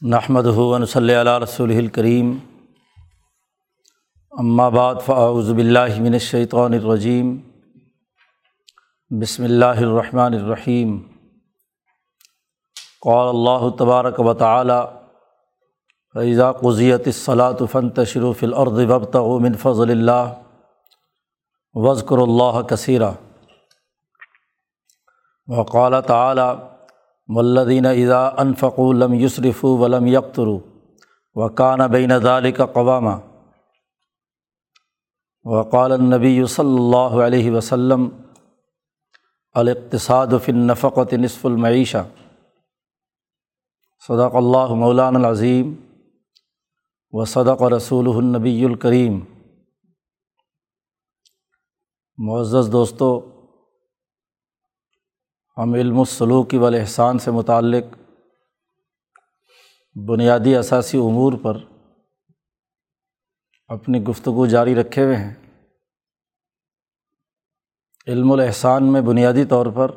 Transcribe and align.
نحمد 0.00 0.46
ہُون 0.46 0.84
صلی 0.86 1.14
اللہ 1.14 1.36
رسول 1.38 1.70
الکریم 1.72 2.30
بعد 4.70 4.94
فاعوذ 5.04 5.50
باللہ 5.50 6.00
من 6.00 6.12
الشیطان 6.12 6.72
الرجیم 6.74 7.36
بسم 9.10 9.44
اللہ 9.44 9.82
الرحمن 9.82 10.34
الرحیم 10.34 10.96
قال 13.02 13.28
اللہ 13.28 13.68
تبارک 13.78 14.18
و 14.20 14.34
تعالی 14.34 14.80
فیضا 16.14 16.50
قضیت 16.54 17.06
الصلاۃ 17.06 17.64
فن 17.72 17.90
تشروف 17.92 18.42
العرض 18.42 18.84
وبت 18.90 19.16
من 19.42 19.56
فضل 19.58 19.90
اللہ 19.90 20.34
وزقر 21.74 22.18
اللہ 22.18 22.60
کثیرہ 22.68 23.12
وقال 25.48 26.00
تعالی 26.06 26.50
ملدین 27.28 27.86
اذا 27.86 28.28
انفق 28.38 28.80
لم 28.80 29.14
یسرف 29.14 29.64
ولم 29.64 30.06
یکتر 30.06 30.46
و 31.34 31.48
کان 31.48 31.78
بین 31.90 32.18
ذالک 32.18 32.60
قوامہ 32.72 33.14
وقال 35.44 35.92
النبی 35.92 36.46
صلی 36.46 36.76
اللہ 36.76 37.14
علیہ 37.22 37.50
وسلم، 37.50 38.08
الاقتصاد 39.52 40.26
فی 40.44 40.52
النفقت 40.52 41.14
نصف 41.14 41.46
المعیشہ. 41.46 42.04
صدق 44.08 44.34
اللہ 44.34 44.74
مولان 44.74 45.16
العظیم 45.16 45.74
و 47.12 47.24
صدق 47.24 47.62
رسول 47.62 48.08
النبی 48.16 48.64
الکریم. 48.64 49.20
معزز 52.18 52.72
دوستو 52.72 53.31
ہم 55.58 55.74
علم 55.74 55.98
السلوکی 55.98 56.56
والاحسان 56.56 57.18
سے 57.18 57.30
متعلق 57.30 57.96
بنیادی 60.08 60.56
اثاثی 60.56 60.98
امور 60.98 61.32
پر 61.42 61.56
اپنی 63.68 64.02
گفتگو 64.02 64.46
جاری 64.46 64.74
رکھے 64.74 65.04
ہوئے 65.04 65.16
ہیں۔ 65.16 65.34
علم 68.06 68.32
الاحسان 68.32 68.92
میں 68.92 69.00
بنیادی 69.00 69.44
طور 69.44 69.66
پر 69.66 69.90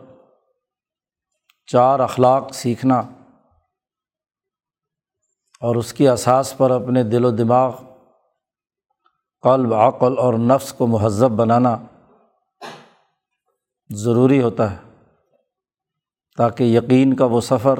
چار 1.65 1.99
اخلاق 1.99 2.53
سیکھنا 2.53 2.99
اور 5.59 5.75
اس 5.75 5.93
کی 5.93 6.07
اساس 6.07 6.57
پر 6.57 6.71
اپنے 6.71 7.03
دل 7.03 7.25
و 7.25 7.31
دماغ، 7.31 7.81
قلب، 9.41 9.73
عقل 9.73 10.17
اور 10.17 10.33
نفس 10.33 10.73
کو 10.73 10.87
مہذب 10.87 11.31
بنانا 11.31 11.77
ضروری 13.89 14.41
ہوتا 14.41 14.71
ہے۔ 14.71 14.84
تاکہ 16.37 16.63
یقین 16.63 17.15
کا 17.15 17.25
وہ 17.25 17.41
سفر 17.41 17.79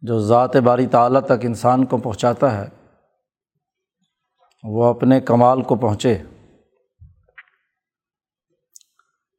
جو 0.00 0.20
ذات 0.20 0.56
باری 0.56 0.86
تعلیٰ 0.86 1.20
تک 1.20 1.32
انسان 1.42 1.86
کو 1.86 1.98
پہنچاتا 1.98 2.58
ہے، 2.58 2.68
وہ 4.62 4.84
اپنے 4.84 5.20
کمال 5.20 5.62
کو 5.62 5.76
پہنچے۔ 5.76 6.22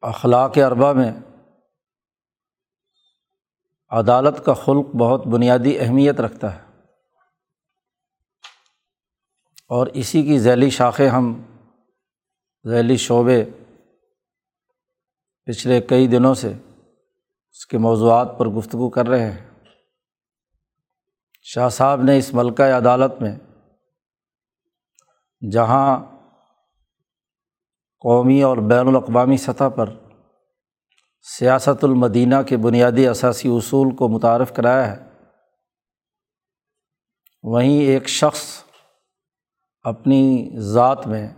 اخلاق 0.02 0.58
اربا 0.66 0.94
میں 0.94 1.11
عدالت 3.89 4.45
کا 4.45 4.53
خلق 4.53 4.95
بہت 4.95 5.28
بنیادی 5.28 5.80
اہمیت 5.80 6.20
رکھتا 6.20 6.55
ہے۔ 6.55 6.61
اور 9.70 9.88
اسی 9.88 10.23
کی 10.23 10.39
ذیلی 10.39 10.70
شاخیں 10.70 11.09
ہم، 11.09 11.44
ذیلی 12.70 12.98
شعبے 12.98 13.45
پچھلے 15.45 15.81
کئی 15.81 16.08
دنوں 16.08 16.33
سے 16.33 16.53
اس 17.58 17.66
کے 17.66 17.77
موضوعات 17.77 18.38
پر 18.38 18.47
گفتگو 18.47 18.89
کر 18.89 19.08
رہے 19.08 19.32
ہیں۔ 19.32 19.49
شاہ 21.43 21.70
صاحب 21.70 22.02
نے 22.02 22.17
اس 22.17 22.33
ملکہ 22.33 22.64
عدالت 22.64 23.21
میں 23.21 23.37
جہاں 25.52 25.99
قومی 27.99 28.42
اور 28.42 28.58
بین 28.58 28.87
الاقوامی 28.87 29.37
سطح 29.37 29.70
پر 29.76 29.89
سیاست 31.21 31.83
المدینہ 31.83 32.36
کے 32.48 32.58
بنیادی 32.58 33.08
اثاثی 33.08 33.49
اصول 33.49 33.95
کو 33.95 34.08
متعارف 34.08 34.53
کرایا 34.53 34.92
ہے، 34.92 35.09
وہیں 37.43 37.80
ایک 37.82 38.08
شخص 38.08 38.64
اپنی 39.82 40.49
ذات 40.59 41.08
میں 41.08 41.33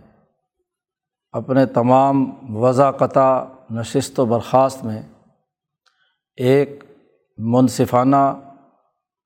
اپنے 1.32 1.66
تمام 1.66 2.16
وضع 2.56 2.90
قطع 2.90 3.44
نشست 3.70 4.20
و 4.20 4.24
برخاست 4.24 4.84
میں 4.84 5.02
ایک 6.36 6.84
منصفانہ، 7.38 8.40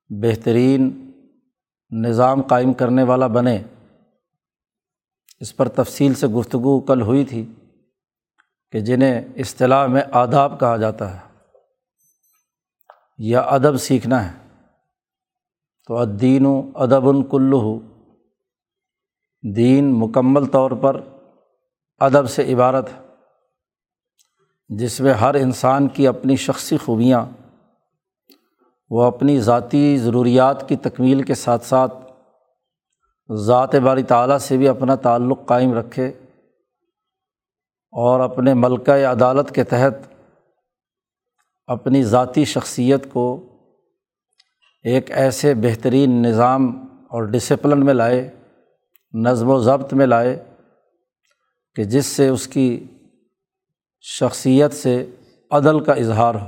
بہترین 0.09 1.11
نظام 1.91 2.41
قائم 2.41 2.73
کرنے 2.73 3.03
والا 3.03 3.27
بنے۔ 3.27 3.63
اس 5.39 5.57
پر 5.57 5.67
تفصیل 5.67 6.13
سے 6.13 6.27
گفتگو 6.27 6.79
کل 6.79 7.01
ہوئی 7.01 7.25
تھی 7.25 7.53
کہ 8.71 8.79
جنہیں 8.79 9.21
اصطلاح 9.35 9.87
میں 9.87 10.01
آداب 10.11 10.59
کہا 10.59 10.77
جاتا 10.77 11.15
ہے 11.15 11.19
یا 13.17 13.41
ادب 13.41 13.77
سیکھنا 13.77 14.31
ہے۔ 14.31 14.45
تو 15.87 15.97
ادین 15.97 16.45
و 16.45 16.71
ادب 16.75 17.31
کلو 17.31 17.79
دین 19.55 19.93
مکمل 19.93 20.45
طور 20.45 20.71
پر 20.71 21.01
ادب 21.97 22.29
سے 22.29 22.53
عبارت 22.53 22.89
ہے۔ 22.89 23.04
جس 24.69 24.99
میں 25.01 25.13
ہر 25.13 25.35
انسان 25.35 25.87
کی 25.87 26.07
اپنی 26.07 26.35
شخصی 26.35 26.77
خوبیاں، 26.77 27.25
وہ 28.89 29.03
اپنی 29.03 29.39
ذاتی 29.39 29.97
ضروریات 29.97 30.67
کی 30.69 30.75
تکمیل 30.75 31.21
کے 31.23 31.35
ساتھ 31.35 31.65
ساتھ 31.65 31.93
ذات 33.31 33.75
باری 33.75 34.03
تعلیٰ 34.03 34.37
سے 34.37 34.57
بھی 34.57 34.67
اپنا 34.67 34.95
تعلق 34.95 35.45
قائم 35.45 35.73
رکھے 35.73 36.07
اور 37.93 38.19
اپنے 38.19 38.53
ملکہ 38.53 39.05
عدالت 39.05 39.51
کے 39.51 39.63
تحت 39.63 39.93
اپنی 41.67 42.03
ذاتی 42.03 42.45
شخصیت 42.45 43.05
کو 43.13 43.25
ایک 44.83 45.11
ایسے 45.11 45.53
بہترین 45.53 46.21
نظام 46.21 46.67
اور 47.09 47.23
ڈسپلن 47.23 47.85
میں 47.85 47.93
لائے، 47.93 48.29
نظم 49.13 49.49
و 49.49 49.59
ضبط 49.59 49.93
میں 49.93 50.05
لائے 50.05 50.43
کہ 51.75 51.83
جس 51.83 52.05
سے 52.05 52.27
اس 52.27 52.47
کی 52.47 52.67
شخصیت 54.07 54.73
سے 54.73 55.11
عدل 55.51 55.83
کا 55.83 55.93
اظہار 55.93 56.35
ہو۔ 56.35 56.47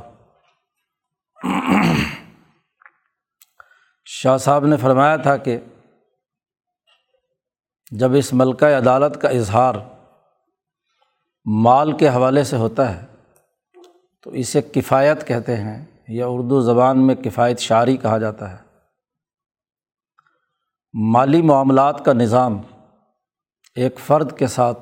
شاہ 4.05 4.37
صاحب 4.37 4.65
نے 4.65 4.77
فرمایا 4.77 5.15
تھا 5.15 5.37
کہ 5.37 5.59
جب 7.91 8.13
اس 8.13 8.33
ملکہ 8.33 8.65
عدالت 8.65 9.21
کا 9.21 9.29
اظہار 9.29 9.75
مال 11.45 11.97
کے 11.97 12.09
حوالے 12.09 12.43
سے 12.43 12.55
ہوتا 12.55 12.95
ہے، 12.95 13.05
تو 14.21 14.29
اسے 14.29 14.61
کفایت 14.61 15.27
کہتے 15.27 15.55
ہیں 15.55 15.85
یا 16.07 16.27
اردو 16.27 16.61
زبان 16.61 17.07
میں 17.07 17.15
کفایت 17.15 17.59
شاعری 17.59 17.97
کہا 17.97 18.17
جاتا 18.17 18.51
ہے۔ 18.51 18.57
مالی 20.93 21.41
معاملات 21.41 22.05
کا 22.05 22.13
نظام 22.13 22.61
ایک 23.75 23.99
فرد 23.99 24.37
کے 24.37 24.47
ساتھ 24.47 24.79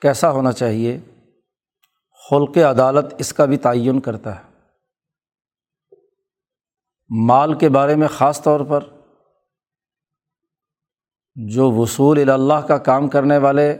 کیسا 0.00 0.30
ہونا 0.30 0.52
چاہیے؟ 0.52 1.00
خلق 2.30 2.58
عدالت 2.58 3.14
اس 3.18 3.32
کا 3.32 3.44
بھی 3.44 3.56
تعین 3.56 4.00
کرتا 4.00 4.36
ہے۔ 4.36 4.52
مال 7.26 7.58
کے 7.58 7.68
بارے 7.68 7.96
میں 7.96 8.08
خاص 8.08 8.42
طور 8.42 8.60
پر 8.60 8.80
جو 11.34 11.70
وصول 11.70 12.30
اللہ 12.30 12.66
کا 12.68 12.78
کام 12.78 13.08
کرنے 13.08 13.38
والے 13.38 13.78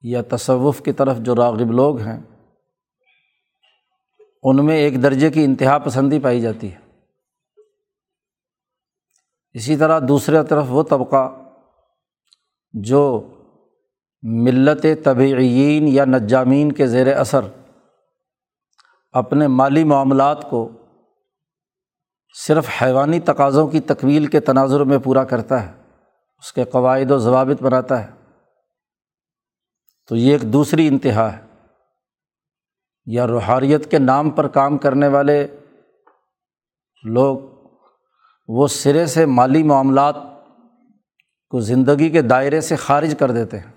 یا 0.00 0.22
تصوف 0.22 0.82
کی 0.82 0.92
طرف 0.92 1.16
جو 1.16 1.34
راغب 1.34 1.72
لوگ 1.72 1.98
ہیں، 1.98 2.20
ان 4.42 4.66
میں 4.66 4.76
ایک 4.76 5.02
درجے 5.02 5.30
کی 5.30 5.44
انتہا 5.44 5.78
پسندی 5.78 6.20
پائی 6.20 6.40
جاتی 6.40 6.72
ہے۔ 6.72 6.78
اسی 9.52 9.76
طرح 9.76 10.00
دوسرے 10.08 10.36
طرف 10.48 10.64
وہ 10.68 10.82
طبقہ 10.82 11.34
جو 12.72 13.28
ملت 14.28 14.86
طبعین 15.04 15.88
یا 15.88 16.04
نجامین 16.04 16.72
کے 16.72 16.86
زیر 16.86 17.16
اثر 17.16 17.40
اپنے 19.12 19.46
مالی 19.46 19.84
معاملات 19.84 20.50
کو 20.50 20.68
صرف 22.46 22.68
حیوانی 22.82 23.20
تقاضوں 23.20 23.68
کی 23.68 23.80
تکویل 23.80 24.26
کے 24.26 24.40
تناظر 24.40 24.80
میں 24.80 24.98
پورا 24.98 25.24
کرتا 25.24 25.66
ہے، 25.66 25.72
اس 26.38 26.52
کے 26.52 26.64
قواعد 26.64 27.10
و 27.10 27.18
ضوابط 27.18 27.62
بناتا 27.62 28.04
ہے۔ 28.04 28.34
تو 30.08 30.16
یہ 30.16 30.32
ایک 30.32 30.42
دوسری 30.42 30.88
انتہا 30.88 31.36
ہے۔ 31.36 31.42
یا 33.06 33.26
روحانیت 33.26 33.90
کے 33.90 33.98
نام 33.98 34.30
پر 34.30 34.48
کام 34.48 34.78
کرنے 34.78 35.08
والے 35.08 35.46
لوگ 37.04 37.38
وہ 38.48 38.66
سرے 38.66 39.06
سے 39.06 39.26
مالی 39.26 39.62
معاملات 39.62 40.16
کو 41.50 41.60
زندگی 41.60 42.10
کے 42.10 42.22
دائرے 42.22 42.60
سے 42.60 42.76
خارج 42.76 43.14
کر 43.18 43.30
دیتے 43.30 43.58
ہیں۔ 43.58 43.75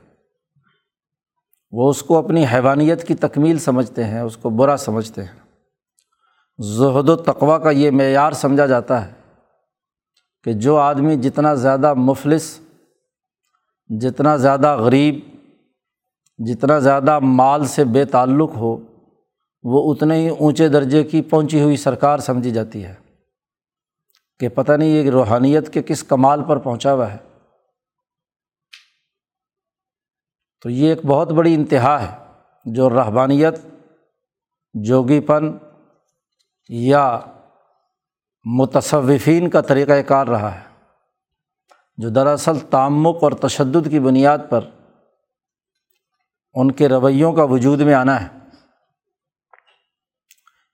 وہ 1.72 1.90
اس 1.90 2.04
کو 2.04 2.18
اپنی 2.18 2.46
حیوانیت 2.54 3.08
کی 3.08 3.16
تکمیل 3.16 3.60
سمجھتے 3.60 4.04
ہیں، 4.04 4.20
اس 4.20 4.38
کو 4.38 4.50
برا 4.50 4.78
سمجھتے 4.78 5.24
ہیں۔ 5.24 5.40
زہد 6.64 7.10
و 7.10 7.16
تقوا 7.16 7.58
کا 7.58 7.70
یہ 7.70 7.92
معیار 7.92 8.32
سمجھا 8.32 8.66
جاتا 8.66 9.06
ہے 9.06 9.12
کہ 10.44 10.54
جو 10.54 10.78
آدمی 10.78 11.16
جتنا 11.16 11.54
زیادہ 11.54 11.94
مفلس، 11.94 12.60
جتنا 14.02 14.38
زیادہ 14.38 14.76
غریب، 14.76 15.20
جتنا 16.38 16.80
زیادہ 16.80 17.20
مال 17.20 17.66
سے 17.66 17.84
بے 17.84 18.06
تعلق 18.06 18.56
ہو، 18.56 18.78
وہ 19.64 19.94
اتنے 19.94 20.16
ہی 20.16 20.30
اونچے 20.30 20.68
درجے 20.68 21.04
کی 21.04 21.22
پہنچی 21.22 21.62
ہوئی 21.62 21.78
سرکار 21.78 22.18
سمجھی 22.18 22.52
جاتی 22.52 22.86
ہے 22.86 22.94
کہ 24.40 24.50
پتہ 24.50 24.72
نہیں 24.72 24.90
یہ 24.90 25.10
روحانیت 25.10 25.74
کے 25.74 25.82
کس 25.82 26.04
کمال 26.04 26.44
پر 26.44 26.58
پہنچا 26.58 26.94
ہوا 26.94 27.14
ہے۔ 27.14 27.29
تو 30.62 30.70
یہ 30.70 30.90
ایک 30.90 31.06
بہت 31.06 31.32
بڑی 31.32 31.54
انتہا 31.54 32.02
ہے 32.04 32.18
جو 32.66 32.90
رحبانیت 32.90 33.56
جوگی 34.74 35.20
پن 35.20 35.58
یا 36.70 37.20
متصوفین 38.46 39.50
کا 39.50 39.62
طریقۂ 39.62 40.08
کار 40.08 40.28
رہا 40.28 40.56
ہے، 40.56 40.64
جو 41.98 42.10
دراصل 42.10 42.60
تعمق 42.60 43.24
اور 43.24 43.32
تشدد 43.32 43.90
کی 43.90 44.00
بنیاد 44.00 44.38
پر 44.50 44.70
ان 46.54 46.72
کے 46.72 46.90
رویوں 46.90 47.34
کا 47.34 47.44
وجود 47.44 47.80
میں 47.80 47.94
آنا 47.94 48.22
ہے۔ 48.22 48.28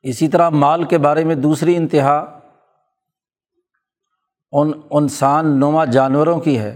اسی 0.02 0.28
طرح 0.28 0.50
مال 0.50 0.84
کے 0.84 0.98
بارے 0.98 1.24
میں 1.24 1.36
دوسری 1.36 1.76
انتہا 1.76 2.40
ان 4.52 4.72
انسان 4.92 5.48
نما 5.60 5.86
جانوروں 5.86 6.40
کی 6.40 6.60
ہے، 6.60 6.76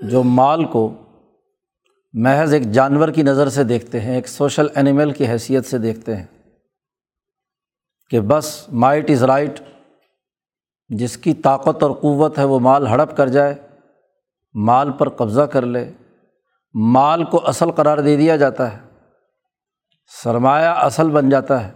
جو 0.00 0.22
مال 0.22 0.64
کو 0.64 0.94
محض 2.14 2.52
ایک 2.52 2.70
جانور 2.72 3.08
کی 3.08 3.22
نظر 3.22 3.48
سے 3.48 3.64
دیکھتے 3.64 4.00
ہیں، 4.00 4.14
ایک 4.14 4.28
سوشل 4.28 4.66
اینیمل 4.74 5.12
کی 5.12 5.26
حیثیت 5.26 5.66
سے 5.66 5.78
دیکھتے 5.78 6.16
ہیں 6.16 6.26
کہ 8.10 8.20
بس 8.20 8.68
مائٹ 8.74 9.10
از 9.10 9.22
رائٹ، 9.24 9.60
جس 10.90 11.16
کی 11.16 11.34
طاقت 11.42 11.82
اور 11.82 11.90
قوت 11.92 12.38
ہے 12.38 12.44
وہ 12.44 12.58
مال 12.60 12.86
ہڑپ 12.86 13.16
کر 13.16 13.28
جائے، 13.28 13.54
مال 14.54 14.92
پر 14.92 15.08
قبضہ 15.08 15.42
کر 15.52 15.66
لے، 15.66 15.90
مال 16.74 17.24
کو 17.24 17.46
اصل 17.48 17.70
قرار 17.70 17.98
دے 17.98 18.16
دیا 18.16 18.36
جاتا 18.36 18.72
ہے، 18.72 18.78
سرمایہ 20.12 20.68
اصل 20.68 21.10
بن 21.10 21.28
جاتا 21.28 21.64
ہے، 21.64 21.70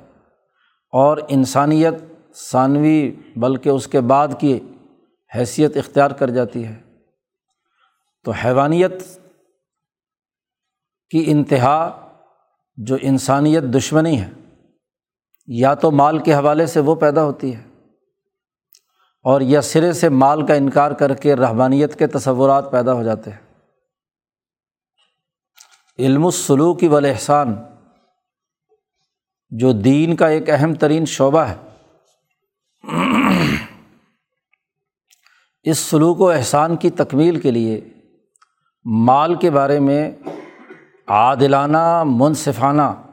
اور 0.93 1.19
انسانیت 1.29 1.95
ثانوی 2.41 3.11
بلکہ 3.37 3.69
اس 3.69 3.87
کے 3.87 4.01
بعد 4.03 4.41
کی 4.41 4.59
حیثیت 5.33 5.77
اختیار 5.77 6.11
کر 6.11 6.31
جاتی 6.31 6.65
ہے۔ 6.67 6.75
تو 8.27 8.31
حیوانیت 8.45 9.03
کی 11.11 11.23
انتہا 11.27 11.79
جو 12.79 12.97
انسانیت 13.03 13.63
دشمنی 13.77 14.21
ہے، 14.21 14.31
یا 15.49 15.75
تو 15.75 15.91
مال 15.91 16.19
کے 16.19 16.35
حوالے 16.35 16.67
سے 16.67 16.81
وہ 16.81 16.95
پیدا 16.95 17.25
ہوتی 17.25 17.55
ہے، 17.57 17.63
اور 19.25 19.41
یا 19.41 19.61
سرے 19.63 19.93
سے 19.93 20.09
مال 20.09 20.47
کا 20.47 20.55
انکار 20.55 20.91
کر 20.93 21.15
کے 21.15 21.37
رحبانیت 21.37 21.99
کے 21.99 22.07
تصورات 22.07 22.71
پیدا 22.71 22.93
ہو 22.93 23.03
جاتے 23.03 23.31
ہیں۔ 23.31 23.45
علم 25.99 26.25
السلوک 26.25 26.83
و 26.83 26.97
احسان 26.97 27.55
جو 29.53 29.73
دین 29.73 30.17
کا 30.17 30.27
ایک 30.29 30.51
اہم 30.51 30.75
ترین 30.75 31.05
شعبہ 31.07 31.41
ہے۔ 31.41 31.55
اس 35.63 35.79
سلوک 35.79 36.21
و 36.21 36.29
احسان 36.31 36.77
کی 36.77 36.91
تکمیل 36.91 37.41
کے 37.41 37.51
لیے 37.51 37.81
مال 38.85 39.35
کے 39.35 39.51
بارے 39.51 39.79
میں 39.81 40.11
عادلانہ، 41.09 42.03
منصفانہ، 42.05 43.13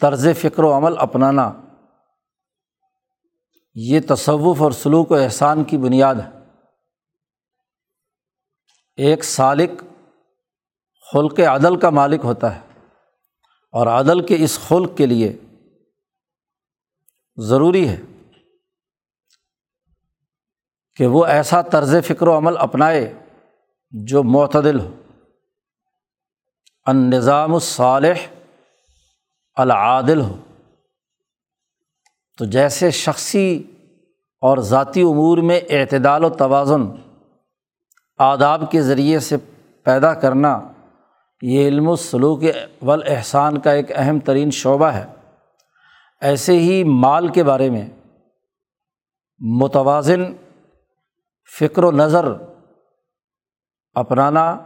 طرز 0.00 0.28
فکر 0.38 0.62
و 0.62 0.76
عمل 0.76 0.98
اپنانا۔ 0.98 1.52
یہ 3.74 4.00
تصوف 4.08 4.62
اور 4.62 4.72
سلوک 4.72 5.10
و 5.10 5.14
احسان 5.14 5.64
کی 5.64 5.78
بنیاد 5.78 6.14
ہے۔ 6.14 6.30
ایک 8.96 9.24
سالق 9.24 9.84
خلق 11.12 11.40
عدل 11.40 11.80
کا 11.80 11.90
مالک 11.90 12.20
ہوتا 12.24 12.56
ہے 12.56 12.60
اور 13.72 13.86
عدل 13.86 14.26
کے 14.26 14.36
اس 14.38 14.58
خلق 14.68 14.96
کے 14.96 15.06
لیے 15.06 15.36
ضروری 17.36 17.88
ہے 17.88 18.02
کہ 20.96 21.06
وہ 21.06 21.26
ایسا 21.26 21.62
طرز 21.62 21.96
فکر 22.06 22.28
و 22.28 22.36
عمل 22.36 22.56
اپنائے 22.56 23.14
جو 23.90 24.22
معتدل 24.22 24.80
ہو۔ 24.80 24.94
ان 26.86 27.10
نظام 27.10 27.54
الصالح 27.54 28.14
العادل 29.54 30.20
ہو۔ 30.20 30.36
تو 32.38 32.44
جیسے 32.44 32.90
شخصی 32.90 33.62
اور 34.40 34.58
ذاتی 34.58 35.02
امور 35.02 35.38
میں 35.38 35.60
اعتدال 35.68 36.24
و 36.24 36.28
توازن 36.28 36.82
آداب 38.18 38.70
کے 38.70 38.82
ذریعے 38.82 39.18
سے 39.18 39.36
پیدا 39.84 40.14
کرنا 40.14 40.60
یہ 41.42 41.68
علم 41.68 41.88
و 41.88 41.96
سلوک 41.96 42.42
احسان 43.06 43.60
کا 43.60 43.70
ایک 43.70 43.92
اہم 43.94 44.20
ترین 44.20 44.50
شعبہ 44.50 44.86
ہے۔ 44.86 45.06
ایسے 46.20 46.52
ہی 46.52 46.84
مال 46.84 47.28
کے 47.28 47.44
بارے 47.44 47.70
میں 47.70 47.88
متوازن 49.38 50.24
فکر 51.58 51.84
و 51.84 51.90
نظر 51.90 52.24
اپنانا 53.94 54.58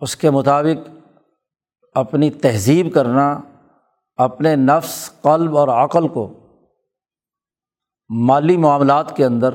اس 0.00 0.16
کے 0.16 0.30
مطابق 0.30 0.88
اپنی 1.94 2.30
تہذیب 2.30 2.94
کرنا، 2.94 3.40
اپنے 4.16 4.56
نفس، 4.56 5.10
قلب 5.22 5.56
اور 5.56 5.68
عقل 5.68 6.08
کو 6.08 6.34
مالی 8.08 8.56
معاملات 8.56 9.16
کے 9.16 9.24
اندر 9.24 9.50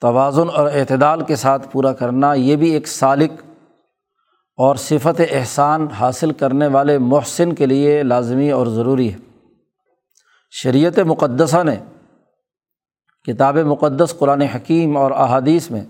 توازن 0.00 0.48
اور 0.54 0.66
اعتدال 0.66 1.24
کے 1.24 1.36
ساتھ 1.36 1.68
پورا 1.72 1.92
کرنا، 1.92 2.34
یہ 2.34 2.56
بھی 2.56 2.70
ایک 2.70 2.88
سالق 2.88 3.42
اور 4.56 4.76
صفت 4.76 5.20
احسان 5.30 5.86
حاصل 5.86 6.32
کرنے 6.32 6.66
والے 6.66 6.98
محسن 6.98 7.52
کے 7.52 7.66
لیے 7.66 8.02
لازمی 8.02 8.50
اور 8.50 8.66
ضروری 8.66 9.12
ہے۔ 9.12 9.18
شریعت 10.50 10.98
مقدسہ 10.98 11.62
نے 11.62 11.76
کتاب 13.26 13.56
مقدس، 13.56 14.14
قرآن 14.18 14.42
حکیم 14.42 14.96
اور 14.96 15.10
احادیث 15.10 15.70
میں 15.70 15.84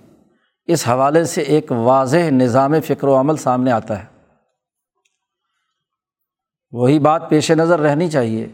اس 0.67 0.89
حوالے 0.89 1.25
سے 1.25 1.41
ایک 1.41 1.73
واضح 1.73 2.31
نظام 2.31 2.81
فکر 2.81 3.09
و 3.09 3.21
عمل 3.21 3.37
سامنے 3.37 3.73
آتا 3.73 3.99
ہے۔ 3.99 4.20
وہی 6.73 6.99
بات 6.99 7.29
پیش 7.29 7.51
نظر 7.51 7.81
رہنی 7.81 8.11
چاہیے۔ 8.11 8.49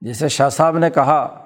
جیسے 0.00 0.28
شاہ 0.28 0.48
صاحب 0.48 0.78
نے 0.78 0.90
کہا 0.90 1.44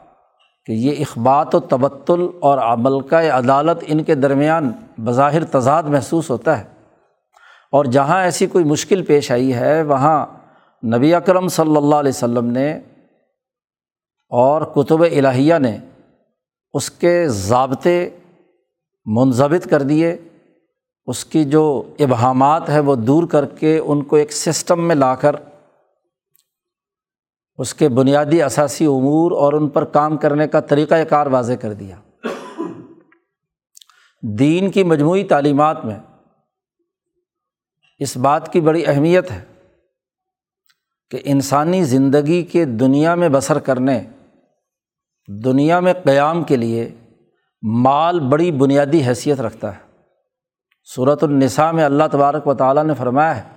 کہ 0.67 0.73
یہ 0.73 0.93
اخبات 1.01 1.55
و 1.55 1.61
تبتل 1.61 2.27
اور 2.41 2.59
عملکہ 2.59 3.15
عدالت 3.15 3.85
ان 3.87 4.05
کے 4.05 4.15
درمیان 4.15 4.73
بظاہر 4.99 5.45
تضاد 5.45 5.83
محسوس 5.83 6.31
ہوتا 6.31 6.59
ہے۔ 6.59 6.65
اور 7.73 7.85
جہاں 7.85 8.23
ایسی 8.23 8.47
کوئی 8.47 8.65
مشکل 8.65 9.05
پیش 9.05 9.31
آئی 9.31 9.55
ہے، 9.55 9.83
وہاں 9.83 10.27
نبی 10.97 11.15
اکرم 11.15 11.49
صلی 11.49 11.77
اللہ 11.77 11.95
علیہ 11.95 12.13
وسلم 12.15 12.47
نے 12.47 12.73
اور 14.29 14.63
کتب 14.63 15.01
الہیہ 15.01 15.55
نے 15.59 15.79
اس 16.73 16.91
کے 16.91 17.29
ضابطے 17.29 18.11
منظمت 19.07 19.71
کر 19.71 19.83
دیے۔ 19.83 20.17
اس 21.07 21.25
کی 21.25 21.45
جو 21.45 21.83
ابہامات 21.99 22.69
ہے 22.69 22.81
وہ 22.81 22.95
دور 22.95 23.27
کر 23.27 23.45
کے 23.45 23.79
ان 23.79 24.03
کو 24.03 24.17
ایک 24.17 24.33
سسٹم 24.33 24.89
میں 24.89 24.95
لا 24.95 25.15
کر 25.15 25.37
اس 27.59 27.75
کے 27.75 27.89
بنیادی 27.89 28.43
اثاثی 28.43 28.87
امور 28.87 29.33
اور 29.33 29.53
ان 29.53 29.69
پر 29.69 29.85
کام 29.85 30.17
کرنے 30.17 30.49
کا 30.49 30.61
طریقۂ 30.61 30.97
کار 31.09 31.27
واضح 31.27 31.53
کر 31.53 31.73
دیا۔ 31.73 31.97
دین 34.23 34.71
کی 34.71 34.85
مجموعی 34.85 35.25
تعلیمات 35.25 35.85
میں 35.85 35.99
اس 37.99 38.17
بات 38.17 38.53
کی 38.53 38.61
بڑی 38.61 38.85
اہمیت 38.87 39.31
ہے 39.31 39.45
کہ 41.11 41.19
انسانی 41.25 41.85
زندگی 41.85 42.43
کے 42.43 42.65
دنیا 42.65 43.15
میں 43.15 43.29
بسر 43.29 43.59
کرنے، 43.59 44.03
دنیا 45.45 45.81
میں 45.81 45.93
قیام 45.93 46.45
کے 46.45 46.57
لیے 46.57 46.95
مال 47.63 48.21
بڑی 48.21 48.53
بنیادی 48.53 49.03
حیثیت 49.07 49.41
رکھتا 49.41 49.77
ہے۔ 49.77 49.87
صورت 50.95 51.25
النساء 51.25 51.71
میں 51.71 51.85
اللہ 51.85 52.05
تبارک 52.13 52.47
و 52.47 52.55
تعالیٰ 52.55 52.85
نے 52.85 52.95
فرمایا 52.95 53.37
ہے 53.37 53.56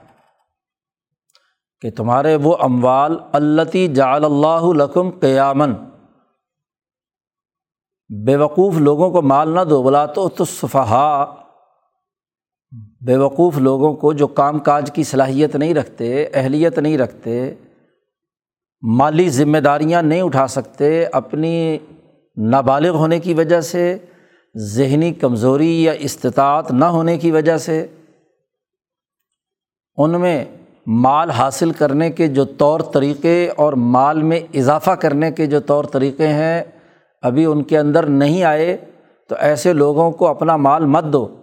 کہ 1.81 1.91
تمہارے 1.91 2.36
وہ 2.36 2.55
اموال 2.59 3.17
التی 3.31 3.88
جعل 3.88 4.25
اللہ 4.25 4.74
لکم 4.74 5.09
قیامن 5.09 5.74
بے 8.25 8.36
وقوف 8.36 8.77
لوگوں 8.77 9.12
کو 9.12 9.21
مال 9.21 9.50
نہ 9.50 9.59
دو 9.69 9.83
بلا 9.83 10.05
تو 10.05 10.29
صفحا 10.48 11.25
بے 13.05 13.17
وقوف 13.17 13.57
لوگوں 13.57 13.93
کو 13.93 14.13
جو 14.13 14.27
کام 14.27 14.59
کاج 14.59 14.91
کی 14.93 15.03
صلاحیت 15.03 15.55
نہیں 15.55 15.74
رکھتے، 15.74 16.25
اہلیت 16.33 16.79
نہیں 16.79 16.98
رکھتے، 16.98 17.55
مالی 18.81 19.29
ذمہ 19.29 19.57
داریاں 19.57 20.01
نہیں 20.01 20.21
اٹھا 20.21 20.48
سکتے، 20.48 21.05
اپنی 21.05 21.77
نابالغ 22.38 22.89
ہونے 22.89 23.19
کی 23.19 23.33
وجہ 23.33 23.62
سے، 23.62 23.98
ذہنی 24.57 25.13
کمزوری 25.13 25.83
یا 25.83 25.91
استطاعت 25.91 26.71
نہ 26.71 26.86
ہونے 26.86 27.17
کی 27.17 27.31
وجہ 27.31 27.57
سے۔ 27.57 27.88
ان 29.98 30.21
میں 30.21 30.45
مال 30.91 31.31
حاصل 31.31 31.72
کرنے 31.72 32.12
کے 32.12 32.27
جو 32.27 32.46
طور 32.46 32.79
طریقے 32.79 33.50
اور 33.58 33.74
مال 33.74 34.24
میں 34.24 34.39
اضافہ 34.53 34.91
کرنے 34.91 35.31
کے 35.31 35.46
جو 35.46 35.60
طور 35.60 35.84
طریقے 35.84 36.27
ہیں 36.27 36.63
ابھی 37.22 37.46
ان 37.46 37.63
کے 37.63 37.77
اندر 37.77 38.05
نہیں 38.05 38.43
آئے، 38.43 38.86
تو 39.29 39.36
ایسے 39.39 39.74
لوگوں 39.74 40.12
کو 40.12 40.27
اپنا 40.27 40.55
مال 40.55 40.86
مت 40.86 41.03
دو۔ 41.03 41.36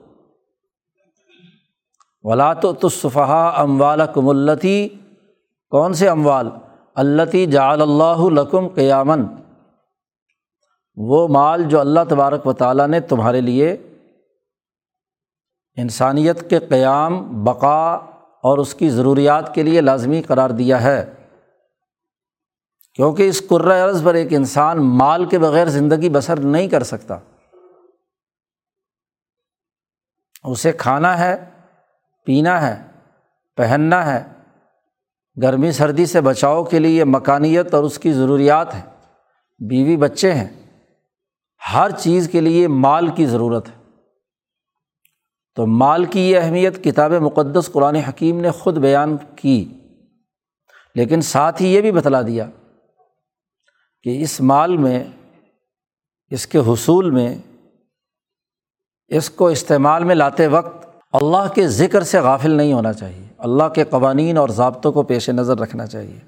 ولا 2.23 2.53
تو 2.53 2.73
تصفہ 2.73 3.55
اموال 3.57 4.01
کم 4.15 4.29
التی 4.29 4.89
کون 5.71 5.93
سے 5.93 6.09
اموال؟ 6.09 6.51
التی 6.95 7.47
جعل 7.47 7.83
اللہ 7.83 8.29
لکم 8.31 8.69
قیامن 8.69 9.27
وہ 10.97 11.29
مال 11.29 11.63
جو 11.63 11.81
اللہ 11.81 12.01
تبارک 12.09 12.47
و 12.47 12.53
تعالیٰ 12.53 12.87
نے 12.87 13.01
تمہارے 13.01 13.41
لیے 13.41 13.77
انسانیت 15.77 16.51
کے 16.51 16.59
قیام 16.59 17.45
بقا 17.45 17.99
اور 18.47 18.59
اس 18.59 18.75
کی 18.75 18.91
ضروریات 18.91 19.55
کے 19.55 19.63
لیے 19.63 19.81
لازمی 19.81 20.23
قرار 20.23 20.51
دیا 20.51 20.83
ہے۔ 20.83 21.13
کیونکہ 22.95 23.29
اس 23.29 23.43
عرض 23.85 24.05
پر 24.05 24.15
ایک 24.15 24.27
انسان 24.31 24.79
مال 24.79 25.25
کے 25.25 25.39
بغیر 25.39 25.67
زندگی 25.67 26.09
بسر 26.09 26.41
نہیں 26.41 26.69
کر 26.69 26.83
سکتا۔ 26.83 27.19
اسے 30.45 30.73
کھانا 30.73 31.19
ہے، 31.19 31.51
پینا 32.25 32.67
ہے، 32.67 32.83
پہننا 33.57 34.15
ہے۔ 34.15 34.25
گرمی 35.43 35.73
سردی 35.73 36.07
سے 36.07 36.21
بچاؤ 36.21 36.65
کے 36.65 36.79
لیے 36.79 37.05
مکانیت 37.05 37.75
اور 37.75 37.85
اس 37.85 37.99
کی 37.99 38.13
ضروریات 38.13 38.75
ہیں۔ 38.75 38.87
بیوی 39.69 39.97
بچے 39.97 40.35
ہیں۔ 40.35 40.49
ہر 41.75 41.91
چیز 41.91 42.29
کے 42.33 42.41
لیے 42.41 42.69
مال 42.69 43.09
کی 43.09 43.27
ضرورت 43.27 43.69
ہے۔ 43.69 43.86
تو 45.57 45.67
مال 45.67 46.05
کی 46.05 46.31
یہ 46.31 46.39
اہمیت 46.41 46.85
کتاب 46.85 47.13
مقدس 47.13 47.71
قرآن 47.73 47.97
حکیم 47.97 48.41
نے 48.41 48.51
خود 48.51 48.79
بیان 48.79 49.17
کی، 49.37 49.69
لیکن 50.95 51.21
ساتھ 51.21 51.63
ہی 51.63 51.75
یہ 51.75 51.81
بھی 51.81 51.93
بتلا 51.93 52.23
دیا 52.23 52.47
کہ 54.03 54.23
اس 54.23 54.41
مال 54.41 54.77
میں، 54.77 55.05
اس 56.31 56.47
کے 56.47 56.59
حصول 56.59 57.11
میں، 57.11 57.39
اس 59.09 59.31
کو 59.31 59.49
استعمال 59.49 60.05
میں 60.05 60.15
لاتے 60.15 60.47
وقت 60.47 60.87
اللہ 61.13 61.53
کے 61.55 61.69
ذکر 61.69 62.03
سے 62.03 62.19
غافل 62.19 62.51
نہیں 62.51 62.73
ہونا 62.73 62.93
چاہیے۔ 62.93 63.27
اللہ 63.39 63.69
کے 63.69 63.85
قوانین 63.85 64.39
اور 64.39 64.49
ضابطوں 64.49 64.93
کو 64.93 65.03
پیش 65.03 65.31
نظر 65.31 65.59
رکھنا 65.59 65.87
چاہیے۔ 65.87 66.19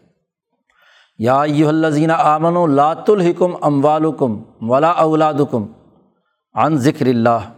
یا 1.18 1.42
یہ 1.46 1.66
الزین 1.66 2.10
آمن 2.10 2.56
و 2.56 2.66
لات 2.66 3.10
الحکم 3.10 3.50
ام 3.60 3.84
والم 3.84 4.42
ولا 4.60 4.90
اولادکم 4.90 5.66
عن 6.54 6.78
ذکر 6.78 7.06
اللہ۔ 7.06 7.57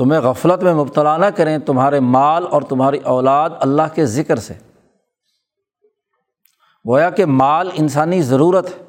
تمہیں 0.00 0.20
غفلت 0.20 0.62
میں 0.62 0.74
مبتلا 0.74 1.16
نہ 1.16 1.26
کریں 1.26 1.56
تمہارے 1.58 2.00
مال 2.00 2.46
اور 2.50 2.62
تمہاری 2.62 2.98
اولاد 2.98 3.50
اللہ 3.60 3.94
کے 3.94 4.06
ذکر 4.06 4.36
سے۔ 4.38 4.54
گویا 6.84 7.10
کہ 7.10 7.24
مال 7.26 7.70
انسانی 7.74 8.20
ضرورت 8.22 8.66
ہے، 8.66 8.84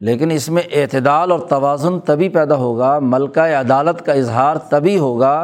لیکن 0.00 0.30
اس 0.30 0.48
میں 0.48 0.62
اعتدال 0.72 1.32
اور 1.32 1.40
توازن 1.40 1.98
تبھی 2.00 2.28
پیدا 2.28 2.54
ہوگا، 2.54 2.98
ملکہ 2.98 3.40
عدالت 3.40 4.04
کا 4.06 4.12
اظہار 4.12 4.56
تبھی 4.56 4.98
ہوگا 4.98 5.34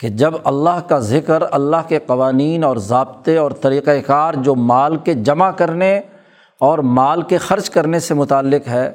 کہ 0.00 0.08
جب 0.08 0.34
اللہ 0.44 0.80
کا 0.88 0.98
ذکر، 0.98 1.42
اللہ 1.50 1.88
کے 1.88 1.98
قوانین 2.06 2.64
اور 2.64 2.76
ضابطے 2.76 3.36
اور 3.36 3.50
طریقۂ 3.60 4.04
کار 4.06 4.34
جو 4.34 4.54
مال 4.54 4.96
کے 4.96 5.14
جمع 5.14 5.50
کرنے 5.50 6.00
اور 6.60 6.78
مال 6.78 7.22
کے 7.22 7.38
خرچ 7.38 7.70
کرنے 7.70 7.98
سے 8.00 8.14
متعلق 8.14 8.68
ہے، 8.68 8.94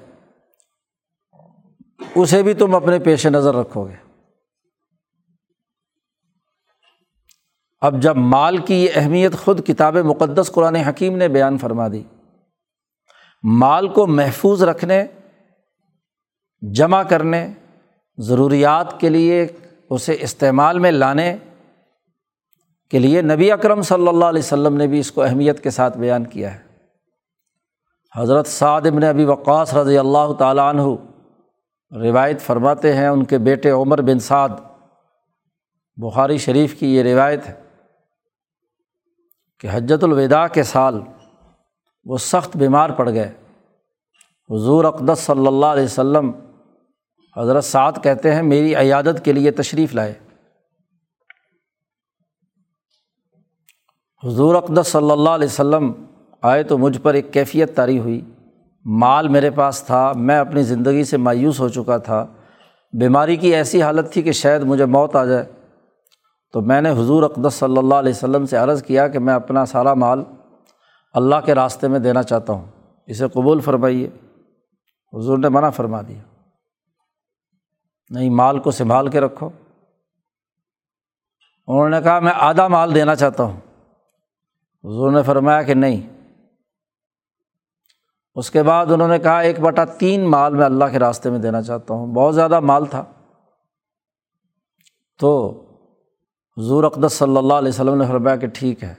اسے 2.16 2.44
بھی 2.44 2.54
تم 2.54 2.76
اپنے 2.76 3.00
پیش 3.00 3.26
نظر 3.28 3.56
رکھو 3.56 3.88
گے۔ 3.88 4.11
اب 7.82 8.02
جب 8.02 8.18
مال 8.18 8.58
کی 8.58 8.76
یہ 8.76 8.90
اہمیت 8.96 9.36
خود 9.44 9.66
کتاب 9.68 9.96
مقدس 9.98 10.52
قرآن 10.52 10.76
حکیم 10.76 11.16
نے 11.18 11.28
بیان 11.28 11.58
فرما 11.58 11.88
دی، 11.88 12.04
مال 13.44 13.88
کو 13.88 14.08
محفوظ 14.08 14.64
رکھنے، 14.64 15.06
جمع 16.62 17.04
کرنے، 17.04 17.48
ضروریات 18.18 19.00
کے 19.00 19.10
لیے 19.10 19.48
اسے 19.90 20.16
استعمال 20.20 20.80
میں 20.80 20.92
لانے 20.92 21.36
کے 22.90 23.00
لیے 23.00 23.22
نبی 23.22 23.52
اکرم 23.52 23.82
صلی 23.82 24.08
اللہ 24.08 24.26
علیہ 24.26 24.40
وسلم 24.40 24.78
نے 24.78 24.88
بھی 24.88 25.00
اس 25.00 25.12
کو 25.12 25.22
اہمیت 25.22 25.64
کے 25.64 25.70
ساتھ 25.70 25.98
بیان 25.98 26.26
کیا 26.26 26.54
ہے۔ 26.56 26.60
حضرت 28.16 28.48
سعد 28.48 28.86
ابن 28.86 29.04
ابی 29.04 29.26
وقاص 29.26 29.74
رضی 29.74 29.98
اللہ 29.98 30.34
تعالیٰ 30.40 30.68
عنہ 30.70 30.88
روایت 31.92 32.42
فرماتے 32.42 32.94
ہیں، 32.94 33.08
ان 33.08 33.24
کے 33.24 33.38
بیٹے 33.38 33.70
عمر 33.70 34.02
بن 34.02 34.20
سعد، 34.20 34.50
بخاری 35.98 36.38
شریف 36.38 36.80
کی 36.80 36.96
یہ 36.96 37.04
روایت 37.04 37.48
ہے۔ 37.50 37.71
کہ 39.62 39.70
حجت 39.74 40.04
الوداع 40.04 40.48
کے 40.48 40.64
سال 40.64 41.02
وہ 42.06 42.18
سخت 42.18 42.58
بیمار 42.58 42.90
پڑ 42.90 43.10
گئے۔ 43.10 43.34
حضور 44.50 44.84
اقدس 44.84 45.20
صلی 45.20 45.48
اللہ 45.48 45.66
علیہ 45.66 45.84
وسلم 45.84 46.32
حضرت 47.38 47.64
سعد 47.64 47.92
کہتے 48.04 48.36
ہیں، 48.36 48.44
میری 48.44 48.76
عیادت 48.76 49.26
کے 49.26 49.34
لیے 49.34 49.52
تشریف 49.52 49.96
لائے۔ 49.96 50.14
حضور 54.24 54.56
اقدس 54.56 54.88
صلی 54.88 55.12
اللہ 55.12 55.30
علیہ 55.30 55.46
وسلم 55.46 55.92
آئے 56.42 56.64
تو 56.64 56.78
مجھ 56.78 57.00
پر 57.00 57.14
ایک 57.14 57.34
کیفیت 57.34 57.76
طاری 57.76 58.00
ہوئی۔ 58.00 58.22
مال 58.86 59.28
میرے 59.28 59.50
پاس 59.50 59.84
تھا، 59.84 60.14
میں 60.16 60.40
اپنی 60.40 60.64
زندگی 60.64 61.04
سے 61.04 61.18
مایوس 61.18 61.60
ہو 61.60 61.70
چکا 61.70 61.98
تھا۔ 61.98 62.26
بیماری 62.94 63.36
کی 63.36 63.56
ایسی 63.56 63.82
حالت 63.82 64.14
تھی 64.14 64.22
کہ 64.22 64.32
شاید 64.32 64.62
مجھے 64.62 64.86
موت 64.86 65.16
آ 65.16 65.26
جائے۔ 65.26 65.46
تو 66.52 66.62
میں 66.62 66.82
نے 66.82 66.90
حضور 66.92 67.24
اقدس 67.24 67.54
صلی 67.54 67.78
اللہ 67.78 67.96
علیہ 67.96 68.10
وسلم 68.10 68.46
سے 68.46 68.58
عرض 68.58 68.84
کیا 68.84 69.08
کہ 69.08 69.20
میں 69.20 69.34
اپنا 69.34 69.66
سارا 69.66 69.94
مال 69.94 70.24
اللہ 71.14 71.36
کے 71.46 71.56
راستے 71.56 71.88
میں 71.88 72.00
دینا 72.00 72.24
چاہتا 72.24 72.54
ہوں۔ 72.54 72.66
اسے 73.06 73.28
قبول 73.28 73.60
فرمائیے۔ 73.60 74.10
حضور 75.14 75.38
نے 75.38 75.50
منع 75.50 75.70
فرما 75.70 76.02
دیا۔ 76.02 76.22
نہیں، 78.10 78.30
مال 78.30 78.60
کو 78.60 78.72
سنبھال 78.72 79.08
کے 79.08 79.20
رکھو۔ 79.20 79.50
انہوں 81.68 81.90
نے 81.90 82.02
کہا، 82.02 82.20
میں 82.20 82.34
آدھا 82.36 82.68
مال 82.68 82.96
دینا 82.96 83.16
چاہتا 83.16 83.44
ہوں۔ 83.44 83.58
حضور 84.84 85.12
نے 85.12 85.24
فرمایا 85.24 85.62
کہ 85.62 85.74
نہیں۔ 85.74 86.24
اس 88.36 88.52
کے 88.52 88.64
بعد 88.64 88.86
انہوں 88.92 89.08
نے 89.08 89.20
کہا، 89.20 89.40
ایک 89.40 89.60
بٹا 89.60 89.86
تین 89.86 90.30
مال 90.32 90.54
میں 90.54 90.66
اللہ 90.66 90.86
کے 90.92 91.00
راستے 91.00 91.30
میں 91.30 91.40
دینا 91.40 91.62
چاہتا 91.62 91.94
ہوں۔ 91.94 92.08
بہت 92.08 92.36
زیادہ 92.36 92.60
مال 92.60 92.86
تھا۔ 92.86 93.04
تو 95.20 95.64
حضور 96.58 96.84
اقدس 96.84 97.14
صلی 97.14 97.38
اللہ 97.38 97.54
علیہ 97.54 97.70
وسلم 97.70 97.96
نے 97.96 98.06
فرمایا 98.06 98.36
کہ 98.36 98.48
ٹھیک 98.48 98.84
ہے، 98.84 98.94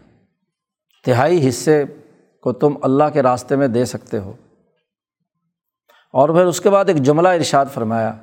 تہائی 1.05 1.49
حصے 1.49 1.85
کو 2.43 2.53
تم 2.53 2.75
اللہ 2.83 3.05
کے 3.13 3.23
راستے 3.23 3.57
میں 3.57 3.69
دے 3.69 3.85
سکتے 3.85 4.19
ہو۔ 4.19 4.33
اور 6.13 6.29
پھر 6.29 6.47
اس 6.47 6.61
کے 6.61 6.71
بعد 6.71 6.85
ایک 6.85 6.97
جملہ 6.97 7.29
ارشاد 7.29 7.67
فرمایا۔ 7.75 8.15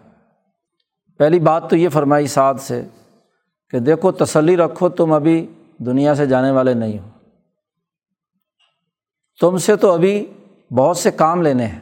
پہلی 1.17 1.39
بات 1.39 1.69
تو 1.69 1.75
یہ 1.75 1.89
فرمائی 1.89 2.27
سعد 2.27 2.53
سے 2.59 2.83
کہ 3.69 3.79
دیکھو، 3.79 4.11
تسلی 4.11 4.57
رکھو، 4.57 4.89
تم 4.89 5.13
ابھی 5.13 5.47
دنیا 5.77 6.15
سے 6.15 6.25
جانے 6.25 6.51
والے 6.51 6.73
نہیں 6.73 6.99
ہو۔ 6.99 7.09
تم 9.39 9.57
سے 9.57 9.75
تو 9.75 9.91
ابھی 9.91 10.25
بہت 10.77 10.97
سے 10.97 11.11
کام 11.11 11.41
لینے 11.41 11.65
ہیں۔ 11.65 11.79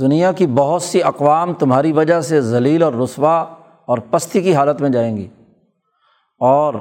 دنیا 0.00 0.32
کی 0.32 0.46
بہت 0.46 0.82
سی 0.82 1.02
اقوام 1.02 1.52
تمہاری 1.52 1.92
وجہ 1.92 2.20
سے 2.20 2.40
ذلیل 2.40 2.82
اور 2.82 2.92
رسوا 2.92 3.40
اور 3.84 3.98
پستی 4.10 4.40
کی 4.40 4.54
حالت 4.54 4.80
میں 4.80 4.90
جائیں 4.90 5.16
گی۔ 5.16 5.28
اور 6.40 6.74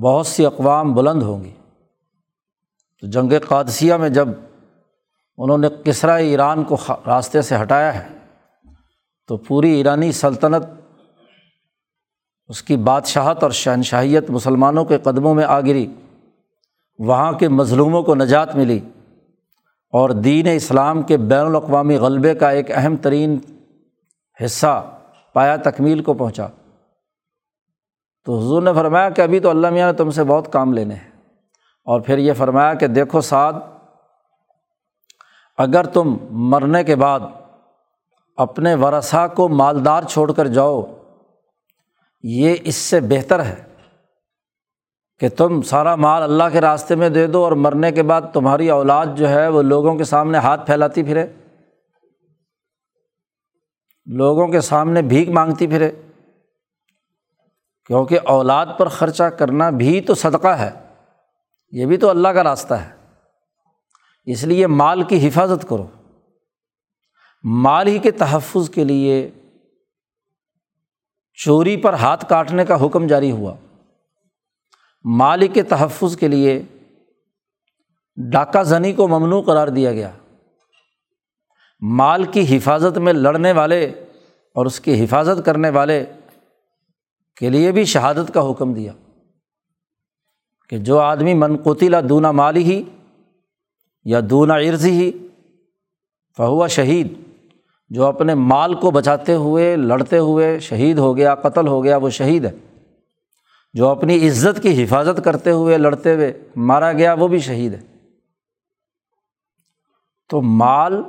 بہت 0.00 0.26
سی 0.26 0.46
اقوام 0.46 0.94
بلند 0.94 1.22
ہوں 1.22 1.44
گی۔ 1.44 1.52
تو 3.00 3.06
جنگ 3.06 3.32
قادثیہ 3.48 3.94
میں 3.94 4.08
جب 4.08 4.28
انہوں 5.38 5.58
نے 5.58 5.68
کسرا 5.84 6.14
ایران 6.14 6.64
کو 6.64 6.76
راستے 7.06 7.42
سے 7.42 7.56
ہٹایا 7.62 7.94
ہے، 7.94 8.08
تو 9.26 9.36
پوری 9.36 9.70
ایرانی 9.70 10.12
سلطنت 10.12 10.66
اس 12.48 12.62
کی 12.62 12.76
بادشاہت 12.76 13.42
اور 13.42 13.50
شہنشاہیت 13.50 14.30
مسلمانوں 14.30 14.84
کے 14.84 14.98
قدموں 14.98 15.34
میں 15.34 15.44
آ 15.44 15.60
گری۔ 15.60 15.94
وہاں 16.98 17.32
کے 17.32 17.48
مظلوموں 17.48 18.02
کو 18.02 18.14
نجات 18.14 18.56
ملی 18.56 18.80
اور 19.92 20.10
دین 20.10 20.46
اسلام 20.54 21.02
کے 21.02 21.16
بین 21.16 21.46
الاقوامی 21.46 21.96
غلبے 21.96 22.34
کا 22.34 22.50
ایک 22.50 22.70
اہم 22.70 22.96
ترین 22.96 23.38
حصہ 24.44 24.98
پایا 25.32 25.56
تکمیل 25.56 26.02
کو 26.02 26.14
پہنچا۔ 26.14 26.46
تو 28.26 28.38
حضور 28.38 28.62
نے 28.62 28.72
فرمایا 28.74 29.10
کہ 29.10 29.20
ابھی 29.20 29.40
تو 29.40 29.50
اللہ 29.50 29.70
میاں 29.70 29.92
نے 29.92 29.98
تم 29.98 30.10
سے 30.10 30.24
بہت 30.24 30.52
کام 30.52 30.72
لینے 30.72 30.94
ہیں۔ 30.94 31.10
اور 31.84 32.00
پھر 32.00 32.18
یہ 32.18 32.32
فرمایا 32.32 32.74
کہ 32.74 32.86
دیکھو 32.86 33.20
سعد، 33.20 33.52
اگر 35.58 35.84
تم 35.84 36.16
مرنے 36.30 36.84
کے 36.84 36.96
بعد 36.96 37.20
اپنے 38.36 38.74
ورثا 38.74 39.26
کو 39.26 39.48
مالدار 39.48 40.02
چھوڑ 40.02 40.32
کر 40.32 40.46
جاؤ، 40.46 40.82
یہ 42.22 42.56
اس 42.64 42.74
سے 42.74 43.00
بہتر 43.00 43.44
ہے 43.44 43.62
کہ 45.18 45.28
تم 45.28 45.62
سارا 45.62 45.94
مال 45.94 46.22
اللہ 46.22 46.44
کے 46.52 46.60
راستے 46.60 46.94
میں 46.94 47.08
دے 47.08 47.26
دو 47.26 47.44
اور 47.44 47.52
مرنے 47.52 47.92
کے 47.92 48.02
بعد 48.02 48.22
تمہاری 48.32 48.70
اولاد 48.70 49.06
جو 49.14 49.28
ہے 49.28 49.48
وہ 49.48 49.62
لوگوں 49.62 49.94
کے 49.94 50.04
سامنے 50.04 50.38
ہاتھ 50.38 50.66
پھیلاتی 50.66 51.02
پھرے۔ 51.02 51.26
لوگوں 54.06 54.48
کے 54.48 54.60
سامنے 54.60 55.02
بھیک 55.02 55.28
مانگتی 55.28 55.66
پھرے۔ 55.66 55.90
کیونکہ 57.86 58.18
اولاد 58.24 58.66
پر 58.78 58.88
خرچہ 58.88 59.24
کرنا 59.24 59.70
بھی 59.70 60.00
تو 60.00 60.14
صدقہ 60.14 60.48
ہے، 60.48 60.70
یہ 61.70 61.86
بھی 61.86 61.96
تو 61.96 62.10
اللہ 62.10 62.28
کا 62.28 62.44
راستہ 62.44 62.74
ہے۔ 62.74 62.96
اس 64.24 64.44
لیے 64.44 64.66
مال 64.66 65.02
کی 65.02 65.28
حفاظت 65.28 65.68
کرو۔ 65.68 65.86
مال 67.44 67.86
ہی 67.86 67.98
کے 67.98 68.10
تحفظ 68.10 68.70
کے 68.70 68.84
لیے 68.84 69.30
چوری 71.34 71.76
پر 71.76 71.92
ہاتھ 71.92 72.28
کاٹنے 72.28 72.64
کا 72.64 72.86
حکم 72.86 73.06
جاری 73.06 73.30
ہوا۔ 73.30 73.54
مال 75.04 75.42
ہی 75.42 75.48
کے 75.48 75.62
تحفظ 75.62 76.16
کے 76.16 76.28
لیے 76.28 76.62
ڈاکہ 78.16 78.62
زنی 78.62 78.92
کو 78.92 79.08
ممنوع 79.08 79.42
قرار 79.42 79.68
دیا 79.68 79.92
گیا۔ 79.92 80.10
مال 81.80 82.24
کی 82.24 82.56
حفاظت 82.56 82.98
میں 82.98 83.12
لڑنے 83.12 83.52
والے 83.52 83.84
اور 84.54 84.66
اس 84.66 84.80
کی 84.80 85.04
حفاظت 85.04 85.46
کرنے 85.46 85.70
والے 85.70 86.04
کے 87.36 87.50
لیے 87.50 87.72
بھی 87.72 87.84
شہادت 87.84 88.34
کا 88.34 88.50
حکم 88.50 88.74
دیا 88.74 88.92
کہ 90.68 90.78
جو 90.78 90.98
آدمی 90.98 91.34
منقطلا 91.34 92.00
دونا 92.08 92.30
مالی 92.30 92.62
ہی 92.62 92.82
یا 94.04 94.20
دونا 94.30 94.56
عرض 94.56 94.86
ہی 94.86 95.12
فہوا 96.36 96.66
شہید۔ 96.66 97.12
جو 97.88 98.04
اپنے 98.04 98.34
مال 98.34 98.74
کو 98.74 98.90
بچاتے 98.90 99.34
ہوئے، 99.34 99.76
لڑتے 99.76 100.18
ہوئے 100.18 100.60
شہید 100.60 100.98
ہو 100.98 101.16
گیا، 101.16 101.34
قتل 101.34 101.66
ہو 101.66 101.84
گیا، 101.84 101.96
وہ 101.96 102.10
شہید 102.10 102.44
ہے۔ 102.44 102.52
جو 103.72 103.88
اپنی 103.88 104.28
عزت 104.28 104.62
کی 104.62 104.84
حفاظت 104.84 105.24
کرتے 105.24 105.50
ہوئے، 105.50 105.78
لڑتے 105.78 106.14
ہوئے 106.14 106.48
مارا 106.56 106.92
گیا، 106.92 107.12
وہ 107.12 107.28
بھی 107.28 107.38
شہید 107.38 107.74
ہے۔ 107.74 107.80
تو 110.28 110.42
مال 110.42 111.02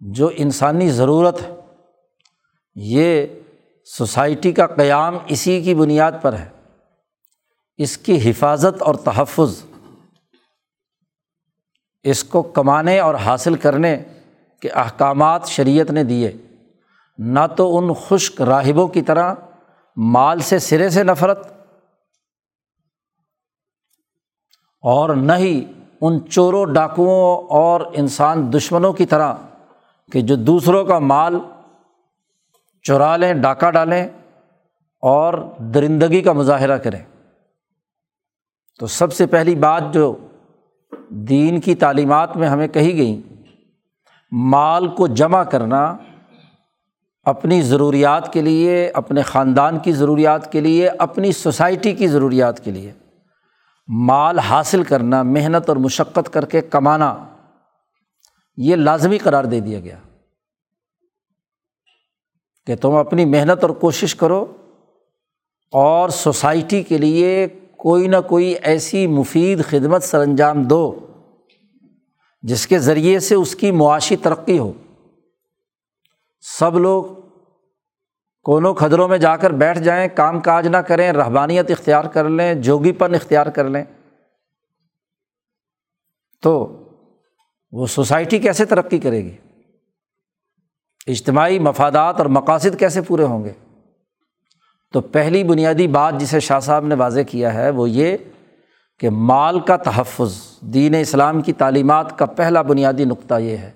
جو 0.00 0.30
انسانی 0.36 0.90
ضرورت 0.90 1.42
ہے، 1.42 1.54
یہ 2.74 3.26
سوسائٹی 3.86 4.52
کا 4.52 4.66
قیام 4.66 5.16
اسی 5.26 5.60
کی 5.62 5.74
بنیاد 5.74 6.12
پر 6.22 6.32
ہے۔ 6.32 6.48
اس 7.78 7.96
کی 7.98 8.30
حفاظت 8.30 8.82
اور 8.82 8.94
تحفظ، 8.94 9.62
اس 12.04 12.24
کو 12.24 12.42
کمانے 12.42 12.98
اور 13.00 13.14
حاصل 13.14 13.54
کرنے 13.54 13.96
کے 14.62 14.68
احکامات 14.68 15.46
شریعت 15.46 15.90
نے 15.90 16.04
دیے۔ 16.04 16.32
نہ 17.18 17.46
تو 17.56 17.76
ان 17.78 17.92
خشک 17.94 18.42
راہبوں 18.42 18.88
کی 18.88 19.02
طرح 19.02 19.34
مال 19.96 20.40
سے 20.40 20.58
سرے 20.58 20.90
سے 20.90 21.02
نفرت، 21.02 21.46
اور 24.84 25.14
نہ 25.16 25.32
ہی 25.32 25.64
ان 26.00 26.18
چوروں، 26.30 26.64
ڈاکوؤں 26.66 27.46
اور 27.50 27.80
انسان 27.94 28.52
دشمنوں 28.52 28.92
کی 28.92 29.06
طرح 29.06 29.34
کہ 30.12 30.20
جو 30.20 30.36
دوسروں 30.36 30.84
کا 30.84 30.98
مال 30.98 31.38
چرا 32.86 33.16
لیں، 33.16 33.34
ڈاکہ 33.34 33.70
ڈالیں 33.70 34.08
اور 35.00 35.54
درندگی 35.58 36.22
کا 36.22 36.32
مظاہرہ 36.32 36.78
کریں۔ 36.78 37.02
تو 38.80 38.86
سب 38.86 39.12
سے 39.12 39.26
پہلی 39.26 39.54
بات 39.54 39.82
جو 39.92 40.16
دین 41.08 41.60
کی 41.60 41.74
تعلیمات 41.74 42.36
میں 42.36 42.48
ہمیں 42.48 42.68
کہی 42.68 42.96
گئیں 42.96 43.32
مال 44.32 44.88
کو 44.88 45.06
جمع 45.06 45.42
کرنا 45.42 45.96
اپنی 47.24 47.62
ضروریات 47.62 48.32
کے 48.32 48.42
لیے، 48.42 48.90
اپنے 48.94 49.22
خاندان 49.22 49.78
کی 49.78 49.92
ضروریات 49.92 50.52
کے 50.52 50.60
لیے، 50.60 50.88
اپنی 50.88 51.32
سوسائٹی 51.32 51.92
کی 51.92 52.06
ضروریات 52.06 52.64
کے 52.64 52.70
لیے۔ 52.70 52.92
مال 53.88 54.38
حاصل 54.38 54.82
کرنا، 54.82 55.22
محنت 55.22 55.68
اور 55.68 55.76
مشقت 55.76 56.32
کر 56.32 56.44
کے 56.44 56.60
کمانا، 56.60 57.16
یہ 58.56 58.76
لازمی 58.76 59.18
قرار 59.18 59.44
دے 59.44 59.60
دیا 59.60 59.80
گیا۔ 59.80 59.98
کہ 62.66 62.76
تم 62.76 62.94
اپنی 62.94 63.24
محنت 63.24 63.62
اور 63.62 63.70
کوشش 63.70 64.14
کرو 64.14 64.56
اور 65.72 66.08
سوسائٹی 66.08 66.82
کے 66.82 66.98
لیے 66.98 67.46
کوئی 67.76 68.08
نہ 68.08 68.16
کوئی 68.28 68.54
ایسی 68.62 69.06
مفید 69.06 69.64
خدمت 69.64 70.02
سر 70.02 70.20
انجام 70.20 70.62
دو 70.62 70.98
جس 72.42 72.66
کے 72.66 72.78
ذریعے 72.78 73.20
سے 73.20 73.34
اس 73.34 73.56
کی 73.56 73.70
معاشی 73.70 74.16
ترقی 74.16 74.58
ہو۔ 74.58 74.72
سب 76.40 76.78
لوگ 76.78 77.04
کونوں 78.42 78.74
کھدروں 78.74 79.08
میں 79.08 79.18
جا 79.18 79.36
کر 79.36 79.50
بیٹھ 79.50 79.78
جائیں، 79.78 80.08
کام 80.14 80.40
کاج 80.40 80.66
نہ 80.66 80.76
کریں 80.76 81.12
رحبانیت 81.12 81.70
اختیار 81.70 82.04
کر 82.04 82.28
لیں، 82.28 82.54
جوگی 82.54 82.92
پن 82.92 83.14
اختیار 83.14 83.46
کر 83.46 83.68
لیں۔ 83.68 83.84
تو 86.42 86.82
وہ 87.72 87.86
سوسائٹی 87.86 88.38
کیسے 88.38 88.64
ترقی 88.64 88.98
کرے 88.98 89.24
گی؟ 89.24 89.36
اجتماعی 91.06 91.58
مفادات 91.58 92.16
اور 92.16 92.26
مقاصد 92.26 92.78
کیسے 92.78 93.00
پورے 93.02 93.22
ہوں 93.22 93.44
گے؟ 93.44 93.52
تو 94.92 95.00
پہلی 95.00 95.44
بنیادی 95.44 95.86
بات 95.86 96.20
جسے 96.20 96.40
شاہ 96.40 96.60
صاحب 96.60 96.86
نے 96.86 96.94
واضح 96.94 97.20
کیا 97.20 97.54
ہے 97.54 97.70
وہ 97.70 97.90
یہ 97.90 98.16
کہ 98.98 99.10
مال 99.10 99.60
کا 99.60 99.76
تحفظ، 99.76 100.38
دین 100.60 100.94
اسلام 100.94 101.42
کی 101.42 101.52
تعلیمات 101.52 102.18
کا 102.18 102.26
پہلا 102.26 102.62
بنیادی 102.62 103.04
نقطہ 103.04 103.34
یہ 103.34 103.56
ہے 103.56 103.70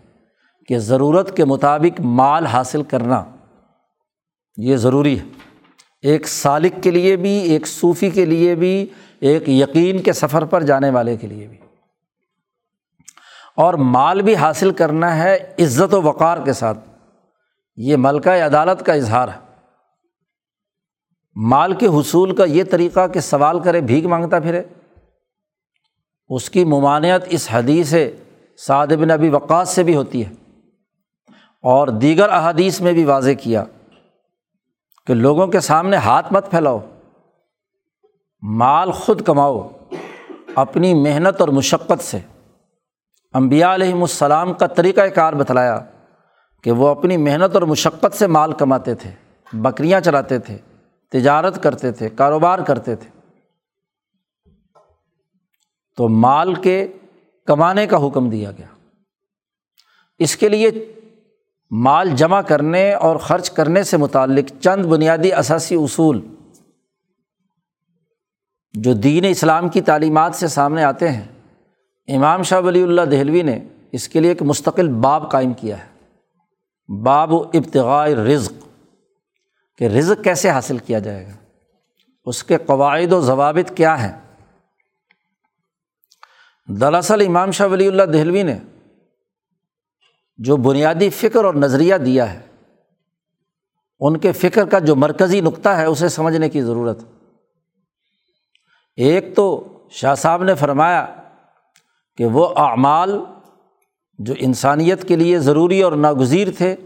کہ 0.68 0.78
ضرورت 0.78 1.36
کے 1.36 1.44
مطابق 1.44 2.00
مال 2.00 2.46
حاصل 2.46 2.82
کرنا 2.82 3.24
یہ 4.56 4.76
ضروری 4.76 5.18
ہے۔ 5.18 5.24
ایک 6.02 6.28
سالق 6.28 6.82
کے 6.82 6.90
لیے 6.90 7.16
بھی، 7.16 7.30
ایک 7.30 7.66
صوفی 7.66 8.10
کے 8.10 8.24
لیے 8.24 8.54
بھی، 8.54 8.86
ایک 9.20 9.48
یقین 9.48 10.02
کے 10.02 10.12
سفر 10.12 10.44
پر 10.44 10.62
جانے 10.62 10.90
والے 10.90 11.16
کے 11.16 11.26
لیے 11.26 11.46
بھی۔ 11.46 11.56
اور 13.56 13.74
مال 13.74 14.22
بھی 14.22 14.34
حاصل 14.34 14.70
کرنا 14.70 15.16
ہے 15.16 15.36
عزت 15.58 15.94
و 15.94 16.02
وقار 16.02 16.38
کے 16.44 16.52
ساتھ۔ 16.52 16.89
یہ 17.82 17.96
ملکہ 17.98 18.28
عدالت 18.28 18.86
کا 18.86 18.92
اظہار 18.92 19.28
ہے۔ 19.28 19.38
مال 21.34 21.74
کے 21.74 21.86
حصول 21.86 22.36
کا 22.36 22.44
یہ 22.44 22.64
طریقہ 22.70 23.08
کہ 23.08 23.20
سوال 23.20 23.60
کرے، 23.60 23.80
بھیک 23.80 24.06
مانگتا 24.06 24.40
پھرے۔ 24.40 24.62
اس 26.28 26.50
کی 26.50 26.64
ممانعت 26.64 27.20
اس 27.26 27.48
حدیث 27.52 27.94
سعد 28.58 28.86
بن 28.86 29.10
ابی 29.10 29.28
وقاص 29.28 29.74
سے 29.74 29.82
بھی 29.82 29.96
ہوتی 29.96 30.26
ہے۔ 30.26 30.32
اور 31.62 31.88
دیگر 31.88 32.28
احادیث 32.28 32.80
میں 32.80 32.92
بھی 32.92 33.04
واضح 33.04 33.30
کیا 33.40 33.64
کہ 35.06 35.14
لوگوں 35.14 35.46
کے 35.46 35.60
سامنے 35.60 35.96
ہاتھ 35.96 36.32
مت 36.32 36.50
پھیلاؤ۔ 36.50 36.78
مال 38.42 38.90
خود 38.90 39.22
کماؤ 39.22 39.68
اپنی 40.54 40.94
محنت 40.94 41.40
اور 41.40 41.48
مشقت 41.48 42.04
سے۔ 42.04 42.18
امبیا 43.32 43.74
علیہم 43.74 44.00
السلام 44.00 44.54
کا 44.54 44.66
طریقۂ 44.66 45.02
کار 45.14 45.32
بتلایا۔ 45.32 45.80
کہ 46.62 46.73
وہ 46.73 46.88
اپنی 46.88 47.16
محنت 47.16 47.55
اور 47.55 47.62
مشقت 47.62 48.16
سے 48.16 48.27
مال 48.27 48.53
کماتے 48.53 48.94
تھے، 48.94 49.11
بکریاں 49.53 50.01
چلاتے 50.01 50.38
تھے، 50.38 50.59
تجارت 51.09 51.62
کرتے 51.62 51.92
تھے، 51.92 52.09
کاروبار 52.09 52.59
کرتے 52.59 52.96
تھے۔ 52.96 53.20
تو 55.96 56.09
مال 56.09 56.55
کے 56.55 56.88
کمانے 57.46 57.87
کا 57.87 58.07
حکم 58.07 58.31
دیا 58.31 58.51
گیا۔ 58.51 58.66
اس 60.18 60.37
کے 60.37 60.49
لیے 60.49 60.70
مال 61.70 62.11
جمع 62.11 62.40
کرنے 62.40 62.92
اور 62.92 63.16
خرچ 63.16 63.51
کرنے 63.51 63.83
سے 63.83 63.96
متعلق 63.96 64.62
چند 64.62 64.87
بنیادی 64.87 65.33
اثاثی 65.33 65.75
اصول 65.75 66.20
جو 68.73 68.92
دین 68.92 69.25
اسلام 69.25 69.68
کی 69.68 69.81
تعلیمات 69.81 70.35
سے 70.35 70.49
سامنے 70.49 70.85
آتے 70.85 71.09
ہیں۔ 71.09 71.25
امام 72.09 72.42
شاہ 72.42 72.61
ولی 72.61 72.83
اللہ 72.83 73.03
دہلوی 73.03 73.42
نے 73.42 73.59
اس 73.92 74.09
کے 74.09 74.20
لیے 74.20 74.31
ایک 74.31 74.42
مستقل 74.42 74.88
باب 74.88 75.31
قائم 75.31 75.53
کیا 75.53 75.85
ہے۔ 75.85 75.89
باب 76.90 77.33
و 77.33 77.42
ابتغاء 77.42 78.07
رزق 78.07 78.53
کہ 79.79 79.85
رزق 79.85 80.24
کیسے 80.24 80.50
حاصل 80.50 80.79
کیا 80.79 80.98
جائے 80.98 81.26
گا؟ 81.26 81.33
اس 82.24 82.44
کے 82.44 82.57
قواعد 82.57 83.12
و 83.12 83.20
ضوابط 83.20 83.76
کیا 83.76 84.03
ہیں؟ 84.03 84.12
دراصل 86.68 87.26
امام 87.26 87.50
شاہ 87.50 87.66
ولی 87.66 87.87
اللہ 87.88 88.03
دہلوی 88.03 88.42
نے 88.42 88.59
جو 90.38 90.57
بنیادی 90.57 91.11
فکر 91.11 91.44
اور 91.44 91.55
نظریہ 91.55 91.94
دیا 91.94 92.35
ہے، 92.35 92.40
ان 94.00 94.18
کے 94.18 94.33
فکر 94.33 94.64
کا 94.64 94.79
جو 94.79 94.96
مرکزی 94.96 95.40
نقطہ 95.40 95.68
ہے، 95.68 95.85
اسے 95.85 96.09
سمجھنے 96.09 96.48
کی 96.48 96.62
ضرورت 96.62 96.98
ایک 98.96 99.37
تو 99.37 99.79
شاہ 99.90 100.14
صاحب 100.14 100.42
نے 100.42 100.55
فرمایا 100.55 101.07
کہ 102.16 102.26
وہ 102.26 102.55
اعمال 102.57 103.20
جو 104.24 104.35
انسانیت 104.38 105.09
کے 105.09 105.16
لیے 105.16 105.38
ضروری 105.38 105.83
اور 105.83 105.92
ناگزیر 105.92 106.48
تھے، 106.59 106.76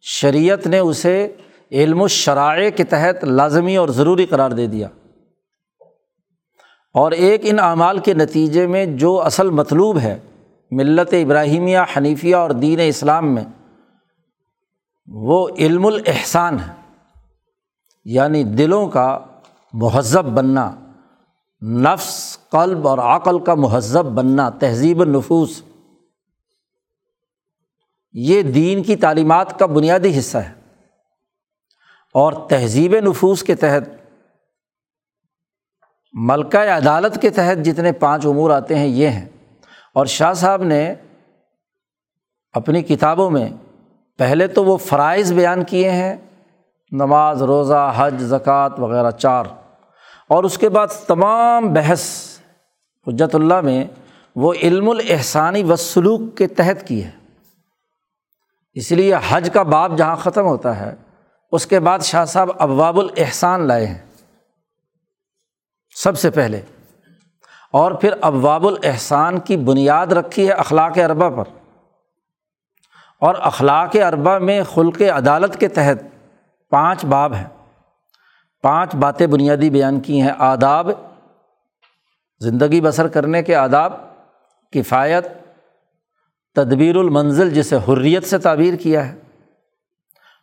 شریعت 0.00 0.66
نے 0.66 0.78
اسے 0.78 1.36
علم 1.72 2.02
و 2.02 2.08
شرائع 2.08 2.70
کے 2.70 2.84
تحت 2.84 3.24
لازمی 3.24 3.76
اور 3.76 3.88
ضروری 3.88 4.26
قرار 4.26 4.50
دے 4.50 4.66
دیا۔ 4.66 4.88
اور 6.94 7.12
ایک 7.12 7.40
ان 7.44 7.58
اعمال 7.60 7.98
کے 7.98 8.14
نتیجے 8.14 8.66
میں 8.66 8.86
جو 8.86 9.20
اصل 9.20 9.50
مطلوب 9.50 9.98
ہے، 9.98 10.18
ملت 10.70 11.14
ابراہیمیہ، 11.14 11.78
حنیفیہ 11.96 12.36
اور 12.36 12.50
دین 12.50 12.80
اسلام 12.88 13.34
میں، 13.34 13.44
وہ 15.06 15.48
علم 15.58 15.86
الاحسان 15.86 16.60
ہے 16.60 16.72
یعنی 18.04 18.44
دلوں 18.44 18.88
کا 18.88 19.18
مہذب 19.72 20.24
بننا، 20.24 20.74
نفس، 21.62 22.38
قلب 22.50 22.88
اور 22.88 22.98
عقل 22.98 23.38
کا 23.38 23.54
مہذب 23.54 24.04
بننا، 24.04 24.50
تہذیب 24.50 25.00
النفوس۔ 25.00 25.62
یہ 28.12 28.42
دین 28.42 28.82
کی 28.82 28.96
تعلیمات 28.96 29.58
کا 29.58 29.66
بنیادی 29.66 30.18
حصہ 30.18 30.38
ہے 30.38 30.52
اور 32.14 32.32
تہذیب 32.48 32.94
نفوس 32.94 33.42
کے 33.42 33.54
تحت، 33.54 33.82
ملکہ 36.12 36.56
عدالت 36.56 37.20
کے 37.20 37.30
تحت 37.30 37.64
جتنے 37.64 37.92
پانچ 37.92 38.26
امور 38.26 38.50
آتے 38.50 38.78
ہیں، 38.78 38.86
یہ 38.86 39.08
ہیں۔ 39.08 39.28
اور 39.94 40.06
شاہ 40.06 40.32
صاحب 40.32 40.62
نے 40.62 40.94
اپنی 42.52 42.82
کتابوں 42.82 43.30
میں 43.30 43.48
پہلے 44.18 44.46
تو 44.46 44.64
وہ 44.64 44.76
فرائض 44.76 45.32
بیان 45.32 45.64
کیے 45.64 45.90
ہیں، 45.90 46.16
نماز، 46.92 47.42
روزہ، 47.42 47.92
حج، 47.96 48.14
زکوٰۃ 48.18 48.70
وغیرہ 48.78 49.10
چار۔ 49.10 49.44
اور 50.28 50.44
اس 50.44 50.58
کے 50.58 50.68
بعد 50.68 50.86
تمام 51.06 51.72
بحث 51.72 52.10
حجت 53.06 53.34
اللہ 53.34 53.60
میں 53.60 53.84
وہ 54.36 54.54
علم 54.62 54.90
الحسانی 54.90 55.62
و 55.62 55.76
سلوک 55.76 56.20
کے 56.36 56.46
تحت 56.46 56.86
کی 56.86 57.04
ہے۔ 57.04 57.21
اس 58.74 58.92
لیے 58.92 59.14
حج 59.28 59.50
کا 59.52 59.62
باب 59.62 59.98
جہاں 59.98 60.16
ختم 60.16 60.46
ہوتا 60.46 60.80
ہے، 60.80 60.94
اس 61.52 61.66
کے 61.66 61.80
بعد 61.80 61.98
شاہ 61.98 62.24
صاحب 62.24 62.48
ابواب 62.58 62.98
الحسان 62.98 63.60
لائے 63.60 63.86
ہیں۔ 63.86 63.98
سب 65.96 66.18
سے 66.18 66.30
پہلے۔ 66.30 66.60
اور 67.72 67.92
پھر 67.92 68.12
ابواب 68.20 68.66
الحسان 68.66 69.40
کی 69.40 69.56
بنیاد 69.56 70.06
رکھی 70.06 70.48
ہے 70.48 70.52
اخلاق 70.52 70.98
اربا 70.98 71.28
پر۔ 71.28 71.44
اور 73.20 73.34
اخلاق 73.40 73.96
اربا 74.08 74.38
میں 74.38 74.62
خلق 74.62 75.02
عدالت 75.02 75.60
کے 75.60 75.68
تحت 75.68 76.26
پانچ 76.70 77.04
باب 77.04 77.34
ہیں۔ 77.34 77.48
پانچ 78.62 78.94
باتیں 78.94 79.26
بنیادی 79.26 79.70
بیان 79.70 80.00
کی 80.00 80.22
ہیں۔ 80.22 80.32
آداب، 80.38 80.90
زندگی 82.40 82.80
بسر 82.80 83.08
کرنے 83.08 83.42
کے 83.42 83.54
آداب، 83.54 83.92
کفایت 84.72 85.41
تدبیر 86.56 86.96
المنزل 86.96 87.50
جسے 87.50 87.76
حریت 87.88 88.24
سے 88.24 88.38
تعبیر 88.38 88.74
کیا 88.76 89.06
ہے، 89.08 89.14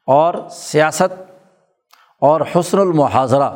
اور 0.08 0.34
سیاست 0.52 1.14
اور 2.22 2.42
حسن 2.56 2.80
المحاظرہ 2.80 3.50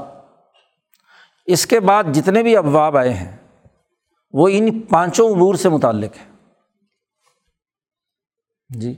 اس 1.48 1.66
کے 1.66 1.80
بعد 1.80 2.04
جتنے 2.14 2.44
بھی 2.44 2.56
ابواب 2.58 2.98
آئے 2.98 3.14
ہیں، 3.14 3.32
وہ 4.34 4.48
ان 4.52 4.80
پانچوں 4.82 5.30
امور 5.30 5.56
سے 5.56 5.70
متعلق 5.70 6.18
ہے 6.18 6.32
جی 8.70 8.94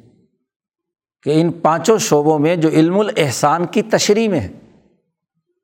کہ 1.26 1.42
ان 1.42 1.52
پانچوں 1.62 1.98
شعبوں 1.98 2.38
میں 2.40 2.56
جو 2.56 2.70
علم 2.70 3.00
الحسان 3.00 3.66
کی 3.66 3.82
تشریح 3.82 4.30
میں 4.30 4.40
ہے 4.40 4.52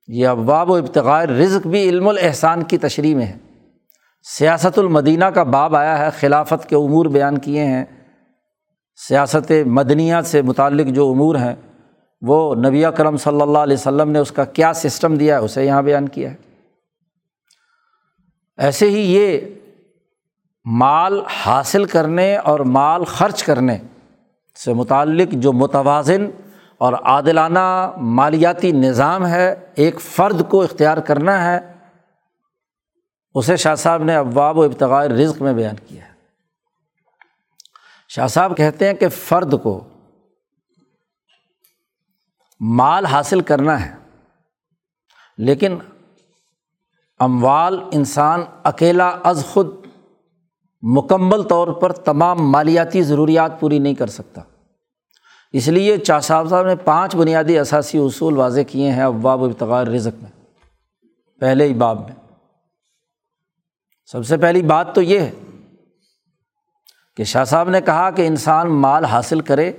یہ 0.10 0.28
ابواب 0.28 0.70
و 0.70 0.76
ابتغاء 0.76 1.22
رزق 1.24 1.68
بھی 1.68 1.88
علم 1.90 2.08
الحسان 2.08 2.64
کی 2.64 2.78
تشریح 2.78 3.16
میں 3.16 3.26
ہے 3.26 3.38
سیاست 4.24 4.80
المدینہ 4.80 5.26
کا 5.26 5.44
باب 5.44 5.76
آیا 5.76 5.98
ہے، 5.98 6.10
خلافت 6.20 6.70
کے 6.70 6.76
امور 6.76 7.06
بیان 7.06 7.38
کیے 7.38 7.66
ہیں۔ 7.66 7.86
سیاست 9.08 9.52
مدنیہ 9.66 10.16
سے 10.26 10.42
متعلق 10.42 10.88
جو 10.88 11.12
امور 11.12 11.36
ہیں، 11.36 11.56
وہ 12.22 12.56
نبی 12.56 12.84
کرم 12.98 13.18
صلی 13.18 13.42
اللہ 13.42 13.58
علیہ 13.58 13.78
وسلم 13.78 14.12
نے 14.12 14.20
اس 14.20 14.32
کا 14.32 14.46
کیا 14.46 14.74
سسٹم 14.74 15.16
دیا 15.16 15.36
ہے، 15.36 15.42
اسے 15.42 15.66
یہاں 15.66 15.82
بیان 15.82 16.10
کیا 16.10 16.32
ہے۔ 16.32 16.36
ایسے 18.58 18.90
ہی 18.90 19.16
یہ 19.16 19.40
مال 20.66 21.22
حاصل 21.46 21.86
کرنے 21.86 22.38
اور 22.38 22.60
مال 22.60 23.04
خرچ 23.04 23.44
کرنے 23.44 23.78
سے 24.66 24.74
متعلق 24.74 25.32
جو 25.32 25.54
متوازن 25.54 26.26
اور 26.78 26.94
عادلانہ 26.94 27.92
مالیاتی 27.98 28.72
نظام 28.72 29.28
ہے، 29.28 29.56
ایک 29.76 30.02
فرد 30.02 30.50
کو 30.50 30.62
اختیار 30.62 30.98
کرنا 30.98 31.52
ہے۔ 31.52 31.71
اسے 33.36 33.58
شاہ 33.58 33.76
صاحب 33.76 34.04
نے 34.04 34.16
ابواب 34.16 34.58
و 34.58 34.64
ابتغاء 34.64 35.04
رزق 35.04 35.42
میں 35.42 35.54
بیان 35.54 35.76
کیا 35.88 36.06
ہے۔ 36.06 36.12
شاہ 38.10 38.28
صاحب 38.28 38.58
کہتے 38.58 38.88
ہیں 38.88 38.94
کہ 38.94 39.10
فرد 39.10 39.54
کو 39.64 39.80
مال 42.60 43.06
حاصل 43.06 43.42
کرنا 43.42 43.86
ہے، 43.86 43.96
لیکن 45.38 45.78
اموال 47.20 47.80
انسان 47.92 48.42
اکیلا 48.64 49.08
از 49.24 49.46
خود 49.54 49.68
مکمل 50.82 51.44
طور 51.44 51.68
پر 51.68 51.92
تمام 51.92 52.52
مالیاتی 52.52 53.02
ضروریات 53.02 53.60
پوری 53.60 53.80
نہیں 53.80 53.94
کر 53.94 54.08
سکتا۔ 54.08 54.42
اس 55.54 55.68
لیے 55.68 55.98
چاہ 55.98 56.20
صاحب 56.20 56.50
صاحب 56.50 56.66
نے 56.66 56.76
پانچ 56.76 57.16
بنیادی 57.16 57.60
اثاثی 57.60 57.98
اصول 57.98 58.38
واضح 58.38 58.62
کیے 58.62 58.92
ہیں 58.92 59.04
ابواب 59.04 59.42
و 59.42 59.46
ابتغار 59.46 59.88
رزق 59.88 60.24
میں، 60.24 60.32
پہلے 61.42 61.68
ہی 61.68 61.74
باب 61.74 62.00
میں۔ 62.00 62.21
سب 64.12 64.26
سے 64.26 64.38
پہلی 64.38 64.62
بات 64.62 64.96
تو 64.96 65.02
یہ 65.02 65.20
ہے 65.20 65.32
کہ 67.18 67.24
شاہ 67.24 67.44
صاحب 67.44 67.70
نے 67.70 67.82
کہا 67.82 68.10
کہ 68.12 68.28
انسان 68.28 68.82
مال 68.82 69.06
حاصل 69.06 69.42
کرے 69.42 69.70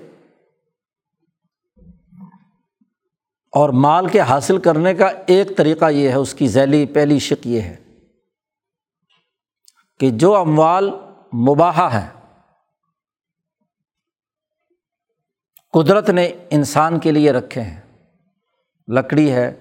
اور 3.53 3.69
مال 3.69 4.09
کے 4.09 4.21
حاصل 4.21 4.59
کرنے 4.59 4.95
کا 4.95 5.07
ایک 5.27 5.57
طریقہ 5.57 5.91
یہ 5.91 6.09
ہے، 6.09 6.15
اس 6.15 6.35
کی 6.35 6.49
ذیلی 6.49 6.87
پہلی 6.87 7.19
شک 7.19 7.47
یہ 7.47 7.61
ہے 7.61 7.77
کہ 10.01 10.11
جو 10.11 10.37
اموال 10.37 10.91
مباحہ 11.33 12.01
ہیں، 12.01 12.09
قدرت 15.73 16.11
نے 16.11 16.33
انسان 16.51 17.01
کے 17.01 17.13
لیے 17.13 17.33
رکھے 17.33 17.61
ہیں۔ 17.61 17.81
لکڑی 18.89 19.33
ہے، 19.33 19.61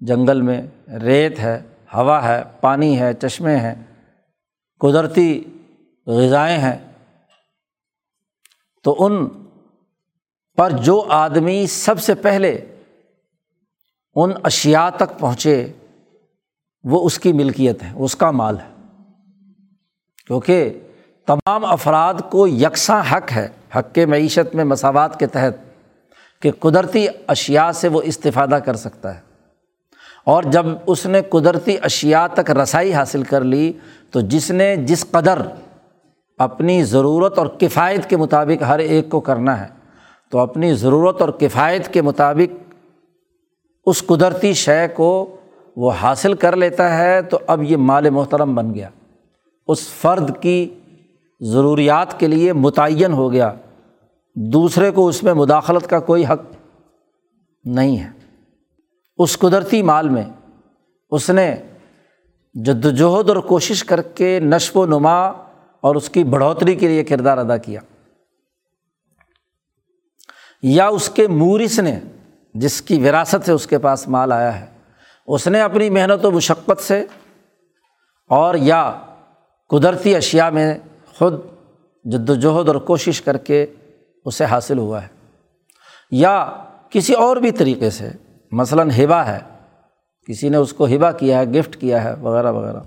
جنگل 0.00 0.42
میں 0.42 0.62
ریت 0.88 1.38
ہے، 1.38 1.62
ہوا 1.94 2.28
ہے، 2.28 2.42
پانی 2.60 3.00
ہے، 3.00 3.14
چشمے 3.14 3.56
ہیں۔ 3.56 3.89
قدرتی 4.80 5.44
غذائیں 6.06 6.58
ہیں، 6.58 6.92
تو 8.84 8.96
ان 8.98 9.28
پر 10.56 10.70
جو 10.70 11.06
آدمی 11.08 11.66
سب 11.66 12.00
سے 12.00 12.14
پہلے 12.14 12.78
ان 14.14 14.30
اشیا 14.42 14.90
تک 14.90 15.18
پہنچے، 15.18 15.72
وہ 16.84 17.06
اس 17.06 17.18
کی 17.18 17.32
ملکیت 17.32 17.82
ہے 17.82 17.92
اس 17.96 18.16
کا 18.16 18.30
مال 18.30 18.58
ہے۔ 18.58 18.68
کیونکہ 20.26 20.80
تمام 21.26 21.64
افراد 21.64 22.14
کو 22.30 22.46
یکساں 22.46 23.02
حق 23.12 23.32
ہے، 23.32 23.48
حق 23.76 23.94
کے 23.94 24.06
معیشت 24.06 24.54
میں 24.54 24.64
مساوات 24.64 25.18
کے 25.18 25.26
تحت، 25.26 25.54
کہ 26.42 26.50
قدرتی 26.52 27.06
اشیا 27.26 27.72
سے 27.72 27.88
وہ 27.88 28.02
استفادہ 28.02 28.54
کر 28.54 28.74
سکتا 28.74 29.14
ہے۔ 29.14 29.29
اور 30.24 30.42
جب 30.42 30.66
اس 30.86 31.06
نے 31.06 31.22
قدرتی 31.22 31.76
اشیا 31.82 32.26
تک 32.26 32.50
رسائی 32.50 32.92
حاصل 32.92 33.22
کر 33.22 33.40
لی، 33.40 33.72
تو 34.10 34.20
جس 34.20 34.50
نے 34.50 34.76
جس 34.76 35.06
قدر 35.10 35.42
اپنی 36.38 36.84
ضرورت 36.84 37.38
اور 37.38 37.46
کفایت 37.46 38.10
کے 38.10 38.16
مطابق 38.16 38.62
ہر 38.62 38.78
ایک 38.78 39.10
کو 39.10 39.20
کرنا 39.20 39.60
ہے، 39.60 39.68
تو 40.30 40.38
اپنی 40.38 40.74
ضرورت 40.74 41.20
اور 41.20 41.28
کفایت 41.28 41.88
کے 41.88 42.02
مطابق 42.02 42.72
اس 43.86 44.06
قدرتی 44.06 44.52
شے 44.52 44.88
کو 44.88 45.36
وہ 45.76 45.92
حاصل 46.02 46.34
کر 46.34 46.56
لیتا 46.56 46.98
ہے، 46.98 47.22
تو 47.22 47.38
اب 47.46 47.62
یہ 47.62 47.76
مال 47.76 48.10
محترم 48.10 48.54
بن 48.54 48.74
گیا۔ 48.74 48.88
اس 49.66 49.88
فرد 49.88 50.30
کی 50.40 50.74
ضروریات 51.40 52.20
کے 52.20 52.26
لیے 52.26 52.52
متعین 52.52 53.12
ہو 53.12 53.32
گیا۔ 53.32 53.52
دوسرے 54.34 54.90
کو 54.90 55.08
اس 55.08 55.22
میں 55.22 55.34
مداخلت 55.34 55.90
کا 55.90 56.00
کوئی 56.00 56.26
حق 56.26 56.42
نہیں 57.64 57.98
ہے۔ 57.98 58.19
اس 59.22 59.38
قدرتی 59.38 59.82
مال 59.82 60.08
میں 60.08 60.24
اس 61.10 61.30
نے 61.30 61.56
جد 62.54 62.84
وجہد 62.84 63.28
اور 63.28 63.36
کوشش 63.36 63.84
کر 63.84 64.02
کے 64.02 64.40
نشو 64.40 64.80
و 64.80 64.86
نما 64.86 65.20
اور 65.80 65.94
اس 65.94 66.10
کی 66.10 66.24
بڑھوتری 66.24 66.74
کے 66.74 66.88
لیے 66.88 67.04
کردار 67.04 67.38
ادا 67.38 67.56
کیا۔ 67.56 67.80
یا 70.62 70.88
اس 70.88 71.10
کے 71.10 71.28
مورث 71.28 71.78
نے 71.78 72.00
جس 72.54 72.82
کی 72.82 72.98
وراثت 72.98 73.46
سے 73.46 73.52
اس 73.52 73.66
کے 73.66 73.78
پاس 73.78 74.08
مال 74.08 74.32
آیا 74.32 74.60
ہے، 74.60 74.66
اس 75.26 75.48
نے 75.48 75.60
اپنی 75.60 75.90
محنت 75.90 76.24
و 76.24 76.30
مشقت 76.30 76.82
سے 76.82 77.06
اور 78.28 78.54
یا 78.54 79.00
قدرتی 79.68 80.16
اشیا 80.16 80.50
میں 80.50 80.78
خود 81.18 81.34
جد 82.04 82.30
وجہد 82.30 82.68
اور 82.68 82.76
کوشش 82.76 83.22
کر 83.22 83.36
کے 83.36 83.66
اسے 84.24 84.44
حاصل 84.44 84.78
ہوا 84.78 85.02
ہے۔ 85.02 85.08
یا 86.10 86.50
کسی 86.90 87.12
اور 87.12 87.36
بھی 87.36 87.50
طریقے 87.50 87.90
سے 87.90 88.10
مثلاً 88.52 88.90
ہبا 88.90 89.26
ہے، 89.26 89.38
کسی 90.26 90.48
نے 90.48 90.56
اس 90.56 90.72
کو 90.72 90.86
ہبا 90.86 91.12
کیا 91.12 91.38
ہے، 91.38 91.46
گفٹ 91.46 91.76
کیا 91.76 92.04
ہے، 92.04 92.14
وغیرہ 92.20 92.52
وغیرہ۔ 92.52 92.80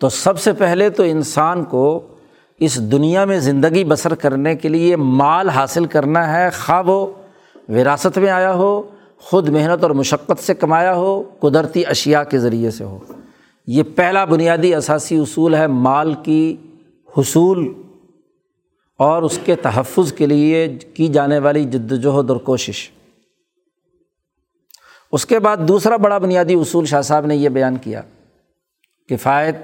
تو 0.00 0.08
سب 0.08 0.38
سے 0.38 0.52
پہلے 0.52 0.90
تو 0.90 1.02
انسان 1.02 1.64
کو 1.64 2.06
اس 2.60 2.92
دنیا 2.92 3.24
میں 3.24 3.38
زندگی 3.38 3.84
بسر 3.84 4.14
کرنے 4.14 4.56
کے 4.56 4.68
لیے 4.68 4.96
مال 4.96 5.48
حاصل 5.48 5.84
کرنا 5.84 6.32
ہے، 6.32 6.50
خواہ 6.50 6.82
وہ 6.86 7.06
وراثت 7.68 8.18
میں 8.18 8.30
آیا 8.30 8.54
ہو، 8.54 8.82
خود 9.18 9.48
محنت 9.48 9.82
اور 9.82 9.90
مشقت 9.90 10.40
سے 10.40 10.54
کمایا 10.54 10.94
ہو، 10.94 11.22
قدرتی 11.40 11.86
اشیا 11.86 12.24
کے 12.24 12.38
ذریعے 12.38 12.70
سے 12.70 12.84
ہو۔ 12.84 12.98
یہ 13.66 13.82
پہلا 13.96 14.24
بنیادی 14.24 14.74
اثاثی 14.74 15.18
اصول 15.18 15.54
ہے 15.54 15.66
مال 15.66 16.14
کی 16.22 16.56
حصول 17.18 17.72
اور 18.98 19.22
اس 19.22 19.38
کے 19.44 19.56
تحفظ 19.56 20.12
کے 20.12 20.26
لیے 20.26 20.78
کی 20.94 21.08
جانے 21.08 21.38
والی 21.38 21.64
جد 21.64 21.92
وجہد 21.92 22.30
اور 22.30 22.36
کوشش۔ 22.36 22.90
اس 25.12 25.26
کے 25.26 25.38
بعد 25.38 25.56
دوسرا 25.68 25.96
بڑا 25.96 26.18
بنیادی 26.18 26.54
اصول 26.54 26.84
شاہ 26.84 27.00
صاحب 27.00 27.26
نے 27.26 27.36
یہ 27.36 27.48
بیان 27.48 27.76
کیا 27.76 28.02
کفایت 29.08 29.56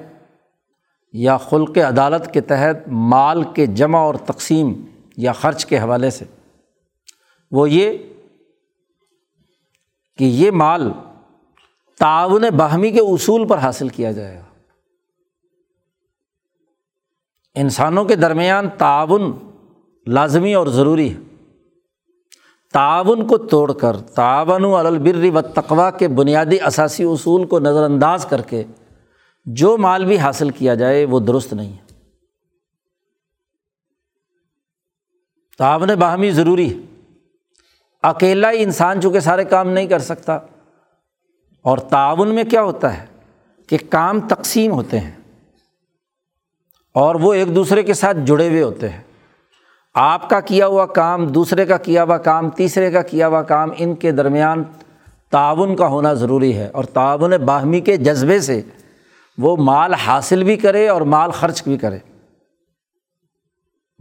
یا 1.12 1.36
خلق 1.36 1.78
عدالت 1.78 2.34
کے 2.34 2.40
تحت 2.40 2.88
مال 2.88 3.42
کے 3.42 3.66
جمع 3.66 3.98
اور 3.98 4.14
تقسیم 4.14 4.84
یا 5.16 5.32
خرچ 5.32 5.66
کے 5.66 5.78
حوالے 5.78 6.10
سے۔ 6.10 6.24
وہ 7.50 7.70
یہ 7.70 7.98
کہ 10.16 10.24
یہ 10.24 10.50
مال 10.50 10.92
تعاون 11.98 12.44
باہمی 12.56 12.90
کے 12.90 13.00
اصول 13.00 13.48
پر 13.48 13.58
حاصل 13.58 13.88
کیا 13.88 14.12
جائے 14.12 14.36
گا۔ 14.36 14.44
انسانوں 17.54 18.04
کے 18.04 18.16
درمیان 18.16 18.68
تعاون 18.78 19.38
لازمی 20.06 20.54
اور 20.54 20.66
ضروری 20.66 21.14
ہے۔ 21.14 21.33
تعاون 22.74 23.26
کو 23.26 23.38
توڑ 23.38 23.72
کر، 23.72 23.96
تعاون 23.96 24.86
البر 24.86 25.36
و 25.36 25.40
تقوا 25.40 25.90
کے 25.90 26.08
بنیادی 26.08 26.60
اثاثی 26.60 27.04
اصول 27.04 27.46
کو 27.46 27.58
نظر 27.58 27.82
انداز 27.82 28.26
کر 28.26 28.40
کے 28.40 28.64
جو 29.44 29.76
مال 29.76 30.04
بھی 30.04 30.18
حاصل 30.18 30.50
کیا 30.50 30.74
جائے 30.74 31.04
وہ 31.04 31.20
درست 31.20 31.52
نہیں 31.52 31.72
ہے۔ 31.72 31.84
تعاون 35.58 35.88
باہمی 35.98 36.30
ضروری 36.30 36.74
ہے۔ 36.74 37.02
اکیلا 38.02 38.50
ہی 38.50 38.62
انسان 38.62 39.00
چونکہ 39.00 39.20
سارے 39.20 39.44
کام 39.44 39.68
نہیں 39.68 39.86
کر 39.86 39.98
سکتا، 39.98 40.34
اور 41.62 41.78
تعاون 41.78 42.34
میں 42.34 42.44
کیا 42.44 42.62
ہوتا 42.62 42.98
ہے؟ 42.98 43.06
کہ 43.68 43.78
کام 43.90 44.20
تقسیم 44.20 44.72
ہوتے 44.72 45.00
ہیں 45.00 45.12
اور 46.94 47.14
وہ 47.14 47.34
ایک 47.34 47.54
دوسرے 47.54 47.82
کے 47.82 47.94
ساتھ 47.94 48.16
جڑے 48.24 48.48
ہوئے 48.48 48.62
ہوتے 48.62 48.88
ہیں۔ 48.88 49.02
آپ 49.94 50.30
کا 50.30 50.40
کیا 50.40 50.66
ہوا 50.66 50.86
کام، 50.86 51.26
دوسرے 51.26 51.66
کا 51.66 51.76
کیا 51.76 52.04
ہوا 52.04 52.18
کام، 52.18 52.50
تیسرے 52.50 52.90
کا 52.90 53.02
کیا 53.02 53.28
ہوا 53.28 53.42
کام، 53.42 53.70
ان 53.78 53.94
کے 53.94 54.12
درمیان 54.12 54.64
تعاون 55.30 55.76
کا 55.76 55.86
ہونا 55.86 56.14
ضروری 56.14 56.56
ہے 56.56 56.66
اور 56.66 56.84
تعاون 56.84 57.30
باہمی 57.30 57.80
کے 57.80 57.96
جذبے 57.96 58.40
سے 58.40 58.62
وہ 59.38 59.56
مال 59.56 59.94
حاصل 59.94 60.44
بھی 60.44 60.56
کرے 60.56 60.88
اور 60.88 61.00
مال 61.00 61.30
خرچ 61.30 61.64
بھی 61.64 61.76
کرے۔ 61.76 61.98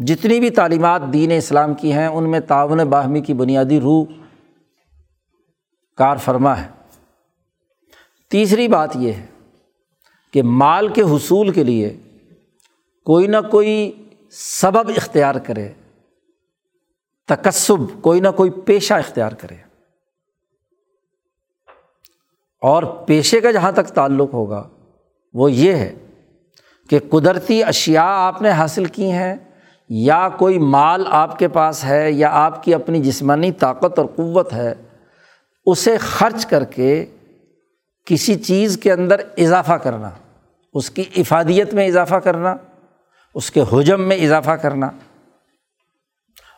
جتنی 0.06 0.40
بھی 0.40 0.50
تعلیمات 0.50 1.02
دین 1.14 1.32
اسلام 1.32 1.74
کی 1.74 1.94
ہیں، 1.94 2.08
ان 2.08 2.32
میں 2.32 2.40
تعاون 2.40 2.78
باہمی 2.78 3.22
کی 3.22 3.34
بنیادی 3.34 3.80
روح 3.80 4.06
کار 5.98 6.18
فرما 6.18 6.62
ہے۔ 6.62 6.68
تیسری 8.32 8.68
بات 8.68 8.96
یہ 8.96 9.14
ہے 9.14 9.26
کہ 10.34 10.44
مال 10.44 10.88
کے 10.88 11.02
حصول 11.02 11.50
کے 11.50 11.64
لیے 11.64 11.98
کوئی 13.06 13.28
نہ 13.28 13.38
کوئی 13.52 13.92
سبب 14.32 14.90
اختیار 14.98 15.36
کرے۔ 15.36 15.70
تکسب، 17.28 18.02
کوئی 18.02 18.20
نہ 18.20 18.28
کوئی 18.36 18.50
پیشہ 18.50 18.94
اختیار 18.94 19.32
کرے۔ 19.32 19.56
اور 22.62 22.84
پیشے 22.84 23.42
کا 23.42 23.52
جہاں 23.52 23.72
تک 23.72 23.88
تعلق 23.88 24.34
ہوگا، 24.34 24.68
وہ 25.34 25.52
یہ 25.52 25.74
ہے 25.74 25.96
کہ 26.90 27.00
قدرتی 27.10 27.64
اشیا 27.64 28.04
آپ 28.06 28.42
نے 28.42 28.50
حاصل 28.50 28.86
کی 28.86 29.12
ہیں، 29.12 29.36
یا 29.90 30.30
کوئی 30.38 30.60
مال 30.60 31.04
آپ 31.10 31.40
کے 31.40 31.48
پاس 31.48 31.86
ہے، 31.86 32.12
یا 32.12 32.30
آپ 32.32 32.64
کی 32.64 32.74
اپنی 32.74 33.02
جسمانی 33.02 33.52
طاقت 33.52 34.00
اور 34.00 34.08
قوت 34.16 34.54
ہے، 34.54 34.74
اسے 35.66 35.98
خرچ 35.98 36.46
کر 36.46 36.64
کے 36.64 37.06
کسی 38.06 38.36
چیز 38.36 38.78
کے 38.78 38.92
اندر 38.92 39.22
اضافہ 39.38 39.74
کرنا، 39.74 40.10
اس 40.74 40.90
کی 40.90 41.04
افادیت 41.18 41.74
میں 41.74 41.88
اضافہ 41.88 42.16
کرنا، 42.16 42.56
اس 43.36 43.52
کے 43.52 43.62
حجم 43.74 44.02
میں 44.02 44.18
اضافہ 44.18 44.52
کرنا۔ 44.52 44.90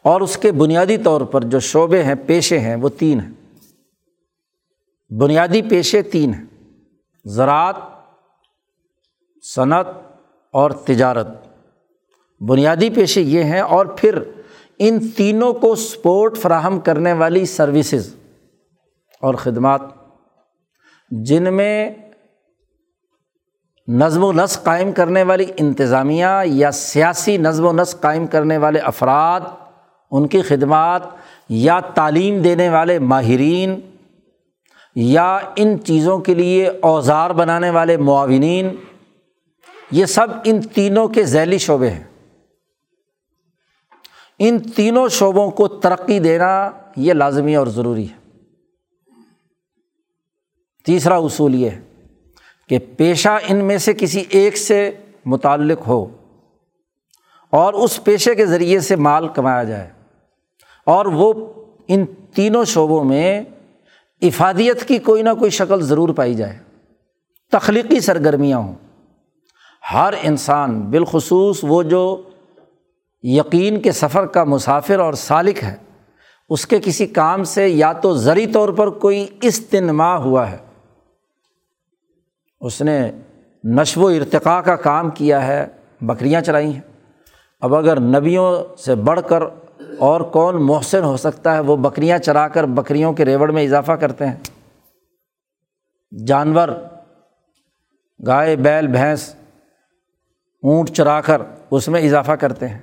اور 0.05 0.21
اس 0.21 0.37
کے 0.37 0.51
بنیادی 0.51 0.97
طور 0.97 1.21
پر 1.21 1.41
جو 1.41 1.59
شعبے 1.59 2.03
ہیں، 2.03 2.15
پیشے 2.27 2.59
ہیں، 2.59 2.75
وہ 2.75 2.89
تین 2.89 3.19
ہیں۔ 3.19 3.31
بنیادی 5.19 5.61
پیشے 5.61 6.01
تین 6.01 6.33
ہیں۔ 6.33 6.45
زراعت، 7.25 7.75
صنعت 9.55 9.87
اور 10.53 10.71
تجارت۔ 10.71 11.27
بنیادی 12.39 12.89
پیشے 12.89 13.21
یہ 13.21 13.43
ہیں 13.43 13.59
اور 13.59 13.85
پھر 13.85 14.23
ان 14.79 15.09
تینوں 15.09 15.53
کو 15.53 15.75
سپورٹ 15.75 16.37
فراہم 16.37 16.79
کرنے 16.79 17.13
والی 17.13 17.45
سروسز 17.45 18.15
اور 19.21 19.33
خدمات، 19.33 19.81
جن 21.11 21.53
میں 21.53 21.95
نظم 23.87 24.23
و 24.23 24.31
نسق 24.31 24.63
قائم 24.63 24.91
کرنے 24.91 25.23
والی 25.23 25.45
انتظامیہ 25.57 26.27
یا 26.45 26.71
سیاسی 26.71 27.37
نظم 27.37 27.65
و 27.65 27.71
نسق 27.71 28.01
قائم 28.01 28.27
کرنے 28.27 28.57
والے 28.57 28.79
افراد 28.79 29.41
ان 30.17 30.27
کی 30.27 30.41
خدمات 30.41 31.01
یا 31.49 31.79
تعلیم 31.79 32.41
دینے 32.41 32.69
والے 32.69 32.99
ماہرین 32.99 33.79
یا 34.95 35.39
ان 35.55 35.83
چیزوں 35.83 36.19
کے 36.19 36.33
لیے 36.33 36.69
اوزار 36.81 37.29
بنانے 37.29 37.69
والے 37.69 37.97
معاونین، 37.97 38.75
یہ 39.91 40.05
سب 40.05 40.27
ان 40.43 40.61
تینوں 40.61 41.07
کے 41.07 41.23
ذیلی 41.23 41.57
شعبے 41.57 41.89
ہیں۔ 41.89 42.03
ان 44.39 44.59
تینوں 44.59 45.07
شعبوں 45.07 45.51
کو 45.51 45.67
ترقی 45.67 46.19
دینا 46.19 46.71
یہ 46.95 47.13
لازمی 47.13 47.55
اور 47.55 47.67
ضروری 47.67 48.09
ہے۔ 48.09 48.41
تیسرا 50.85 51.15
اصول 51.15 51.55
یہ 51.55 51.69
ہے 51.69 51.81
کہ 52.69 52.79
پیشہ 52.97 53.37
ان 53.47 53.65
میں 53.65 53.77
سے 53.77 53.93
کسی 53.93 54.23
ایک 54.29 54.57
سے 54.57 54.91
متعلق 55.25 55.87
ہو 55.87 56.05
اور 57.49 57.73
اس 57.73 58.03
پیشے 58.03 58.35
کے 58.35 58.45
ذریعے 58.45 58.79
سے 58.79 58.95
مال 58.95 59.27
کمایا 59.27 59.63
جائے۔ 59.63 59.94
اور 60.85 61.05
وہ 61.05 61.53
ان 61.87 62.05
تینوں 62.35 62.65
شعبوں 62.65 63.03
میں 63.03 63.41
افادیت 64.21 64.85
کی 64.85 64.97
کوئی 64.97 65.23
نہ 65.23 65.29
کوئی 65.39 65.51
شکل 65.51 65.81
ضرور 65.81 66.09
پائی 66.09 66.33
جائے۔ 66.33 66.59
تخلیقی 67.51 67.99
سرگرمیاں 67.99 68.57
ہوں۔ 68.57 68.75
ہر 69.93 70.13
انسان 70.21 70.81
بالخصوص 70.81 71.59
وہ 71.63 71.83
جو 71.83 72.21
یقین 73.23 73.79
کے 73.79 73.91
سفر 73.91 74.25
کا 74.25 74.43
مسافر 74.43 74.99
اور 74.99 75.13
سالق 75.13 75.63
ہے، 75.63 75.75
اس 76.49 76.67
کے 76.67 76.79
کسی 76.79 77.07
کام 77.07 77.43
سے 77.43 77.69
یا 77.69 77.93
تو 77.93 78.13
زرعی 78.13 78.47
طور 78.47 78.69
پر 78.69 78.89
کوئی 78.89 79.27
استنما 79.41 80.17
ہوا 80.17 80.51
ہے۔ 80.51 80.57
اس 82.61 82.81
نے 82.81 83.11
نشو 83.63 84.01
و 84.01 84.07
ارتقاء 84.07 84.59
کا 84.59 84.75
کام 84.75 85.09
کیا 85.09 85.47
ہے، 85.47 85.67
بکریاں 86.01 86.41
چلائی 86.41 86.73
ہیں۔ 86.73 86.81
اب 87.61 87.75
اگر 87.75 87.99
نبیوں 87.99 88.75
سے 88.77 88.95
بڑھ 88.95 89.21
کر 89.27 89.43
اور 89.99 90.21
کون 90.21 90.55
محسن 90.65 91.03
ہو 91.03 91.17
سکتا 91.17 91.53
ہے؟ 91.53 91.59
وہ 91.59 91.75
بکریاں 91.75 92.17
چرا 92.17 92.47
کر 92.47 92.63
بکریوں 92.63 93.13
کے 93.13 93.25
ریوڑ 93.25 93.51
میں 93.51 93.63
اضافہ 93.63 93.91
کرتے 93.91 94.25
ہیں۔ 94.27 94.35
جانور، 96.25 96.69
گائے، 98.27 98.55
بیل، 98.55 98.87
بھینس، 98.87 99.35
اونٹ 100.63 100.89
چرا 100.89 101.21
کر 101.21 101.41
اس 101.71 101.87
میں 101.87 102.01
اضافہ 102.01 102.31
کرتے 102.31 102.67
ہیں۔ 102.67 102.79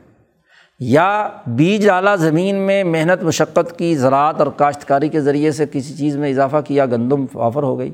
یا 0.81 1.29
بیج 1.46 1.87
ڈالا 1.87 2.16
زمین 2.16 2.57
میں 2.57 2.85
محنت، 2.85 3.22
مشقت 3.22 3.79
کی 3.79 3.94
زراعت 3.94 4.40
اور 4.40 4.46
کاشتکاری 4.46 5.09
کے 5.09 5.20
ذریعے 5.20 5.53
سے 5.53 5.66
کسی 5.72 5.94
چیز 5.94 6.16
میں 6.16 6.31
اضافہ 6.31 6.57
کیا، 6.66 6.87
گندم 6.87 7.25
آفر 7.35 7.62
ہو 7.62 7.79
گئی، 7.79 7.92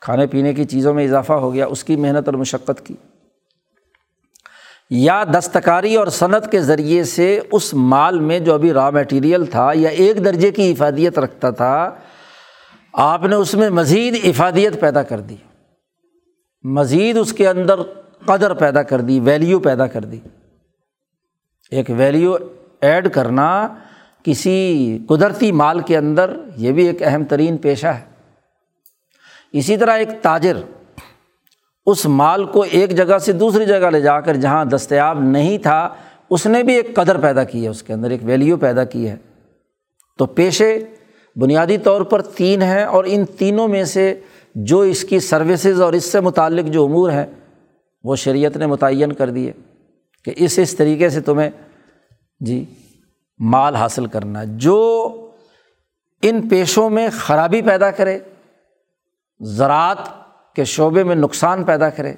کھانے 0.00 0.26
پینے 0.26 0.54
کی 0.54 0.64
چیزوں 0.64 0.94
میں 0.94 1.04
اضافہ 1.04 1.32
ہو 1.32 1.54
گیا، 1.54 1.66
اس 1.66 1.84
کی 1.84 1.96
محنت 1.96 2.28
اور 2.28 2.34
مشقت 2.34 2.86
کی۔ 2.86 2.94
یا 4.90 5.24
دستکاری 5.24 5.96
اور 5.96 6.06
صنعت 6.06 6.50
کے 6.50 6.60
ذریعے 6.60 7.04
سے 7.04 7.40
اس 7.52 7.74
مال 7.74 8.20
میں 8.20 8.38
جو 8.38 8.54
ابھی 8.54 8.72
را 8.72 8.90
میٹیریل 8.90 9.46
تھا 9.46 9.70
یا 9.74 9.88
ایک 9.88 10.24
درجے 10.24 10.50
کی 10.50 10.70
افادیت 10.70 11.18
رکھتا 11.18 11.50
تھا، 11.50 11.90
آپ 12.92 13.24
نے 13.24 13.36
اس 13.36 13.54
میں 13.54 13.70
مزید 13.70 14.18
افادیت 14.24 14.80
پیدا 14.80 15.02
کر 15.02 15.20
دی۔ 15.20 15.36
مزید 16.62 17.18
اس 17.18 17.32
کے 17.32 17.48
اندر 17.48 17.74
قدر 18.26 18.54
پیدا 18.54 18.82
کر 18.82 19.00
دی 19.00 19.20
ویلیو 19.20 19.58
پیدا 19.58 19.86
کر 19.86 20.04
دی۔ 20.04 20.18
ایک 21.70 21.90
ویلیو 21.96 22.36
ایڈ 22.80 23.12
کرنا 23.12 23.68
کسی 24.22 24.98
قدرتی 25.08 25.52
مال 25.52 25.80
کے 25.80 25.96
اندر 25.96 26.34
یہ 26.56 26.72
بھی 26.72 26.86
ایک 26.86 27.02
اہم 27.02 27.24
ترین 27.24 27.56
پیشہ 27.56 27.86
ہے۔ 27.86 28.04
اسی 29.52 29.76
طرح 29.76 29.90
ایک 29.90 30.08
تاجر۔ 30.22 30.56
اس 31.86 32.06
مال 32.06 32.44
کو 32.44 32.64
ایک 32.70 32.96
جگہ 32.96 33.18
سے 33.18 33.32
دوسری 33.32 33.66
جگہ 33.66 33.90
لے 33.90 34.00
جا 34.00 34.20
کر 34.20 34.36
جہاں 34.36 34.64
دستیاب 34.64 35.20
نہیں 35.22 35.58
تھا، 35.58 35.94
اس 36.30 36.46
نے 36.46 36.62
بھی 36.62 36.74
ایک 36.74 36.94
قدر 36.94 37.18
پیدا 37.18 37.44
کی 37.44 37.64
ہے، 37.64 37.68
اس 37.68 37.82
کے 37.82 37.92
اندر 37.92 38.10
ایک 38.10 38.20
ویلیو 38.22 38.56
پیدا 38.56 38.84
کی 38.84 39.08
ہے۔ 39.08 39.16
تو 40.18 40.26
پیشے 40.26 40.78
بنیادی 41.36 41.78
طور 41.78 42.00
پر 42.00 42.22
تین 42.22 42.62
ہیں 42.62 42.84
اور 42.84 43.04
ان 43.06 43.24
تینوں 43.24 43.68
میں 43.68 43.84
سے 43.84 44.20
جو 44.54 44.80
اس 44.80 45.04
کی 45.04 45.20
سروسز 45.20 45.80
اور 45.80 45.92
اس 45.92 46.04
سے 46.04 46.20
متعلق 46.20 46.66
جو 46.66 46.84
امور 46.84 47.10
ہیں، 47.10 47.26
وہ 48.04 48.16
شریعت 48.16 48.56
نے 48.56 48.66
متعین 48.66 49.12
کر 49.12 49.30
دیے 49.30 49.52
کہ 50.24 50.32
اس 50.36 50.58
اس 50.58 50.76
طریقے 50.76 51.08
سے 51.10 51.20
تمہیں 51.20 51.50
جی 52.40 52.64
مال 53.38 53.76
حاصل 53.76 54.06
کرنا 54.06 54.44
جو 54.44 54.80
ان 56.22 56.48
پیشوں 56.48 56.90
میں 56.90 57.08
خرابی 57.12 57.62
پیدا 57.62 57.90
کرے، 57.90 58.18
زراعت 59.40 60.23
کے 60.54 60.64
شعبے 60.64 61.04
میں 61.04 61.14
نقصان 61.14 61.64
پیدا 61.64 61.90
کرے، 61.90 62.14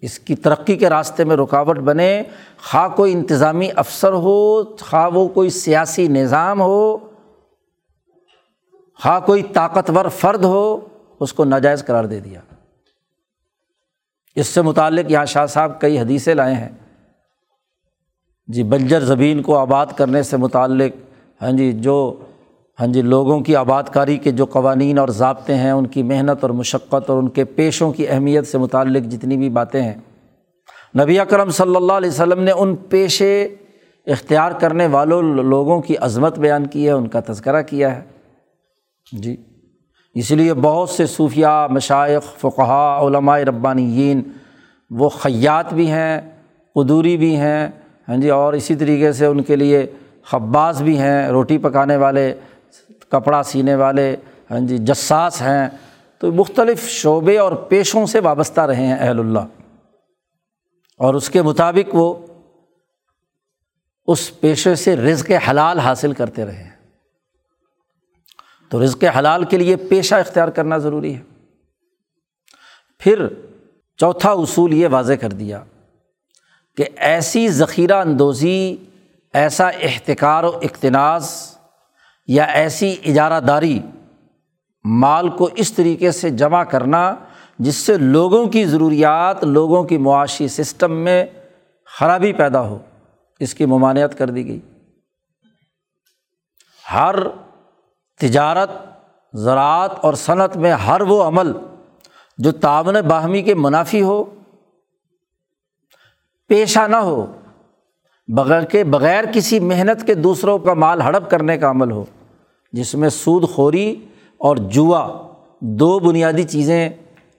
اس 0.00 0.18
کی 0.18 0.34
ترقی 0.34 0.76
کے 0.76 0.88
راستے 0.88 1.24
میں 1.24 1.36
رکاوٹ 1.36 1.78
بنے، 1.78 2.22
خواہ 2.62 2.88
کوئی 2.88 3.12
انتظامی 3.12 3.68
افسر 3.76 4.12
ہو، 4.12 4.64
خواہ 4.64 5.08
وہ 5.08 5.28
کوئی 5.28 5.50
سیاسی 5.50 6.08
نظام 6.08 6.60
ہو، 6.60 6.96
خواہ 9.02 9.20
کوئی 9.20 9.42
طاقتور 9.42 10.08
فرد 10.08 10.44
ہو، 10.44 10.88
اس 11.20 11.32
کو 11.32 11.44
ناجائز 11.44 11.84
قرار 11.84 12.04
دے 12.04 12.20
دیا۔ 12.20 12.40
اس 14.34 14.46
سے 14.46 14.62
متعلق 14.62 15.10
یہاں 15.10 15.24
شاہ 15.24 15.46
صاحب 15.46 15.80
کئی 15.80 15.98
حدیثیں 15.98 16.34
لائے 16.34 16.54
ہیں۔ 16.54 16.68
جی 18.48 18.62
بنجر 18.62 19.00
زمین 19.00 19.42
کو 19.42 19.58
آباد 19.58 19.86
کرنے 19.96 20.22
سے 20.22 20.36
متعلق 20.36 20.92
ہاں 21.42 21.52
جی 21.52 21.72
جو 21.72 22.24
ہاں 22.78 22.86
جی 22.86 23.02
لوگوں 23.02 23.38
کی 23.40 23.54
آباد 23.56 23.82
کاری 23.92 24.16
کے 24.18 24.30
جو 24.30 24.44
قوانین 24.46 24.98
اور 24.98 25.08
ضابطے 25.08 25.54
ہیں، 25.54 25.70
ان 25.70 25.86
کی 25.86 26.02
محنت 26.02 26.42
اور 26.42 26.50
مشقت 26.50 27.10
اور 27.10 27.18
ان 27.18 27.28
کے 27.28 27.44
پیشوں 27.44 27.92
کی 27.92 28.08
اہمیت 28.08 28.46
سے 28.46 28.58
متعلق 28.58 29.06
جتنی 29.10 29.36
بھی 29.36 29.48
باتیں 29.50 29.80
ہیں، 29.82 29.94
نبی 30.94 31.18
اکرم 31.20 31.50
صلی 31.50 31.76
اللہ 31.76 31.92
علیہ 31.92 32.10
وسلم 32.10 32.42
نے 32.42 32.50
ان 32.52 32.74
پیشے 32.88 33.42
اختیار 34.06 34.52
کرنے 34.60 34.86
والوں 34.86 35.22
لوگوں 35.22 35.80
کی 35.82 35.96
عظمت 36.00 36.38
بیان 36.38 36.66
کی 36.66 36.86
ہے، 36.86 36.92
ان 36.92 37.06
کا 37.08 37.20
تذکرہ 37.26 37.62
کیا 37.62 37.94
ہے۔ 37.96 38.02
جی 39.12 39.36
اس 40.16 40.30
لیے 40.30 40.54
بہت 40.54 40.90
سے 40.90 41.06
صوفیہ 41.06 41.66
مشائق 41.70 42.24
فقہ 42.40 42.72
علماء 43.02 43.38
ربانیین، 43.46 44.22
وہ 44.90 45.08
خیات 45.08 45.72
بھی 45.74 45.90
ہیں، 45.90 46.20
قدوری 46.76 47.16
بھی 47.16 47.34
ہیں 47.36 47.68
ہاں 48.08 48.16
جی 48.16 48.30
اور 48.30 48.52
اسی 48.52 48.74
طریقے 48.74 49.12
سے 49.12 49.26
ان 49.26 49.42
کے 49.42 49.56
لیے 49.56 49.86
خباز 50.24 50.82
بھی 50.82 50.98
ہیں، 50.98 51.28
روٹی 51.28 51.58
پکانے 51.58 51.96
والے 51.96 52.32
کپڑا 53.08 53.42
سینے 53.42 53.74
والے 53.74 54.16
ہاں 54.50 54.60
جی 54.60 54.78
جساس 54.78 55.42
ہیں، 55.42 55.68
تو 56.18 56.32
مختلف 56.32 56.88
شعبے 56.88 57.38
اور 57.38 57.52
پیشوں 57.52 58.06
سے 58.06 58.20
وابستہ 58.20 58.60
رہے 58.60 58.86
ہیں 58.86 58.96
اہل 59.00 59.18
اللہ۔ 59.18 59.38
اور 60.98 61.14
اس 61.14 61.30
کے 61.30 61.42
مطابق 61.42 61.94
وہ 61.94 62.26
اس 64.06 64.40
پیشے 64.40 64.74
سے 64.74 64.96
رزق 64.96 65.30
حلال 65.50 65.78
حاصل 65.78 66.12
کرتے 66.12 66.44
رہے 66.44 66.62
ہیں۔ 66.62 66.70
تو 68.68 68.84
رزق 68.84 69.04
حلال 69.18 69.44
کے 69.44 69.56
لیے 69.56 69.76
پیشہ 69.76 70.14
اختیار 70.14 70.48
کرنا 70.48 70.78
ضروری 70.78 71.14
ہے۔ 71.14 71.22
پھر 72.98 73.26
چوتھا 73.96 74.30
اصول 74.30 74.72
یہ 74.72 74.88
واضح 74.90 75.12
کر 75.12 75.30
دیا 75.30 75.64
کہ 76.76 76.84
ایسی 76.96 77.48
ذخیرہ 77.48 77.94
اندوزی، 77.94 78.76
ایسا 79.32 79.68
احتکار 79.68 80.44
و 80.44 80.58
اقتناز 80.62 81.55
یا 82.28 82.44
ایسی 82.44 82.96
اجارہ 83.04 83.40
داری 83.40 83.80
مال 84.84 85.28
کو 85.28 85.48
اس 85.54 85.72
طریقے 85.72 86.12
سے 86.12 86.30
جمع 86.30 86.64
کرنا 86.64 87.14
جس 87.58 87.74
سے 87.74 87.98
لوگوں 87.98 88.46
کی 88.46 88.64
ضروریات، 88.64 89.44
لوگوں 89.44 89.84
کی 89.84 89.98
معاشی 89.98 90.48
سسٹم 90.48 90.92
میں 90.92 91.26
خرابی 91.98 92.32
پیدا 92.32 92.60
ہو، 92.60 92.78
اس 93.40 93.54
کی 93.54 93.66
ممانعت 93.66 94.18
کر 94.18 94.30
دی 94.30 94.46
گئی۔ 94.46 94.60
ہر 96.92 97.16
تجارت، 98.20 98.70
زراعت 99.34 100.04
اور 100.04 100.14
صنعت 100.14 100.56
میں 100.56 100.72
ہر 100.72 101.00
وہ 101.00 101.22
عمل 101.22 101.52
جو 102.38 102.52
تعاون 102.52 102.94
باہمی 102.94 103.42
کے 103.42 103.54
منافی 103.54 104.02
ہو، 104.02 104.24
پیشہ 106.48 106.86
نہ 106.88 106.96
ہو، 106.96 107.32
بغیر 108.28 108.62
کے 108.62 108.84
بغیر 108.84 109.24
کسی 109.32 109.60
محنت 109.60 110.06
کے 110.06 110.14
دوسروں 110.14 110.58
کا 110.58 110.74
مال 110.74 111.00
ہڑپ 111.00 111.30
کرنے 111.30 111.58
کا 111.58 111.70
عمل 111.70 111.90
ہو۔ 111.90 112.04
جس 112.72 112.94
میں 112.94 113.08
سود 113.08 113.48
خوری 113.48 113.96
اور 114.38 114.56
جوا 114.56 115.32
دو 115.60 115.98
بنیادی 115.98 116.42
چیزیں 116.42 116.88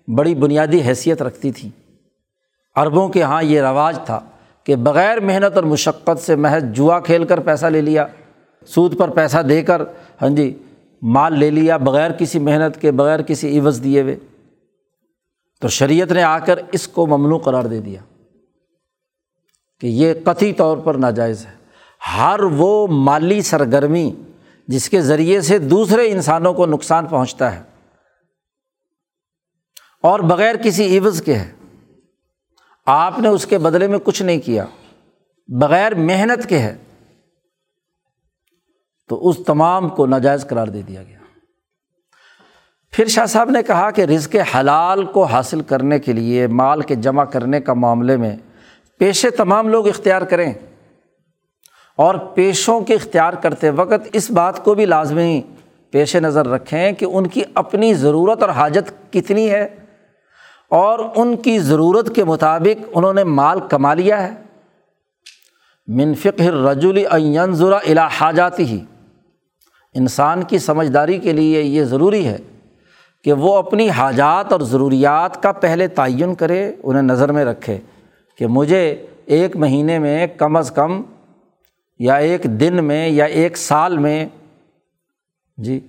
بڑی 0.07 0.35
بنیادی 0.35 0.81
حیثیت 0.81 1.21
رکھتی 1.21 1.51
تھیں۔ 1.51 1.69
عربوں 2.75 3.09
کے 3.09 3.19
یہاں 3.19 3.43
یہ 3.43 3.61
رواج 3.61 3.99
تھا 4.05 4.19
کہ 4.63 4.75
بغیر 4.75 5.19
محنت 5.19 5.55
اور 5.55 5.63
مشقت 5.63 6.19
سے 6.19 6.35
محض 6.35 6.63
جوا 6.63 6.99
کھیل 6.99 7.23
کر 7.23 7.39
پیسہ 7.39 7.65
لے 7.65 7.81
لیا، 7.81 8.05
سود 8.67 8.97
پر 8.97 9.09
پیسہ 9.09 9.37
دے 9.37 9.61
کر 9.61 9.81
ہاں 10.21 10.29
جی 10.29 10.59
مال 11.01 11.39
لے 11.39 11.49
لیا 11.49 11.77
بغیر 11.77 12.11
کسی 12.11 12.39
محنت 12.39 12.81
کے، 12.81 12.91
بغیر 12.91 13.21
کسی 13.21 13.59
عوض 13.59 13.83
دیے 13.83 14.01
ہوئے۔ 14.01 14.15
تو 15.61 15.67
شریعت 15.67 16.11
نے 16.11 16.23
آ 16.23 16.39
کر 16.39 16.59
اس 16.71 16.87
کو 16.87 17.07
ممنوع 17.07 17.39
قرار 17.39 17.63
دے 17.63 17.79
دیا 17.79 18.01
کہ 19.79 19.87
یہ 19.87 20.13
قطعی 20.23 20.53
طور 20.53 20.77
پر 20.77 20.95
ناجائز 20.95 21.45
ہے۔ 21.45 21.51
ہر 22.17 22.39
وہ 22.39 22.87
مالی 22.87 23.41
سرگرمی 23.41 24.11
جس 24.67 24.89
کے 24.89 25.01
ذریعے 25.01 25.41
سے 25.41 25.57
دوسرے 25.59 26.11
انسانوں 26.11 26.53
کو 26.53 26.65
نقصان 26.65 27.07
پہنچتا 27.07 27.55
ہے 27.55 27.63
اور 30.03 30.19
بغیر 30.19 30.55
کسی 30.55 30.97
عوض 30.97 31.21
کے 31.21 31.35
ہے 31.35 31.53
آپ 32.85 33.19
نے 33.19 33.27
اس 33.27 33.45
کے 33.45 33.57
بدلے 33.57 33.87
میں 33.87 33.99
کچھ 33.99 34.21
نہیں 34.21 34.39
کیا، 34.39 34.65
بغیر 35.47 35.95
محنت 35.95 36.49
کے 36.49 36.57
ہے، 36.57 36.77
تو 39.09 39.29
اس 39.29 39.35
تمام 39.47 39.89
کو 39.89 40.05
ناجائز 40.05 40.45
قرار 40.47 40.67
دے 40.67 40.81
دیا 40.81 41.03
گیا۔ 41.03 41.17
پھر 42.91 43.07
شاہ 43.07 43.25
صاحب 43.25 43.49
نے 43.49 43.63
کہا 43.63 43.91
کہ 43.91 44.01
رزق 44.01 44.35
حلال 44.55 45.05
کو 45.05 45.23
حاصل 45.23 45.61
کرنے 45.61 45.99
کے 45.99 46.13
لیے، 46.13 46.47
مال 46.47 46.81
کے 46.81 46.95
جمع 46.95 47.23
کرنے 47.23 47.61
کا 47.61 47.73
معاملے 47.73 48.17
میں 48.17 48.37
پیشے 48.97 49.29
تمام 49.29 49.67
لوگ 49.67 49.87
اختیار 49.87 50.21
کریں۔ 50.21 50.53
اور 51.97 52.15
پیشوں 52.15 52.81
کے 52.81 52.93
اختیار 52.93 53.33
کرتے 53.33 53.69
وقت 53.69 54.07
اس 54.13 54.31
بات 54.31 54.63
کو 54.63 54.73
بھی 54.73 54.85
لازمی 54.85 55.41
پیش 55.91 56.15
نظر 56.15 56.47
رکھیں 56.47 56.91
کہ 56.91 57.05
ان 57.05 57.27
کی 57.27 57.41
اپنی 57.55 57.93
ضرورت 57.93 58.41
اور 58.41 58.49
حاجت 58.49 59.13
کتنی 59.13 59.49
ہے 59.49 59.67
اور 60.69 60.99
ان 61.15 61.35
کی 61.35 61.59
ضرورت 61.59 62.15
کے 62.15 62.23
مطابق 62.23 62.89
انہوں 62.93 63.13
نے 63.13 63.23
مال 63.23 63.59
کما 63.59 63.93
لیا 63.93 64.23
ہے۔ 64.23 64.33
منفق 65.87 66.41
رجول 66.41 67.03
ضرا 67.51 67.75
الا 67.75 68.07
حاجاتی 68.07 68.63
ہی 68.63 68.79
انسان 69.93 70.43
کی 70.43 70.57
سمجھداری 70.57 71.17
کے 71.17 71.33
لیے 71.33 71.61
یہ 71.61 71.83
ضروری 71.83 72.27
ہے 72.27 72.37
کہ 73.23 73.33
وہ 73.33 73.57
اپنی 73.57 73.89
حاجات 73.89 74.51
اور 74.51 74.61
ضروریات 74.61 75.43
کا 75.43 75.51
پہلے 75.51 75.87
تعین 75.87 76.35
کرے، 76.35 76.73
انہیں 76.83 77.03
نظر 77.03 77.31
میں 77.31 77.45
رکھے 77.45 77.77
کہ 78.37 78.47
مجھے 78.47 79.05
ایک 79.25 79.57
مہینے 79.57 79.99
میں 79.99 80.27
کم 80.27 80.55
از 80.55 80.71
کم 80.71 81.01
یا 81.99 82.15
ایک 82.15 82.43
دن 82.43 82.83
میں 82.85 83.09
یا 83.09 83.25
ایک 83.25 83.57
سال 83.57 83.97
میں 83.97 84.27
جی 85.57 85.87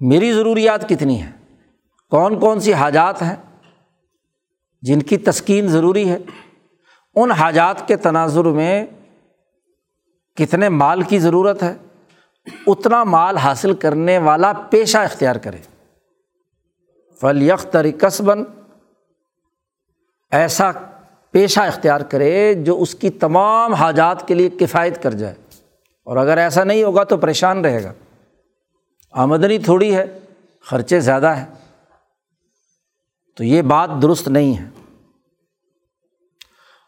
میری 0.00 0.32
ضروریات 0.32 0.88
کتنی 0.88 1.22
ہیں؟ 1.22 1.32
کون 2.10 2.40
کون 2.40 2.60
سی 2.60 2.72
حاجات 2.72 3.22
ہیں 3.22 3.36
جن 4.82 5.02
کی 5.02 5.18
تسکین 5.18 5.68
ضروری 5.68 6.10
ہے؟ 6.10 6.18
ان 7.14 7.30
حاجات 7.30 7.88
کے 7.88 7.96
تناظر 7.96 8.44
میں 8.44 8.86
کتنے 10.36 10.68
مال 10.68 11.02
کی 11.02 11.18
ضرورت 11.18 11.62
ہے؟ 11.62 11.76
اتنا 12.66 13.04
مال 13.04 13.36
حاصل 13.36 13.74
کرنے 13.74 14.18
والا 14.18 14.52
پیشہ 14.52 14.98
اختیار 14.98 15.36
کرے۔ 15.36 15.58
فل 17.20 17.42
یختر 17.42 17.86
قصباً 18.00 18.44
ایسا 20.30 20.72
پیشہ 21.30 21.60
اختیار 21.60 22.00
کرے 22.00 22.54
جو 22.54 22.82
اس 22.82 22.94
کی 22.94 23.10
تمام 23.10 23.74
حاجات 23.74 24.28
کے 24.28 24.34
لیے 24.34 24.48
کفایت 24.48 25.02
کر 25.02 25.14
جائے۔ 25.14 25.34
اور 26.04 26.16
اگر 26.16 26.38
ایسا 26.38 26.64
نہیں 26.64 26.82
ہوگا 26.82 27.04
تو 27.04 27.16
پریشان 27.16 27.64
رہے 27.64 27.84
گا۔ 27.84 27.92
آمدنی 29.10 29.58
تھوڑی 29.58 29.96
ہے، 29.96 30.18
خرچے 30.60 31.00
زیادہ 31.00 31.26
ہیں۔ 31.26 31.46
تو 33.36 33.44
یہ 33.44 33.62
بات 33.62 33.90
درست 34.02 34.28
نہیں 34.28 34.58
ہے۔ 34.58 34.64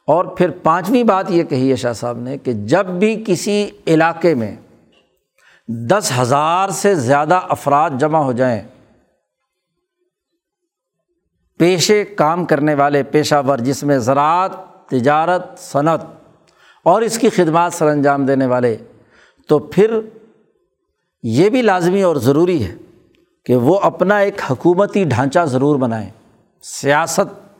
اور 0.06 0.24
پھر 0.24 0.50
پانچویں 0.62 1.04
بات 1.04 1.30
یہ 1.30 1.44
کہی 1.44 1.70
ہے 1.70 1.76
شاہ 1.76 1.92
صاحب 1.92 2.18
نے 2.18 2.38
کہ 2.38 2.52
جب 2.52 2.86
بھی 2.86 3.24
کسی 3.26 3.70
علاقے 3.86 4.34
میں 4.34 4.56
دس 5.68 6.12
ہزار 6.18 6.68
سے 6.68 6.94
زیادہ 6.94 7.34
افراد 7.34 7.90
جمع 7.98 8.18
ہو 8.18 8.32
جائیں 8.32 8.62
پیشے 11.60 12.04
کام 12.04 12.44
کرنے 12.44 12.74
والے 12.74 13.02
پیشہ 13.02 13.42
ور 13.46 13.58
جس 13.58 13.82
میں 13.82 13.98
زراعت، 13.98 14.50
تجارت، 14.86 15.58
صنعت 15.58 16.00
اور 16.82 17.02
اس 17.02 17.18
کی 17.18 17.30
خدمات 17.30 17.72
سر 17.74 17.86
انجام 17.86 18.26
دینے 18.26 18.46
والے۔ 18.46 18.76
تو 19.48 19.58
پھر 19.58 20.00
یہ 21.22 21.50
بھی 21.50 21.62
لازمی 21.62 22.02
اور 22.02 22.16
ضروری 22.16 22.66
ہے 22.66 22.76
کہ 23.44 23.56
وہ 23.56 23.80
اپنا 23.80 24.18
ایک 24.18 24.40
حکومتی 24.50 25.04
ڈھانچہ 25.04 25.40
ضرور 25.40 25.76
بنائیں۔ 25.76 26.10
سیاست 26.62 27.56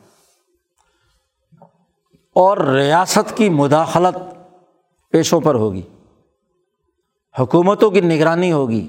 اور 2.34 2.58
ریاست 2.58 3.36
کی 3.36 3.48
مداخلت 3.48 4.34
پیشوں 5.10 5.40
پر 5.40 5.54
ہوگی۔ 5.54 5.82
حکومتوں 7.38 7.90
کی 7.90 8.00
نگرانی 8.00 8.52
ہوگی 8.52 8.88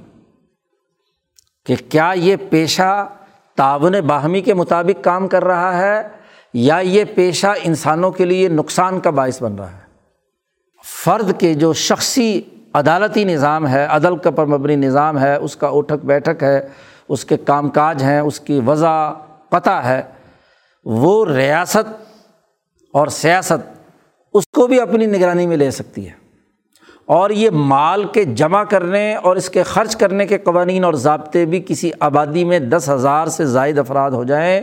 کہ 1.66 1.76
کیا 1.90 2.12
یہ 2.16 2.36
پیشہ 2.50 3.10
تعاون 3.56 3.96
باہمی 4.08 4.42
کے 4.42 4.54
مطابق 4.54 5.04
کام 5.04 5.28
کر 5.28 5.44
رہا 5.44 5.78
ہے 5.78 6.02
یا 6.54 6.78
یہ 6.78 7.04
پیشہ 7.16 7.48
انسانوں 7.64 8.12
کے 8.12 8.26
لیے 8.26 8.48
نقصان 8.48 9.00
کا 9.00 9.10
باعث 9.10 9.42
بن 9.42 9.56
رہا 9.56 9.72
ہے؟ 9.72 9.82
فرد 11.04 11.40
کے 11.40 11.54
جو 11.54 11.74
شخصی 11.74 12.42
عدالتی 12.74 13.24
نظام 13.24 13.68
ہے، 13.68 13.86
عدل 13.86 14.18
کا 14.18 14.32
پر 14.32 14.46
مبنی 14.46 14.76
نظام 14.76 15.20
ہے، 15.20 15.36
اس 15.36 15.56
کا 15.56 15.68
اٹھک 15.68 16.06
بیٹھک 16.06 16.44
ہے، 16.44 16.68
اس 17.10 17.26
کے 17.26 17.38
کام 17.38 17.70
کاج 17.70 18.04
ہیں، 18.04 18.20
اس 18.20 18.40
کی 18.40 18.60
وضع 18.66 19.14
پتہ 19.50 19.70
ہے، 19.70 20.02
وہ 20.86 21.26
ریاست 21.26 22.02
اور 22.94 23.08
سیاست 23.08 23.82
اس 24.34 24.44
کو 24.56 24.68
بھی 24.68 24.82
اپنی 24.82 25.06
نگرانی 25.06 25.48
میں 25.48 25.58
لے 25.58 25.72
سکتی 25.72 26.10
ہے۔ 26.10 26.21
اور 27.12 27.30
یہ 27.30 27.50
مال 27.50 28.04
کے 28.04 28.24
جمع 28.24 28.64
کرنے 28.64 29.16
اور 29.16 29.36
اس 29.36 29.50
کے 29.50 29.64
خرچ 29.64 29.96
کرنے 29.96 30.28
کے 30.28 30.38
قوانین 30.38 30.84
اور 30.84 30.94
ضابطے 30.94 31.46
بھی 31.46 31.64
کسی 31.68 31.92
آبادی 32.00 32.44
میں 32.44 32.60
دس 32.60 32.90
ہزار 32.90 33.28
سے 33.28 33.46
زائد 33.46 33.80
افراد 33.80 34.12
ہو 34.12 34.24
جائیں 34.24 34.62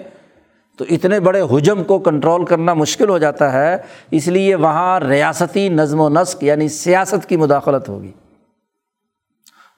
تو 0.76 0.84
اتنے 0.90 1.20
بڑے 1.20 1.40
حجم 1.40 1.84
کو 1.84 1.98
کنٹرول 1.98 2.44
کرنا 2.44 2.74
مشکل 2.74 3.08
ہو 3.08 3.18
جاتا 3.18 3.52
ہے، 3.52 3.76
اس 4.10 4.26
لیے 4.28 4.54
وہاں 4.54 5.00
ریاستی 5.00 5.68
نظم 5.68 6.00
و 6.00 6.08
نسق 6.08 6.44
یعنی 6.44 6.68
سیاست 6.68 7.28
کی 7.28 7.36
مداخلت 7.36 7.88
ہوگی۔ 7.88 8.12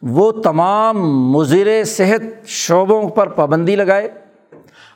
وہ 0.02 0.30
تمام 0.32 0.98
مضر 1.32 1.84
صحت 1.84 2.46
شعبوں 2.46 3.08
پر 3.08 3.28
پابندی 3.28 3.76
لگائے 3.76 4.08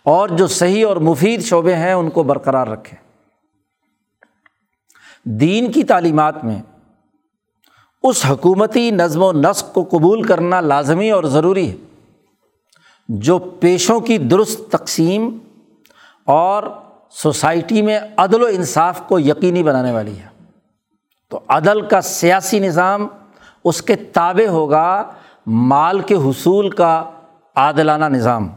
اور 0.02 0.28
جو 0.28 0.46
صحیح 0.46 0.86
اور 0.86 0.96
مفید 0.96 1.42
شعبے 1.42 1.74
ہیں 1.74 1.92
ان 1.92 2.10
کو 2.10 2.22
برقرار 2.22 2.66
رکھیں 2.66 2.96
دین 5.24 5.72
کی 5.72 5.84
تعلیمات 5.84 6.44
میں 6.44 6.60
اس 8.04 8.26
حکومتی 8.26 8.90
نظم 8.90 9.22
و 9.22 9.32
نسق 9.32 9.72
کو 9.72 9.84
قبول 9.90 10.22
کرنا 10.22 10.60
لازمی 10.60 11.10
اور 11.10 11.24
ضروری 11.24 11.70
ہے 11.70 11.76
جو 13.08 13.38
پیشوں 13.38 14.00
کی 14.00 14.18
درست 14.18 14.60
تقسیم 14.70 15.38
اور 16.24 16.62
سوسائٹی 17.10 17.82
میں 17.82 18.00
عدل 18.16 18.42
و 18.42 18.46
انصاف 18.46 19.02
کو 19.08 19.18
یقینی 19.18 19.62
بنانے 19.62 19.92
والی 19.92 20.18
ہے۔ 20.18 20.44
تو 21.28 21.40
عدل 21.48 21.80
کا 21.80 22.00
سیاسی 22.00 22.58
نظام 22.58 23.08
اس 23.64 23.82
کے 23.82 23.96
تابع 23.96 24.48
ہوگا 24.48 25.10
مال 25.46 26.00
کے 26.00 26.14
حصول 26.14 26.70
کا 26.70 27.10
عادلانہ 27.54 28.04
نظام۔ 28.04 28.48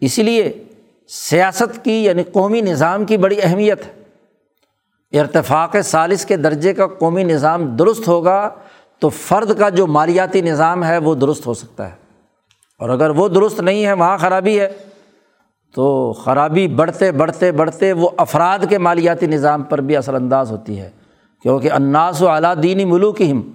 اسی 0.00 0.22
لیے 0.22 0.64
سیاست 1.08 1.84
کی 1.84 2.04
یعنی 2.04 2.22
قومی 2.22 2.60
نظام 2.60 3.04
کی 3.04 3.16
بڑی 3.16 3.36
اہمیت 3.42 3.86
ہے۔ 3.86 3.99
ارتفاق 5.12 5.76
سالس 5.84 6.24
کے 6.24 6.36
درجے 6.36 6.74
کا 6.74 6.86
قومی 6.86 7.24
نظام 7.24 7.76
درست 7.76 8.08
ہوگا 8.08 8.50
تو 8.98 9.08
فرد 9.08 9.58
کا 9.58 9.68
جو 9.68 9.86
مالیاتی 9.86 10.40
نظام 10.40 10.84
ہے 10.84 10.98
وہ 10.98 11.14
درست 11.14 11.46
ہو 11.46 11.54
سکتا 11.54 11.88
ہے۔ 11.88 11.94
اور 12.78 12.88
اگر 12.88 13.10
وہ 13.10 13.28
درست 13.28 13.60
نہیں 13.60 13.86
ہے، 13.86 13.92
وہاں 13.92 14.18
خرابی 14.18 14.60
ہے۔ 14.60 14.72
تو 15.74 16.12
خرابی 16.12 16.68
بڑھتے 16.68 17.12
بڑھتے 17.12 17.52
بڑھتے 17.52 17.92
وہ 17.92 18.08
افراد 18.16 18.58
کے 18.68 18.78
مالیاتی 18.78 19.26
نظام 19.26 19.62
پر 19.62 19.80
بھی 19.80 19.96
اثر 19.96 20.14
انداز 20.14 20.50
ہوتی 20.52 20.80
ہے۔ 20.80 20.90
کیونکہ 21.42 21.72
اناس 21.72 22.22
و 22.22 22.28
اعلیٰ 22.28 22.54
دینی 22.62 22.84
ملوک 22.84 23.22
ہم 23.22 23.50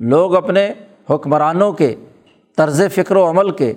لوگ 0.00 0.36
اپنے 0.36 0.72
حکمرانوں 1.10 1.72
کے، 1.72 1.96
طرز 2.56 2.82
فکر 2.94 3.16
و 3.16 3.30
عمل 3.30 3.50
کے، 3.50 3.72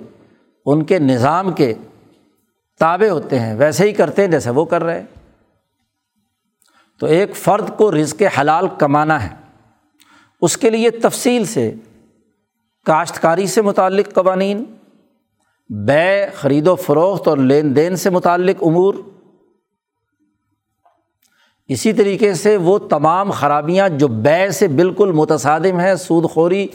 ان 0.65 0.84
کے 0.84 0.99
نظام 0.99 1.51
کے 1.51 1.74
تابع 2.80 3.09
ہوتے 3.09 3.39
ہیں۔ 3.39 3.55
ویسے 3.57 3.88
ہی 3.88 3.91
کرتے 3.91 4.22
ہیں 4.22 4.32
جیسے 4.32 4.49
وہ 4.49 4.65
کر 4.65 4.84
رہے 4.84 4.99
ہیں۔ 4.99 5.18
تو 7.00 7.06
ایک 7.06 7.36
فرد 7.36 7.78
کو 7.78 7.91
رزق 7.91 8.22
حلال 8.41 8.68
کمانا 8.78 9.24
ہے۔ 9.24 9.36
اس 10.41 10.58
کے 10.58 10.70
لیے 10.70 10.89
تفصیل 10.89 11.45
سے 11.45 11.74
کاشتکاری 12.86 13.47
سے 13.47 13.62
متعلق 13.62 14.14
قوانین، 14.14 14.64
بے، 15.70 16.28
خرید 16.36 16.68
و 16.68 16.76
فروخت 16.76 17.28
اور 17.28 17.38
لین 17.38 17.76
دین 17.76 17.95
سے 17.95 18.10
متعلق 18.10 18.64
امور۔ 18.64 18.93
اسی 21.68 21.93
طریقے 21.93 22.34
سے 22.34 22.58
وہ 22.58 22.80
تمام 22.80 23.32
خرابیاں 23.32 23.89
جو 23.89 24.08
بے 24.08 24.52
سے 24.52 24.68
بالکل 24.68 25.12
متصادم 25.12 25.80
ہیں، 25.80 25.95
سود 25.95 26.30
خوری 26.30 26.68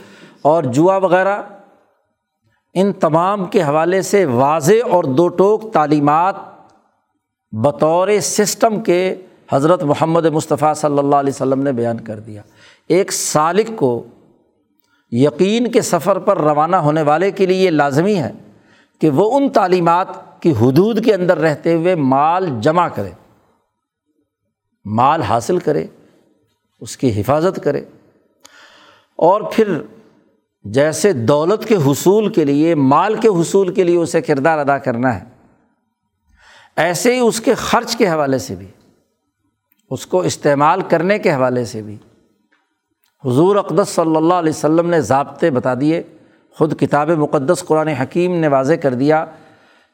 اور 0.43 0.63
جوا 0.63 0.97
وغیرہ، 0.97 1.43
ان 2.75 2.93
تمام 2.93 3.45
کے 3.45 3.63
حوالے 3.63 4.03
سے 4.03 4.25
واضح 4.25 4.89
اور 4.91 5.05
دو 5.05 5.29
ٹوک 5.29 5.73
تعلیمات 5.73 6.35
بطور 7.53 8.09
سسٹم 8.23 8.81
کے 8.81 9.15
حضرت 9.53 9.83
محمد 9.83 10.27
مصطفیٰ 10.27 10.75
صلی 10.75 10.99
اللہ 10.99 11.17
علیہ 11.17 11.33
وسلم 11.33 11.63
نے 11.63 11.73
بیان 11.73 12.01
کر 12.01 12.21
دیا۔ 12.21 12.43
ایک 12.89 13.13
سالق 13.13 13.71
کو 13.77 14.05
یقین 15.11 15.71
کے 15.71 15.81
سفر 15.81 16.19
پر 16.19 16.39
روانہ 16.39 16.77
ہونے 16.77 17.03
والے 17.03 17.31
کے 17.31 17.47
لیے 17.47 17.67
یہ 17.67 17.71
لازمی 17.71 18.17
ہے 18.17 18.33
کہ 19.01 19.11
وہ 19.11 19.39
ان 19.39 19.49
تعلیمات 19.49 20.43
کی 20.43 20.51
حدود 20.51 21.05
کے 21.05 21.15
اندر 21.15 21.39
رہتے 21.39 21.75
ہوئے 21.75 21.95
مال 21.95 22.49
جمع 22.61 22.89
کرے۔ 22.89 23.11
مال 24.85 25.23
حاصل 25.23 25.59
کرے، 25.59 25.87
اس 26.81 26.97
کی 26.97 27.21
حفاظت 27.21 27.65
کرے۔ 27.65 27.81
اور 29.17 29.41
پھر 29.53 29.83
جیسے 30.65 31.13
دولت 31.13 31.69
کے 31.69 31.77
حصول 31.77 32.33
کے 32.33 32.45
لیے، 32.45 32.75
مال 32.75 33.15
کے 33.15 33.29
حصول 33.29 33.75
کے 33.75 33.85
لیے 33.85 33.97
اسے 33.97 34.21
کردار 34.21 34.59
ادا 34.59 34.79
کرنا 34.79 35.21
ہے، 35.21 35.25
ایسے 36.77 37.15
ہی 37.15 37.21
اس 37.21 37.41
کے 37.41 37.55
خرچ 37.55 37.97
کے 37.97 38.09
حوالے 38.09 38.39
سے 38.39 38.55
بھی۔ 38.55 38.67
اس 39.91 40.07
کو 40.07 40.21
استعمال 40.21 40.81
کرنے 40.81 41.19
کے 41.19 41.35
حوالے 41.35 41.65
سے 41.65 41.83
بھی۔ 41.83 41.97
حضور 43.25 43.57
اقدس 43.57 43.89
صلی 43.89 44.17
اللہ 44.17 44.35
علیہ 44.35 44.53
وسلم 44.57 44.91
نے 44.91 45.01
ضابطے 45.01 45.51
بتا 45.51 45.75
دیے، 45.81 46.03
خود 46.51 46.81
کتاب 46.81 47.11
مقدس 47.11 47.65
قرآن 47.65 47.89
حکیم 47.89 48.35
نے 48.35 48.49
واضح 48.49 48.75
کر 48.75 48.95
دیا 48.95 49.25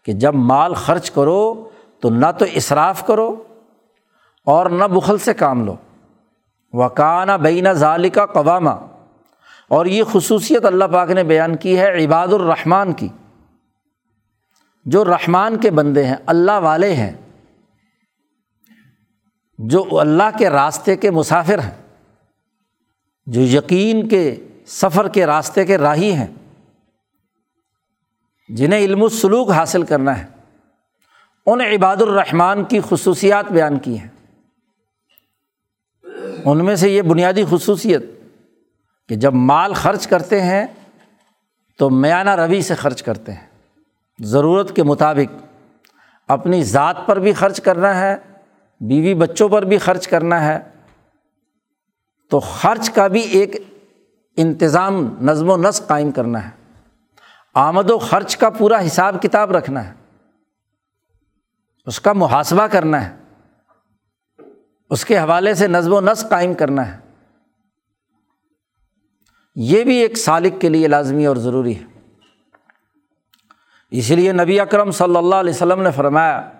کہ 0.04 0.12
جب 0.12 0.34
مال 0.34 0.74
خرچ 0.74 1.10
کرو 1.10 1.68
تو 2.00 2.10
نہ 2.10 2.26
تو 2.38 2.44
اصراف 2.54 3.06
کرو 3.06 3.42
اور 4.46 4.70
نہ 4.70 4.84
بخل 4.84 5.18
سے 5.18 5.34
کام 5.34 5.64
لو۔ 5.64 5.76
وکانہ 6.72 7.32
بین 7.32 7.72
ظالی 7.72 8.08
کا 8.08 8.26
قوامہ 8.26 8.70
اور 9.68 9.86
یہ 9.86 10.04
خصوصیت 10.12 10.64
اللہ 10.64 10.84
پاک 10.84 11.10
نے 11.10 11.24
بیان 11.24 11.56
کی 11.56 11.78
ہے 11.78 12.04
عباد 12.04 12.28
الرحمٰن 12.28 12.92
کی۔ 12.92 13.08
جو 14.84 15.04
رحمان 15.04 15.56
کے 15.56 15.70
بندے 15.70 16.04
ہیں، 16.04 16.16
اللہ 16.26 16.58
والے 16.58 16.94
ہیں۔ 16.94 17.12
جو 19.68 19.98
اللہ 19.98 20.38
کے 20.38 20.50
راستے 20.50 20.96
کے 20.96 21.10
مسافر 21.10 21.58
ہیں، 21.58 21.82
جو 23.26 23.40
یقین 23.40 24.08
کے 24.08 24.46
سفر 24.66 25.08
کے 25.08 25.26
راستے 25.26 25.64
کے 25.64 25.78
راہی 25.78 26.12
ہیں، 26.12 26.26
جنہیں 28.48 28.80
علم 28.80 29.02
السلوک 29.02 29.50
حاصل 29.50 29.82
کرنا 29.82 30.18
ہے، 30.18 30.26
ان 31.46 31.60
عباد 31.60 31.96
الرحمٰن 31.96 32.64
کی 32.64 32.80
خصوصیات 32.88 33.52
بیان 33.52 33.78
کی 33.78 33.98
ہیں۔ 33.98 34.08
ان 36.44 36.64
میں 36.64 36.76
سے 36.76 36.90
یہ 36.90 37.02
بنیادی 37.02 37.44
خصوصیت 37.50 38.02
کہ 39.08 39.14
جب 39.16 39.34
مال 39.34 39.72
خرچ 39.72 40.06
کرتے 40.06 40.42
ہیں 40.42 40.66
تو 41.78 41.90
میانہ 41.90 42.30
روی 42.30 42.62
سے 42.62 42.74
خرچ 42.74 43.02
کرتے 43.02 43.32
ہیں۔ 43.32 43.46
ضرورت 44.22 44.76
کے 44.76 44.82
مطابق 44.82 45.42
اپنی 46.28 46.64
ذات 46.64 46.96
پر 47.06 47.18
بھی 47.18 47.32
خرچ 47.32 47.60
کرنا 47.60 48.00
ہے 48.00 48.16
بیوی 48.80 49.14
بچوں 49.14 49.48
پر 49.48 49.62
بھی 49.62 49.78
خرچ 49.78 50.08
کرنا 50.08 50.44
ہے، 50.44 50.58
تو 52.30 52.40
خرچ 52.40 52.90
کا 52.90 53.06
بھی 53.06 53.20
ایک 53.20 53.56
انتظام 54.36 55.16
نظم 55.22 55.50
و 55.50 55.56
نسق 55.56 55.88
قائم 55.88 56.10
کرنا 56.10 56.48
ہے۔ 56.48 56.80
آمد 57.54 57.90
و 57.90 57.98
خرچ 57.98 58.36
کا 58.36 58.50
پورا 58.50 58.86
حساب 58.86 59.22
کتاب 59.22 59.52
رکھنا 59.52 59.88
ہے۔ 59.88 59.92
اس 61.86 62.00
کا 62.00 62.12
محاسبہ 62.12 62.66
کرنا 62.66 63.10
ہے۔ 63.10 63.16
اس 64.90 65.04
کے 65.04 65.18
حوالے 65.18 65.54
سے 65.54 65.68
نظم 65.68 65.92
و 65.92 66.00
نسق 66.00 66.30
قائم 66.30 66.54
کرنا 66.54 66.92
ہے۔ 66.92 66.98
یہ 69.54 69.84
بھی 69.84 69.96
ایک 69.96 70.16
سالق 70.16 70.60
کے 70.60 70.68
لیے 70.68 70.88
لازمی 70.88 71.26
اور 71.26 71.36
ضروری 71.36 71.78
ہے۔ 71.78 72.10
اسی 73.90 74.16
لیے 74.16 74.32
نبی 74.32 74.60
اکرم 74.60 74.90
صلی 74.90 75.16
اللہ 75.16 75.34
علیہ 75.34 75.54
وسلم 75.54 75.82
نے 75.82 75.90
فرمایا 75.90 76.50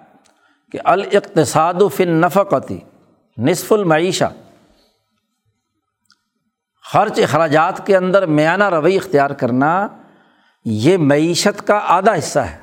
کہ 0.72 0.78
الاقتصاد 0.84 1.74
فن 1.96 2.08
نفقتی 2.08 2.80
نصف 3.38 3.72
المعیشہ۔ 3.72 4.24
خرچ 6.92 7.18
اخراجات 7.18 7.86
کے 7.86 7.96
اندر 7.96 8.26
میانہ 8.26 8.68
روی 8.68 8.96
اختیار 8.96 9.30
کرنا 9.30 9.88
یہ 10.64 10.96
معیشت 10.96 11.66
کا 11.66 11.80
آدھا 11.84 12.14
حصہ 12.18 12.38
ہے۔ 12.38 12.58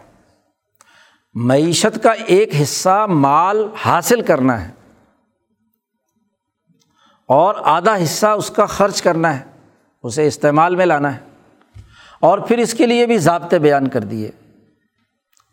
معیشت 1.33 2.03
کا 2.03 2.11
ایک 2.11 2.49
حصہ 2.61 3.05
مال 3.09 3.67
حاصل 3.85 4.21
کرنا 4.21 4.67
ہے۔ 4.67 4.71
اور 7.25 7.55
آدھا 7.63 8.03
حصہ 8.03 8.25
اس 8.25 8.49
کا 8.49 8.65
خرچ 8.65 9.01
کرنا 9.01 9.39
ہے، 9.39 9.43
اسے 10.03 10.27
استعمال 10.27 10.75
میں 10.75 10.85
لانا 10.85 11.15
ہے۔ 11.15 11.19
اور 12.19 12.39
پھر 12.39 12.57
اس 12.57 12.73
کے 12.73 12.85
لیے 12.85 13.05
بھی 13.05 13.17
ضابطے 13.17 13.59
بیان 13.59 13.87
کر 13.87 14.01
دیے۔ 14.01 14.31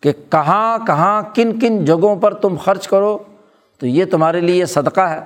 کہ 0.05 0.13
کہاں 0.13 0.79
کہاں 0.87 1.23
کن 1.35 1.59
کن 1.61 1.85
جگہوں 1.85 2.17
پر 2.17 2.35
تم 2.35 2.57
خرچ 2.57 2.89
کرو، 2.89 3.19
تو 3.79 3.87
یہ 3.87 4.05
تمہارے 4.05 4.41
لیے 4.41 4.67
صدقہ 4.67 5.01
ہے۔ 5.01 5.21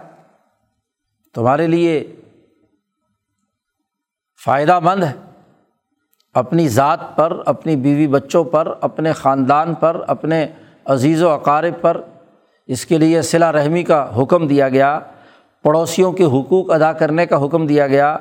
تمہارے 1.35 1.67
لیے 1.67 2.17
فائدہ 4.45 4.79
مند 4.79 5.05
ہے۔ 5.05 5.13
اپنی 6.35 6.69
ذات 6.69 7.17
پر، 7.17 7.43
اپنی 7.47 7.77
بیوی 7.77 8.07
بچوں 8.07 8.45
پر، 8.45 8.75
اپنے 8.81 9.13
خاندان 9.13 9.75
پر، 9.75 10.05
اپنے 10.07 10.47
عزیز 10.85 11.23
و 11.23 11.29
اقارب 11.29 11.75
پر 11.81 12.01
اس 12.67 12.87
کے 12.87 12.99
لیے 12.99 13.23
صلا 13.23 13.53
رحمی 13.53 13.83
کا 13.83 14.23
حکم 14.23 14.47
دیا 14.47 14.69
گیا۔ 14.69 15.01
پڑوسیوں 15.63 16.13
کے 16.13 16.25
حقوق 16.25 16.71
ادا 16.71 16.93
کرنے 16.93 17.27
کا 17.27 17.45
حکم 17.45 17.67
دیا 17.67 17.87
گیا۔ 17.87 18.19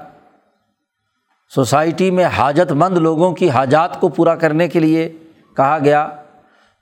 سوسائٹی 1.55 2.11
میں 2.11 2.25
حاجت 2.25 2.71
مند 2.71 2.97
لوگوں 2.97 3.31
کی 3.31 3.49
حاجات 3.49 3.99
کو 3.99 4.09
پورا 4.09 4.35
کرنے 4.35 4.67
کے 4.67 4.79
لیے 4.79 5.13
کہا 5.57 5.77
گیا۔ 5.83 6.09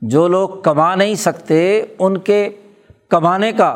جو 0.02 0.28
لوگ 0.28 0.50
کما 0.50 0.96
نہیں 0.96 1.16
سکتے 1.16 1.86
ان 2.00 2.18
کے 2.18 2.50
کمانے 3.10 3.52
کا 3.52 3.68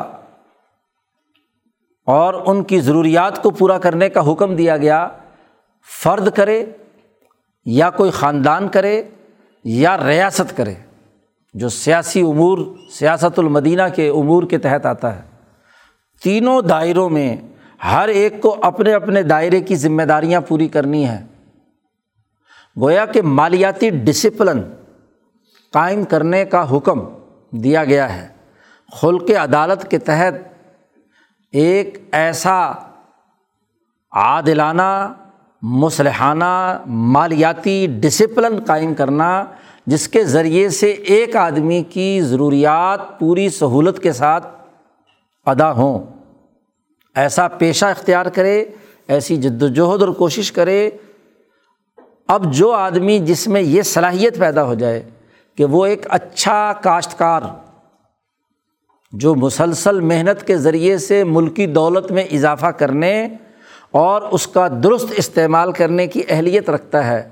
اور 2.06 2.34
ان 2.46 2.64
کی 2.64 2.80
ضروریات 2.80 3.42
کو 3.42 3.50
پورا 3.50 3.78
کرنے 3.78 4.08
کا 4.08 4.32
حکم 4.32 4.56
دیا 4.56 4.76
گیا، 4.76 5.08
فرد 6.02 6.28
کرے 6.34 6.64
یا 7.64 7.90
کوئی 7.90 8.10
خاندان 8.10 8.68
کرے 8.68 9.02
یا 9.64 9.96
ریاست 10.06 10.56
کرے، 10.56 10.74
جو 11.54 11.68
سیاسی 11.68 12.20
امور، 12.20 12.58
سیاست 12.90 13.38
المدینہ 13.38 13.82
کے 13.94 14.08
امور 14.08 14.42
کے 14.42 14.58
تحت 14.58 14.86
آتا 14.86 15.16
ہے۔ 15.16 15.22
تینوں 16.22 16.62
دائروں 16.62 17.10
میں 17.10 17.36
ہر 17.92 18.08
ایک 18.08 18.40
کو 18.40 18.56
اپنے 18.62 18.92
اپنے 18.92 19.22
دائرے 19.22 19.60
کی 19.60 19.76
ذمہ 19.76 20.02
داریاں 20.02 20.40
پوری 20.40 20.68
کرنی 20.68 21.04
ہیں۔ 21.04 21.26
گویا 22.80 23.06
کہ 23.06 23.22
مالیاتی 23.22 23.90
ڈسپلن 23.90 24.62
قائم 25.72 26.04
کرنے 26.04 26.44
کا 26.44 26.76
حکم 26.76 27.00
دیا 27.50 27.84
گیا 27.84 28.16
ہے۔ 28.16 28.28
خلق 28.92 29.30
عدالت 29.30 29.90
کے 29.90 29.98
تحت 29.98 30.34
ایک 31.52 31.98
ایسا 32.12 32.72
عادلانہ، 34.12 35.12
مصلحانہ، 35.62 36.82
مالیاتی 36.86 37.86
ڈسپلن 38.00 38.64
قائم 38.66 38.94
کرنا، 38.94 39.44
جس 39.86 40.08
کے 40.08 40.24
ذریعے 40.24 40.68
سے 40.68 40.90
ایک 40.90 41.36
آدمی 41.36 41.82
کی 41.82 42.20
ضروریات 42.20 43.18
پوری 43.18 43.48
سہولت 43.48 43.98
کے 43.98 44.12
ساتھ 44.12 44.46
ادا 45.46 45.72
ہوں۔ 45.72 45.98
ایسا 47.14 47.48
پیشہ 47.48 47.86
اختیار 47.86 48.26
کرے، 48.26 48.64
ایسی 49.08 49.36
جد 49.36 49.62
وجہد 49.62 50.02
اور 50.02 50.08
کوشش 50.08 50.52
کرے۔ 50.52 50.90
اب 52.28 52.52
جو 52.52 52.72
آدمی 52.72 53.18
جس 53.18 53.48
میں 53.48 53.60
یہ 53.60 53.82
صلاحیت 53.82 54.38
پیدا 54.38 54.64
ہو 54.64 54.74
جائے 54.74 55.10
کہ 55.60 55.64
وہ 55.64 55.86
ایک 55.86 56.06
اچھا 56.08 56.72
کاشتکار، 56.72 57.40
جو 59.12 59.34
مسلسل 59.34 60.00
محنت 60.00 60.46
کے 60.46 60.56
ذریعے 60.56 60.98
سے 60.98 61.24
ملکی 61.24 61.66
دولت 61.66 62.10
میں 62.10 62.24
اضافہ 62.24 62.66
کرنے 62.66 63.28
اور 63.90 64.22
اس 64.22 64.46
کا 64.46 64.68
درست 64.82 65.06
استعمال 65.16 65.72
کرنے 65.72 66.06
کی 66.06 66.22
اہلیت 66.28 66.70
رکھتا 66.70 67.06
ہے۔ 67.06 67.28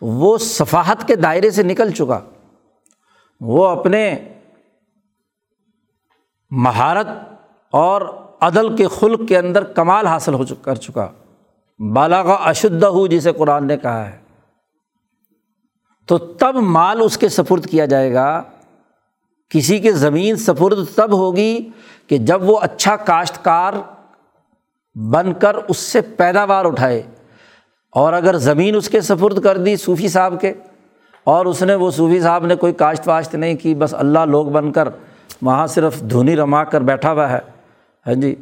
وہ 0.00 0.38
صفاحت 0.38 1.08
کے 1.08 1.16
دائرے 1.16 1.50
سے 1.50 1.62
نکل 1.62 1.90
چکا۔ 1.90 2.20
وہ 3.40 3.66
اپنے 3.66 4.28
مہارت 6.50 7.06
اور 7.70 8.02
عدل 8.40 8.76
کے 8.76 8.86
خلق 8.88 9.28
کے 9.28 9.38
اندر 9.38 9.64
کمال 9.64 10.06
حاصل 10.06 10.34
ہو 10.34 10.54
کر 10.62 10.74
چکا۔ 10.74 11.08
بالا 11.92 12.22
کا 12.22 12.36
ہو 12.88 13.06
جسے 13.06 13.32
قرآن 13.32 13.66
نے 13.66 13.76
کہا 13.76 14.08
ہے۔ 14.08 14.29
تو 16.10 16.18
تب 16.18 16.56
مال 16.56 17.00
اس 17.02 17.18
کے 17.18 17.28
سپرد 17.28 17.66
کیا 17.66 17.86
جائے 17.86 18.14
گا۔ 18.14 18.42
کسی 19.48 19.78
کے 19.78 19.92
زمین 19.92 20.36
سپرد 20.36 20.78
تب 20.94 21.12
ہوگی 21.12 21.70
کہ 22.06 22.18
جب 22.18 22.50
وہ 22.50 22.58
اچھا 22.62 22.96
کاشتکار 22.96 23.72
بن 24.94 25.32
کر 25.34 25.54
اس 25.68 25.76
سے 25.76 26.00
پیداوار 26.00 26.64
اٹھائے۔ 26.64 27.02
اور 27.92 28.12
اگر 28.12 28.38
زمین 28.38 28.76
اس 28.76 28.88
کے 28.88 29.00
سفرد 29.00 29.42
کر 29.42 29.56
دی 29.56 29.76
صوفی 29.76 30.08
صاحب 30.08 30.40
کے، 30.40 30.52
اور 31.24 31.46
اس 31.46 31.62
نے 31.62 31.74
وہ 31.74 31.90
صوفی 31.90 32.20
صاحب 32.20 32.46
نے 32.46 32.56
کوئی 32.56 32.72
کاشت 32.72 33.08
واشت 33.08 33.34
نہیں 33.34 33.54
کی، 33.54 33.74
بس 33.74 33.94
اللہ 33.94 34.18
لوگ 34.18 34.46
بن 34.46 34.72
کر 34.72 34.88
وہاں 35.42 35.66
صرف 35.66 36.00
دھونی 36.00 36.36
رما 36.36 36.64
کر 36.64 36.80
بیٹھا 36.80 37.12
ہوا 37.12 37.30
ہے۔ 37.30 37.38
ہاں 38.06 38.14
جی؟ 38.14 38.34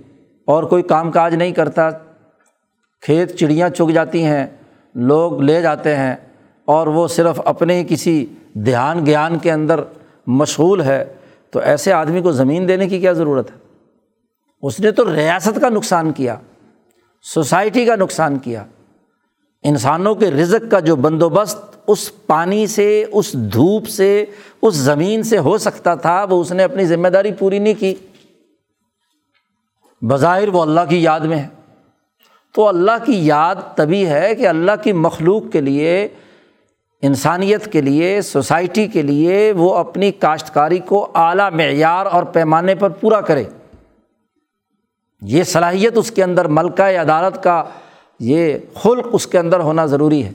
اور 0.45 0.63
کوئی 0.63 0.83
کام 0.83 1.11
کاج 1.11 1.35
نہیں 1.35 1.53
کرتا۔ 1.53 1.91
کھیت 3.03 3.39
چڑیاں 3.39 3.69
چگ 3.69 3.91
جاتی 3.91 4.25
ہیں، 4.25 4.47
لوگ 4.95 5.43
لے 5.43 5.63
جاتے 5.63 5.97
ہیں۔ 5.97 6.17
اور 6.69 6.87
وہ 6.87 7.09
صرف 7.09 7.41
اپنے 7.45 7.85
کسی 7.89 8.27
دھیان 8.55 9.07
گیان 9.07 9.39
کے 9.39 9.53
اندر 9.53 9.81
مشغول 10.27 10.81
ہے، 10.81 11.15
تو 11.51 11.61
ایسے 11.61 11.93
آدمی 11.93 12.21
کو 12.21 12.33
زمین 12.33 12.69
دینے 12.69 12.89
کی 12.89 13.01
کیا 13.01 13.13
ضرورت 13.13 13.51
ہے؟ 13.51 13.57
اس 14.63 14.81
نے 14.81 14.91
تو 14.91 15.15
ریاست 15.15 15.61
کا 15.61 15.69
نقصان 15.69 16.13
کیا، 16.13 16.37
سوسائٹی 17.23 17.85
کا 17.85 17.97
نقصان 17.97 18.39
کیا۔ 18.39 18.65
انسانوں 19.63 20.15
کے 20.15 20.31
رزق 20.31 20.71
کا 20.71 20.81
جو 20.81 20.97
بندوبست 20.97 21.59
اس 21.87 22.27
پانی 22.27 22.67
سے، 22.67 23.05
اس 23.13 23.33
دھوپ 23.33 23.89
سے، 23.89 24.25
اس 24.63 24.75
زمین 24.75 25.23
سے 25.23 25.39
ہو 25.39 25.59
سکتا 25.59 25.95
تھا، 25.95 26.27
وہ 26.31 26.41
اس 26.41 26.53
نے 26.53 26.65
اپنی 26.65 26.85
ذمہ 26.85 27.09
داری 27.09 27.33
پوری 27.33 27.59
نہیں 27.59 27.75
کی۔ 27.75 27.95
بظاہر 30.03 30.49
وہ 30.49 30.63
اللہ 30.63 30.81
کی 30.89 31.03
یاد 31.03 31.21
میں 31.21 31.39
ہے۔ 31.39 31.49
تو 32.55 32.69
اللہ 32.69 33.05
کی 33.07 33.27
یاد 33.27 33.55
تبھی 33.75 34.07
ہے 34.07 34.35
کہ 34.35 34.49
اللہ 34.49 34.73
کی 34.83 34.93
مخلوق 34.93 35.43
کے 35.53 35.61
لیے 35.61 36.09
انسانیت 37.03 37.73
کے 37.73 37.81
لیے، 37.81 38.21
سوسائٹی 38.21 38.87
کے 38.87 39.03
لیے 39.03 39.53
وہ 39.53 39.75
اپنی 39.75 40.13
کاشتکاری 40.13 40.79
کو 40.79 41.09
اعلیٰ 41.15 41.51
معیار 41.53 42.07
اور 42.07 42.23
پیمانے 42.23 42.75
پر 42.75 42.89
پورا 42.91 43.21
کرے۔ 43.21 43.45
یہ 45.23 45.43
صلاحیت 45.43 45.99
اس 45.99 46.11
کے 46.11 46.23
اندر 46.25 46.45
ملکہ 46.45 46.83
عدالت 46.83 47.43
کا، 47.43 47.65
یہ 48.21 48.59
خلق 48.75 49.07
اس 49.13 49.27
کے 49.27 49.39
اندر 49.39 49.61
ہونا 49.61 49.87
ضروری 49.87 50.25
ہے 50.25 50.33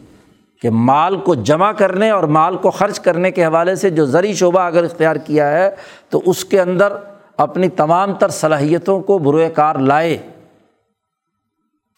کہ 0.61 0.70
مال 0.70 1.18
کو 1.18 1.36
جمع 1.36 1.72
کرنے 1.72 2.09
اور 2.09 2.24
مال 2.24 2.57
کو 2.57 2.72
خرچ 2.72 2.99
کرنے 2.99 3.32
کے 3.32 3.45
حوالے 3.45 3.76
سے 3.76 3.89
جو 3.89 4.05
زرعی 4.05 4.34
شعبہ 4.34 4.59
اگر 4.59 4.84
اختیار 4.84 5.16
کیا 5.16 5.51
ہے، 5.51 5.70
تو 6.09 6.22
اس 6.26 6.45
کے 6.45 6.61
اندر 6.61 6.93
اپنی 7.38 7.70
تمام 7.70 8.14
تر 8.14 8.30
صلاحیتوں 8.30 9.01
کو 9.01 9.18
بروئے 9.18 9.49
کار 9.49 9.76
لائے۔ 9.76 10.18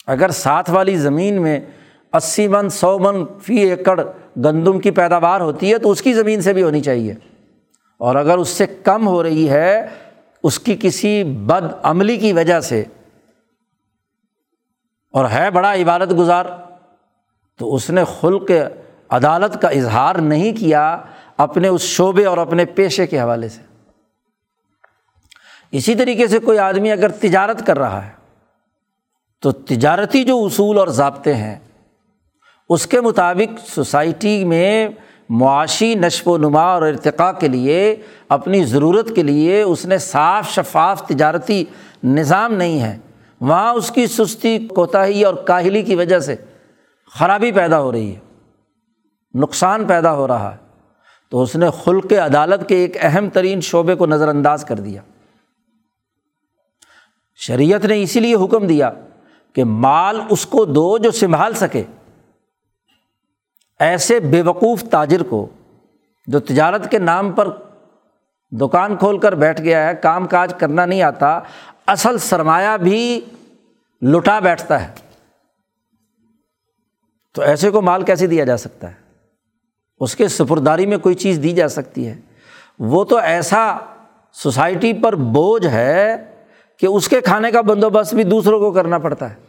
اگر 0.07 0.29
ساتھ 0.29 0.71
والی 0.71 0.95
زمین 0.97 1.41
میں 1.41 1.59
اسی 2.13 2.47
من، 2.47 2.69
سو 2.69 2.99
من 2.99 3.23
فی 3.43 3.57
ایکڑ 3.57 3.99
گندم 4.37 4.79
کی 4.79 4.91
پیداوار 4.91 5.41
ہوتی 5.41 5.71
ہے 5.73 5.77
تو 5.77 5.91
اس 5.91 6.01
کی 6.01 6.13
زمین 6.13 6.41
سے 6.41 6.53
بھی 6.53 6.63
ہونی 6.63 6.81
چاہیے۔ 6.81 7.13
اور 7.97 8.15
اگر 8.15 8.37
اس 8.37 8.49
سے 8.49 8.67
کم 8.67 9.07
ہو 9.07 9.23
رہی 9.23 9.49
ہے، 9.49 9.87
اس 10.43 10.59
کی 10.59 10.77
کسی 10.81 11.23
بد 11.23 11.63
عملی 11.83 12.17
کی 12.17 12.33
وجہ 12.33 12.59
سے، 12.59 12.83
اور 15.11 15.29
ہے 15.29 15.51
بڑا 15.51 15.73
عبادت 15.73 16.11
گزار، 16.17 16.45
تو 17.57 17.75
اس 17.75 17.89
نے 17.89 18.03
خلق 18.19 18.51
عدالت 19.09 19.61
کا 19.61 19.67
اظہار 19.67 20.15
نہیں 20.15 20.53
کیا 20.57 21.01
اپنے 21.37 21.67
اس 21.67 21.81
شعبے 21.81 22.25
اور 22.25 22.37
اپنے 22.37 22.65
پیشے 22.65 23.07
کے 23.07 23.19
حوالے 23.19 23.49
سے۔ 23.49 23.61
اسی 25.71 25.95
طریقے 25.95 26.27
سے 26.27 26.39
کوئی 26.39 26.59
آدمی 26.59 26.91
اگر 26.91 27.09
تجارت 27.09 27.65
کر 27.67 27.79
رہا 27.79 28.05
ہے، 28.05 28.11
تو 29.41 29.51
تجارتی 29.51 30.23
جو 30.23 30.45
اصول 30.45 30.77
اور 30.77 30.87
ضابطے 30.87 31.33
ہیں 31.33 31.59
اس 32.69 32.87
کے 32.87 33.01
مطابق 33.01 33.59
سوسائٹی 33.67 34.45
میں 34.45 34.87
معاشی 35.29 35.95
نشو 35.95 36.31
و 36.31 36.37
نما 36.37 36.73
اور 36.73 36.81
ارتقاء 36.81 37.31
کے 37.31 37.47
لیے، 37.47 37.95
اپنی 38.29 38.65
ضرورت 38.65 39.15
کے 39.15 39.23
لیے 39.23 39.61
اس 39.61 39.85
نے 39.85 39.97
صاف 39.97 40.49
شفاف 40.49 41.07
تجارتی 41.07 41.65
نظام 42.03 42.53
نہیں 42.53 42.81
ہے۔ 42.81 42.97
وہاں 43.41 43.73
اس 43.73 43.91
کی 43.91 44.07
سستی، 44.07 44.67
کوتاہی 44.67 45.23
اور 45.23 45.33
کاہلی 45.33 45.81
کی 45.81 45.95
وجہ 45.95 46.19
سے 46.19 46.35
خرابی 47.19 47.51
پیدا 47.51 47.81
ہو 47.81 47.91
رہی 47.91 48.15
ہے۔ 48.15 48.19
نقصان 49.33 49.85
پیدا 49.85 50.13
ہو 50.13 50.27
رہا 50.27 50.51
ہے۔ 50.51 50.57
تو 51.31 51.41
اس 51.41 51.55
نے 51.55 51.67
خلق 51.83 52.13
عدالت 52.13 52.69
کے 52.69 52.75
ایک 52.75 52.97
اہم 53.01 53.29
ترین 53.29 53.61
شعبے 53.61 53.95
کو 53.95 54.05
نظر 54.05 54.27
انداز 54.27 54.65
کر 54.65 54.75
دیا۔ 54.75 55.01
شریعت 57.35 57.85
نے 57.85 58.01
اسی 58.01 58.19
لیے 58.19 58.35
حکم 58.35 58.67
دیا 58.67 58.89
کہ 59.53 59.63
مال 59.63 60.21
اس 60.29 60.45
کو 60.45 60.65
دو 60.65 60.97
جو 60.97 61.11
سنبھال 61.11 61.53
سکے۔ 61.53 61.83
ایسے 63.79 64.19
بے 64.19 64.41
وقوف 64.41 64.83
تاجر 64.83 65.23
کو 65.23 65.47
جو 66.27 66.39
تجارت 66.39 66.91
کے 66.91 66.99
نام 66.99 67.31
پر 67.31 67.51
دکان 68.51 68.97
کھول 68.97 69.17
کر 69.17 69.35
بیٹھ 69.35 69.61
گیا 69.61 69.89
ہے، 69.89 69.95
کام 69.95 70.27
کاج 70.27 70.53
کرنا 70.57 70.85
نہیں 70.85 71.01
آتا، 71.01 71.39
اصل 71.87 72.17
سرمایہ 72.17 72.77
بھی 72.77 73.21
لٹا 74.01 74.39
بیٹھتا 74.39 74.87
ہے۔ 74.87 74.93
تو 77.33 77.41
ایسے 77.41 77.71
کو 77.71 77.81
مال 77.81 78.03
کیسے 78.03 78.27
دیا 78.27 78.43
جا 78.43 78.57
سکتا 78.57 78.87
ہے؟ 78.87 78.93
اس 79.99 80.15
کے 80.15 80.27
سپرداری 80.27 80.85
میں 80.85 80.97
کوئی 80.97 81.15
چیز 81.15 81.39
دی 81.43 81.51
جا 81.51 81.67
سکتی 81.67 82.07
ہے۔ 82.07 82.15
وہ 82.79 83.05
تو 83.05 83.17
ایسا 83.17 83.77
سوسائٹی 84.33 84.93
پر 84.93 85.15
بوجھ 85.15 85.67
ہے 85.67 86.15
کہ 86.79 86.85
اس 86.85 87.07
کے 87.07 87.21
کھانے 87.21 87.51
کا 87.51 87.61
بندوبست 87.61 88.15
بھی 88.15 88.23
دوسروں 88.23 88.59
کو 88.59 88.71
کرنا 88.71 88.97
پڑتا 88.97 89.29
ہے۔ 89.29 89.44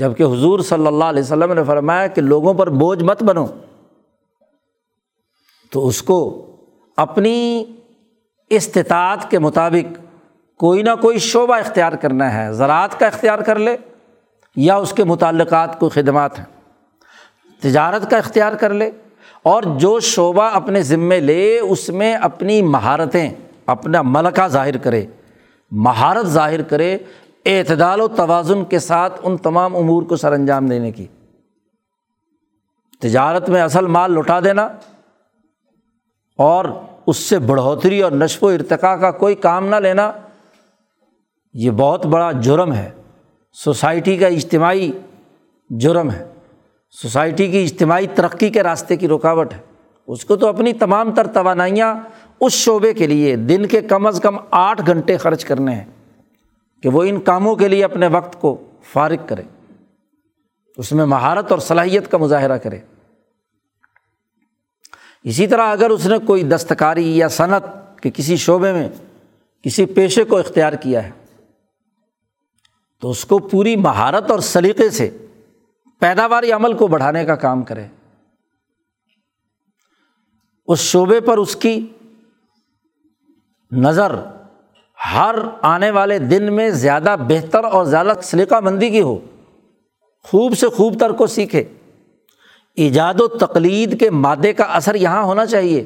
جبکہ 0.00 0.22
حضور 0.22 0.60
صلی 0.60 0.86
اللہ 0.86 1.04
علیہ 1.04 1.22
وسلم 1.22 1.52
نے 1.52 1.64
فرمایا 1.64 2.06
کہ 2.06 2.22
لوگوں 2.22 2.54
پر 2.54 2.70
بوجھ 2.70 3.04
مت 3.04 3.22
بنو۔ 3.22 3.46
تو 5.72 5.86
اس 5.86 6.02
کو 6.02 6.46
اپنی 6.96 7.64
استطاعت 8.50 9.30
کے 9.30 9.38
مطابق 9.38 9.98
کوئی 10.58 10.82
نہ 10.82 10.90
کوئی 11.00 11.18
شعبہ 11.18 11.54
اختیار 11.54 11.92
کرنا 11.92 12.34
ہے۔ 12.34 12.52
زراعت 12.52 13.00
کا 13.00 13.06
اختیار 13.06 13.38
کر 13.38 13.58
لے 13.58 13.76
یا 14.56 14.76
اس 14.76 14.92
کے 14.92 15.04
متعلقات 15.04 15.78
کوئی 15.78 15.90
خدمات 15.90 16.38
ہیں۔ 16.38 16.46
تجارت 17.60 18.10
کا 18.10 18.16
اختیار 18.16 18.52
کر 18.52 18.74
لے 18.74 18.90
اور 19.42 19.62
جو 19.62 20.00
شعبہ 20.00 20.42
اپنے 20.42 20.82
ذمے 20.82 21.20
لے، 21.20 21.58
اس 21.58 21.88
میں 21.88 22.14
اپنی 22.14 22.62
مہارتیں، 22.62 23.30
اپنا 23.66 24.02
ملکہ 24.02 24.48
ظاہر 24.48 24.76
کرے۔ 24.76 25.06
مہارت 25.70 26.26
ظاہر 26.26 26.62
کرے 26.62 26.98
اعتدال 27.46 28.00
و 28.00 28.08
توازن 28.08 28.64
کے 28.64 28.78
ساتھ 28.78 29.20
ان 29.22 29.36
تمام 29.36 29.76
امور 29.76 30.02
کو 30.02 30.16
سر 30.16 30.32
انجام 30.32 30.66
دینے 30.66 30.92
کی۔ 30.92 31.06
تجارت 33.00 33.48
میں 33.48 33.62
اصل 33.62 33.86
مال 33.86 34.12
لٹا 34.12 34.40
دینا 34.40 34.68
اور 36.38 36.64
اس 37.06 37.16
سے 37.16 37.38
بڑھوتری 37.38 38.02
اور 38.02 38.12
نشو 38.12 38.46
و 38.46 38.48
ارتقاء 38.48 38.94
کا 38.94 39.10
کوئی 39.10 39.34
کام 39.34 39.66
نہ 39.66 39.76
لینا، 39.76 40.12
یہ 41.54 41.70
بہت 41.70 42.06
بڑا 42.06 42.32
جرم 42.32 42.72
ہے۔ 42.72 42.90
سوسائٹی 43.52 44.16
کا 44.16 44.26
اجتماعی 44.26 44.92
جرم 45.70 46.10
ہے۔ 46.10 46.32
سوسائٹی 46.90 47.50
کی 47.50 47.62
اجتماعی 47.62 48.06
ترقی 48.14 48.50
کے 48.50 48.62
راستے 48.62 48.96
کی 48.96 49.08
رکاوٹ 49.08 49.52
ہے۔ 49.52 49.58
اس 50.06 50.24
کو 50.24 50.36
تو 50.36 50.46
اپنی 50.46 50.72
تمام 50.72 51.14
تر 51.14 51.26
توانائیاں 51.26 51.94
اس 52.40 52.52
شعبے 52.52 52.94
کے 52.94 53.06
لیے، 53.06 53.36
دن 53.36 53.66
کے 53.66 53.80
کم 53.80 54.06
از 54.06 54.20
کم 54.20 54.36
آٹھ 54.50 54.82
گھنٹے 54.86 55.16
خرچ 55.16 55.44
کرنے 55.44 55.74
ہیں۔ 55.74 55.84
کہ 56.82 56.88
وہ 56.88 57.02
ان 57.02 57.20
کاموں 57.20 57.56
کے 57.56 57.68
لیے 57.68 57.84
اپنے 57.84 58.06
وقت 58.06 58.40
کو 58.40 58.56
فارغ 58.82 59.26
کرے، 59.26 59.42
اس 60.76 60.92
میں 60.92 61.06
مہارت 61.06 61.50
اور 61.50 61.58
صلاحیت 61.58 62.10
کا 62.10 62.18
مظاہرہ 62.18 62.56
کرے۔ 62.58 62.78
اسی 65.24 65.46
طرح 65.46 65.62
اگر 65.62 65.90
اس 65.90 66.06
نے 66.06 66.18
کوئی 66.18 66.42
دستکاری 66.42 67.16
یا 67.18 67.28
صنعت 67.28 67.64
کے 68.02 68.10
کسی 68.10 68.36
شعبے 68.36 68.72
میں 68.72 68.88
کسی 69.62 69.86
پیشے 69.86 70.24
کو 70.24 70.38
اختیار 70.38 70.72
کیا 70.72 71.04
ہے، 71.04 71.10
تو 73.02 73.10
اس 73.10 73.24
کو 73.24 73.38
پوری 73.38 73.76
مہارت 73.76 74.30
اور 74.30 74.38
سلیقے 74.38 74.90
سے 74.90 75.10
پیداواری 75.98 76.52
عمل 76.52 76.76
کو 76.76 76.86
بڑھانے 76.86 77.24
کا 77.24 77.36
کام 77.36 77.62
کرے۔ 77.62 77.86
اس 80.68 80.78
شعبے 80.78 81.20
پر 81.20 81.38
اس 81.38 81.56
کی 81.56 81.88
نظر 83.72 84.14
ہر 85.14 85.34
آنے 85.62 85.90
والے 85.90 86.18
دن 86.18 86.52
میں 86.52 86.70
زیادہ 86.70 87.16
بہتر 87.28 87.64
اور 87.64 87.84
زیادہ 87.84 88.12
سلیقہ 88.22 88.60
مندی 88.60 88.90
کی 88.90 89.00
ہو، 89.00 89.18
خوب 90.22 90.58
سے 90.58 90.68
خوب 90.68 91.00
تر 91.00 91.12
کو 91.12 91.26
سیکھے۔ 91.26 91.64
ایجاد 92.76 93.20
و 93.20 93.28
تقلید 93.28 94.00
کے 94.00 94.10
مادے 94.10 94.52
کا 94.52 94.64
اثر 94.64 94.94
یہاں 94.94 95.22
ہونا 95.22 95.46
چاہیے۔ 95.46 95.84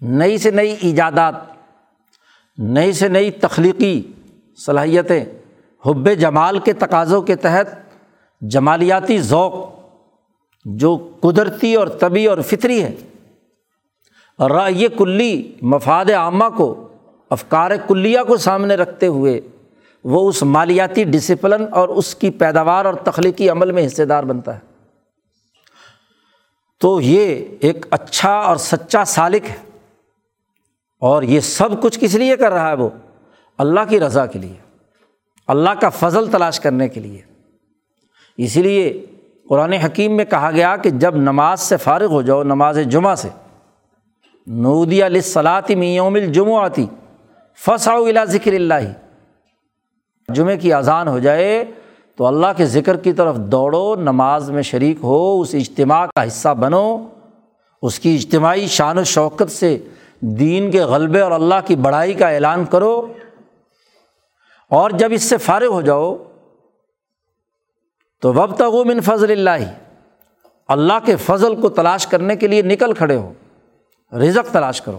نئی 0.00 0.38
سے 0.38 0.50
نئی 0.50 0.76
ایجادات، 0.80 1.34
نئی 2.58 2.92
سے 2.92 3.08
نئی 3.08 3.30
تخلیقی 3.30 4.02
صلاحیتیں۔ 4.66 5.24
حب 5.86 6.08
جمال 6.20 6.58
کے 6.58 6.72
تقاضوں 6.72 7.22
کے 7.22 7.36
تحت 7.36 7.66
جمالیاتی 8.40 9.18
ذوق 9.18 9.54
جو 10.64 11.10
قدرتی 11.20 11.74
اور 11.74 11.86
طبی 11.86 12.26
اور 12.26 12.38
فطری 12.38 12.82
ہے۔ 12.82 12.94
رائے 14.38 14.88
کلی 14.98 15.52
مفاد 15.62 16.10
عامہ 16.10 16.44
کو 16.56 16.86
افکار 17.30 17.70
کلیہ 17.88 18.18
کو 18.26 18.36
سامنے 18.36 18.74
رکھتے 18.74 19.06
ہوئے 19.06 19.40
وہ 20.04 20.28
اس 20.28 20.42
مالیاتی 20.42 21.04
ڈسپلن 21.04 21.64
اور 21.72 21.88
اس 21.88 22.14
کی 22.14 22.30
پیداوار 22.30 22.84
اور 22.84 22.94
تخلیقی 22.94 23.50
عمل 23.50 23.70
میں 23.70 23.86
حصے 23.86 24.04
دار 24.04 24.22
بنتا 24.22 24.54
ہے۔ 24.54 24.60
تو 26.80 27.00
یہ 27.00 27.44
ایک 27.60 27.86
اچھا 27.90 28.32
اور 28.32 28.56
سچا 28.56 29.04
سالک 29.04 29.50
ہے 29.50 29.56
اور 31.00 31.22
یہ 31.22 31.40
سب 31.40 31.82
کچھ 31.82 31.98
کس 32.00 32.14
لیے 32.14 32.36
کر 32.36 32.52
رہا 32.52 32.68
ہے 32.68 32.74
وہ؟ 32.74 32.88
اللہ 33.58 33.80
کی 33.88 34.00
رضا 34.00 34.26
کے 34.26 34.38
لیے، 34.38 34.54
اللہ 35.46 35.70
کا 35.70 35.88
فضل 35.88 36.30
تلاش 36.30 36.60
کرنے 36.60 36.88
کے 36.88 37.00
لیے۔ 37.00 37.22
اسی 38.36 38.62
لیے 38.62 39.06
قرآن 39.48 39.72
حکیم 39.72 40.16
میں 40.16 40.24
کہا 40.24 40.50
گیا 40.50 40.76
کہ 40.76 40.90
جب 40.90 41.16
نماز 41.16 41.60
سے 41.60 41.76
فارغ 41.76 42.06
ہو 42.06 42.22
جاؤ، 42.22 42.42
نماز 42.42 42.78
جمعہ 42.86 43.14
سے 43.14 43.28
نودی 44.46 45.06
علیہ 45.06 45.20
صلاحی 45.20 45.74
میوم 45.74 46.14
الجمع 46.14 46.64
آتی 46.64 46.86
فساؤ 47.66 48.04
الا 48.04 48.24
ذکر 48.24 48.52
اللہ 48.52 48.92
جمعے 50.28 50.56
کی 50.56 50.72
اذان 50.72 51.08
ہو 51.08 51.18
جائے 51.18 51.64
تو 52.16 52.26
اللہ 52.26 52.46
کے 52.56 52.66
ذکر 52.66 52.96
کی 52.96 53.12
طرف 53.12 53.36
دوڑو، 53.36 53.96
نماز 53.96 54.50
میں 54.50 54.62
شریک 54.62 54.96
ہو، 55.02 55.40
اس 55.40 55.54
اجتماع 55.54 56.06
کا 56.06 56.26
حصہ 56.26 56.48
بنو۔ 56.48 57.08
اس 57.82 57.98
کی 57.98 58.14
اجتماعی 58.14 58.66
شان 58.66 58.98
و 58.98 59.04
شوکت 59.04 59.50
سے 59.50 59.78
دین 60.20 60.70
کے 60.70 60.80
غلبے 60.80 61.20
اور 61.20 61.30
اللہ 61.30 61.54
کی 61.64 61.76
بڑائی 61.76 62.14
کا 62.14 62.28
اعلان 62.28 62.64
کرو۔ 62.64 63.12
اور 64.68 64.90
جب 64.90 65.08
اس 65.12 65.22
سے 65.22 65.36
فارغ 65.36 65.66
ہو 65.66 65.80
جاؤ 65.80 66.16
تو 68.20 68.34
وب 68.34 68.86
من 68.86 69.00
فضل 69.00 69.30
اللہ 69.30 69.72
اللہ 70.68 70.92
کے 71.04 71.16
فضل 71.16 71.60
کو 71.60 71.68
تلاش 71.68 72.06
کرنے 72.06 72.36
کے 72.36 72.46
لیے 72.46 72.62
نکل 72.62 72.92
کھڑے 72.92 73.16
ہو، 73.16 73.32
رزق 74.12 74.52
تلاش 74.52 74.80
کرو۔ 74.80 74.98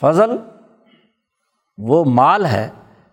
فضل 0.00 0.30
وہ 1.78 2.04
مال 2.04 2.46
ہے 2.46 2.68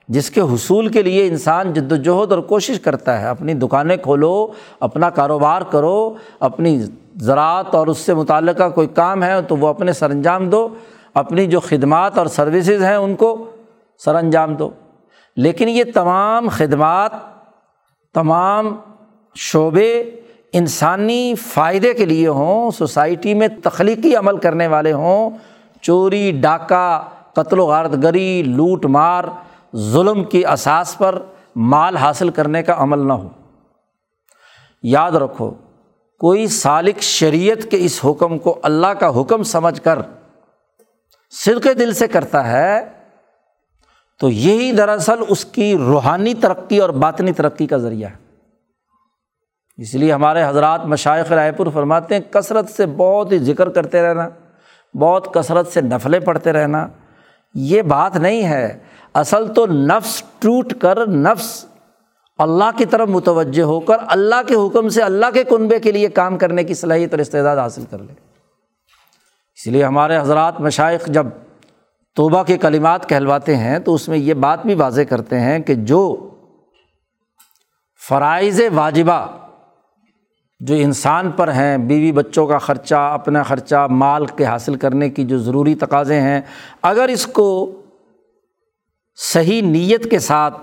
جس 0.07 0.29
کے 0.29 0.41
حصول 0.41 0.87
کے 0.87 1.03
لیے 1.03 1.27
انسان 1.27 1.73
جد 1.73 1.91
وجہد 1.91 2.31
اور 2.31 2.41
کوشش 2.41 2.79
کرتا 2.79 3.21
ہے۔ 3.21 3.27
اپنی 3.27 3.53
دکانیں 3.53 3.97
کھولو، 3.97 4.47
اپنا 4.79 5.09
کاروبار 5.09 5.61
کرو، 5.61 6.13
اپنی 6.39 6.83
زراعت 7.15 7.75
اور 7.75 7.87
اس 7.87 7.97
سے 7.97 8.13
متعلقہ 8.13 8.69
کوئی 8.69 8.87
کام 8.87 9.23
ہے 9.23 9.41
تو 9.41 9.57
وہ 9.57 9.67
اپنے 9.67 9.93
سر 9.93 10.09
انجام 10.09 10.49
دو۔ 10.49 10.67
اپنی 11.13 11.45
جو 11.45 11.59
خدمات 11.59 12.17
اور 12.17 12.25
سروسز 12.25 12.83
ہیں 12.83 12.95
ان 12.95 13.15
کو 13.15 13.45
سر 13.97 14.15
انجام 14.15 14.55
دو۔ 14.55 14.69
لیکن 15.35 15.69
یہ 15.69 15.83
تمام 15.93 16.49
خدمات، 16.51 17.11
تمام 18.13 18.75
شعبے 19.35 20.03
انسانی 20.53 21.33
فائدے 21.35 21.93
کے 21.93 22.05
لیے 22.05 22.27
ہوں، 22.27 22.71
سوسائٹی 22.71 23.33
میں 23.33 23.47
تخلیقی 23.63 24.15
عمل 24.15 24.37
کرنے 24.37 24.67
والے 24.67 24.91
ہوں، 24.91 25.29
چوری، 25.81 26.31
ڈاکہ 26.31 27.01
قتل 27.35 27.59
و 27.59 27.65
غارت 27.65 27.91
گری، 28.03 28.43
لوٹ 28.43 28.85
مار، 28.85 29.23
ظلم 29.75 30.23
کی 30.23 30.45
اساس 30.45 30.97
پر 30.97 31.21
مال 31.55 31.97
حاصل 31.97 32.29
کرنے 32.29 32.63
کا 32.63 32.75
عمل 32.77 33.07
نہ 33.07 33.13
ہو۔ 33.13 33.29
یاد 34.83 35.11
رکھو، 35.11 35.51
کوئی 36.19 36.47
سالق 36.47 37.01
شریعت 37.01 37.71
کے 37.71 37.77
اس 37.79 37.99
حکم 38.05 38.37
کو 38.37 38.59
اللہ 38.63 38.87
کا 38.87 39.21
حکم 39.21 39.43
سمجھ 39.43 39.81
کر 39.81 39.99
صدقے 41.31 41.73
دل 41.73 41.93
سے 41.93 42.07
کرتا 42.07 42.51
ہے، 42.51 42.89
تو 44.19 44.29
یہی 44.29 44.71
دراصل 44.71 45.23
اس 45.29 45.45
کی 45.45 45.77
روحانی 45.77 46.33
ترقی 46.33 46.77
اور 46.77 46.89
باطنی 46.89 47.33
ترقی 47.33 47.67
کا 47.67 47.77
ذریعہ 47.77 48.09
ہے۔ 48.09 48.15
اس 49.77 49.93
لیے 49.95 50.13
ہمارے 50.13 50.43
حضرات 50.43 50.85
مشائق 50.85 51.31
رائے 51.31 51.51
پور 51.51 51.67
فرماتے 51.73 52.15
ہیں، 52.15 52.21
کثرت 52.31 52.69
سے 52.69 52.85
بہت 52.85 53.31
ہی 53.31 53.37
ذکر 53.37 53.69
کرتے 53.69 54.01
رہنا، 54.01 54.29
بہت 54.97 55.33
کثرت 55.33 55.67
سے 55.67 55.81
نفلیں 55.81 56.19
پڑھتے 56.19 56.51
رہنا 56.51 56.87
یہ 57.55 57.81
بات 57.81 58.17
نہیں 58.17 58.47
ہے۔ 58.47 58.77
اصل 59.13 59.53
تو 59.53 59.65
نفس 59.67 60.23
ٹوٹ 60.39 60.73
کر 60.79 61.07
نفس 61.07 61.65
اللہ 62.37 62.77
کی 62.77 62.85
طرف 62.85 63.09
متوجہ 63.09 63.63
ہو 63.63 63.79
کر 63.79 63.97
اللہ 64.07 64.35
کے 64.47 64.55
حکم 64.55 64.89
سے 64.89 65.01
اللہ 65.01 65.25
کے 65.33 65.43
کنبے 65.43 65.79
کے 65.79 65.91
لیے 65.91 66.09
کام 66.09 66.37
کرنے 66.37 66.63
کی 66.63 66.73
صلاحیت 66.73 67.13
اور 67.13 67.19
استعداد 67.19 67.57
حاصل 67.57 67.83
کر 67.89 67.99
لے۔ 67.99 68.13
اس 69.55 69.67
لیے 69.67 69.83
ہمارے 69.83 70.17
حضرات 70.17 70.61
مشائق 70.61 71.07
جب 71.07 71.25
توبہ 72.15 72.43
کے 72.43 72.57
کلمات 72.57 73.09
کہلواتے 73.09 73.55
ہیں 73.55 73.79
تو 73.79 73.93
اس 73.93 74.07
میں 74.07 74.17
یہ 74.17 74.33
بات 74.33 74.65
بھی 74.65 74.73
واضح 74.73 75.01
کرتے 75.01 75.39
ہیں 75.39 75.59
کہ 75.59 75.75
جو 75.75 76.29
فرائض 78.09 78.61
واجبہ 78.73 79.27
جو 80.59 80.75
انسان 80.75 81.31
پر 81.31 81.47
ہیں، 81.47 81.77
بیوی 81.77 82.11
بچوں 82.11 82.47
کا 82.47 82.57
خرچہ، 82.57 82.95
اپنا 82.95 83.43
خرچہ، 83.43 83.87
مال 83.89 84.25
کے 84.25 84.45
حاصل 84.45 84.75
کرنے 84.75 85.09
کی 85.09 85.23
جو 85.23 85.37
ضروری 85.37 85.75
تقاضے 85.75 86.21
ہیں، 86.21 86.41
اگر 86.81 87.07
اس 87.07 87.27
کو 87.27 87.81
صحیح 89.15 89.61
نیت 89.61 90.11
کے 90.11 90.19
ساتھ 90.19 90.57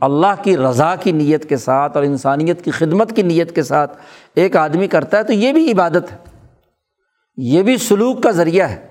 اللہ 0.00 0.42
کی 0.42 0.56
رضا 0.56 0.96
کی 0.96 1.12
نیت 1.12 1.48
کے 1.48 1.56
ساتھ 1.56 1.96
اور 1.96 2.04
انسانیت 2.04 2.64
کی 2.64 2.70
خدمت 2.70 3.16
کی 3.16 3.22
نیت 3.22 3.54
کے 3.54 3.62
ساتھ 3.62 3.98
ایک 4.34 4.56
آدمی 4.56 4.86
کرتا 4.86 5.18
ہے 5.18 5.22
تو 5.22 5.32
یہ 5.32 5.52
بھی 5.52 5.72
عبادت 5.72 6.12
ہے۔ 6.12 6.16
یہ 7.36 7.62
بھی 7.62 7.76
سلوک 7.76 8.22
کا 8.22 8.30
ذریعہ 8.30 8.68
ہے۔ 8.70 8.88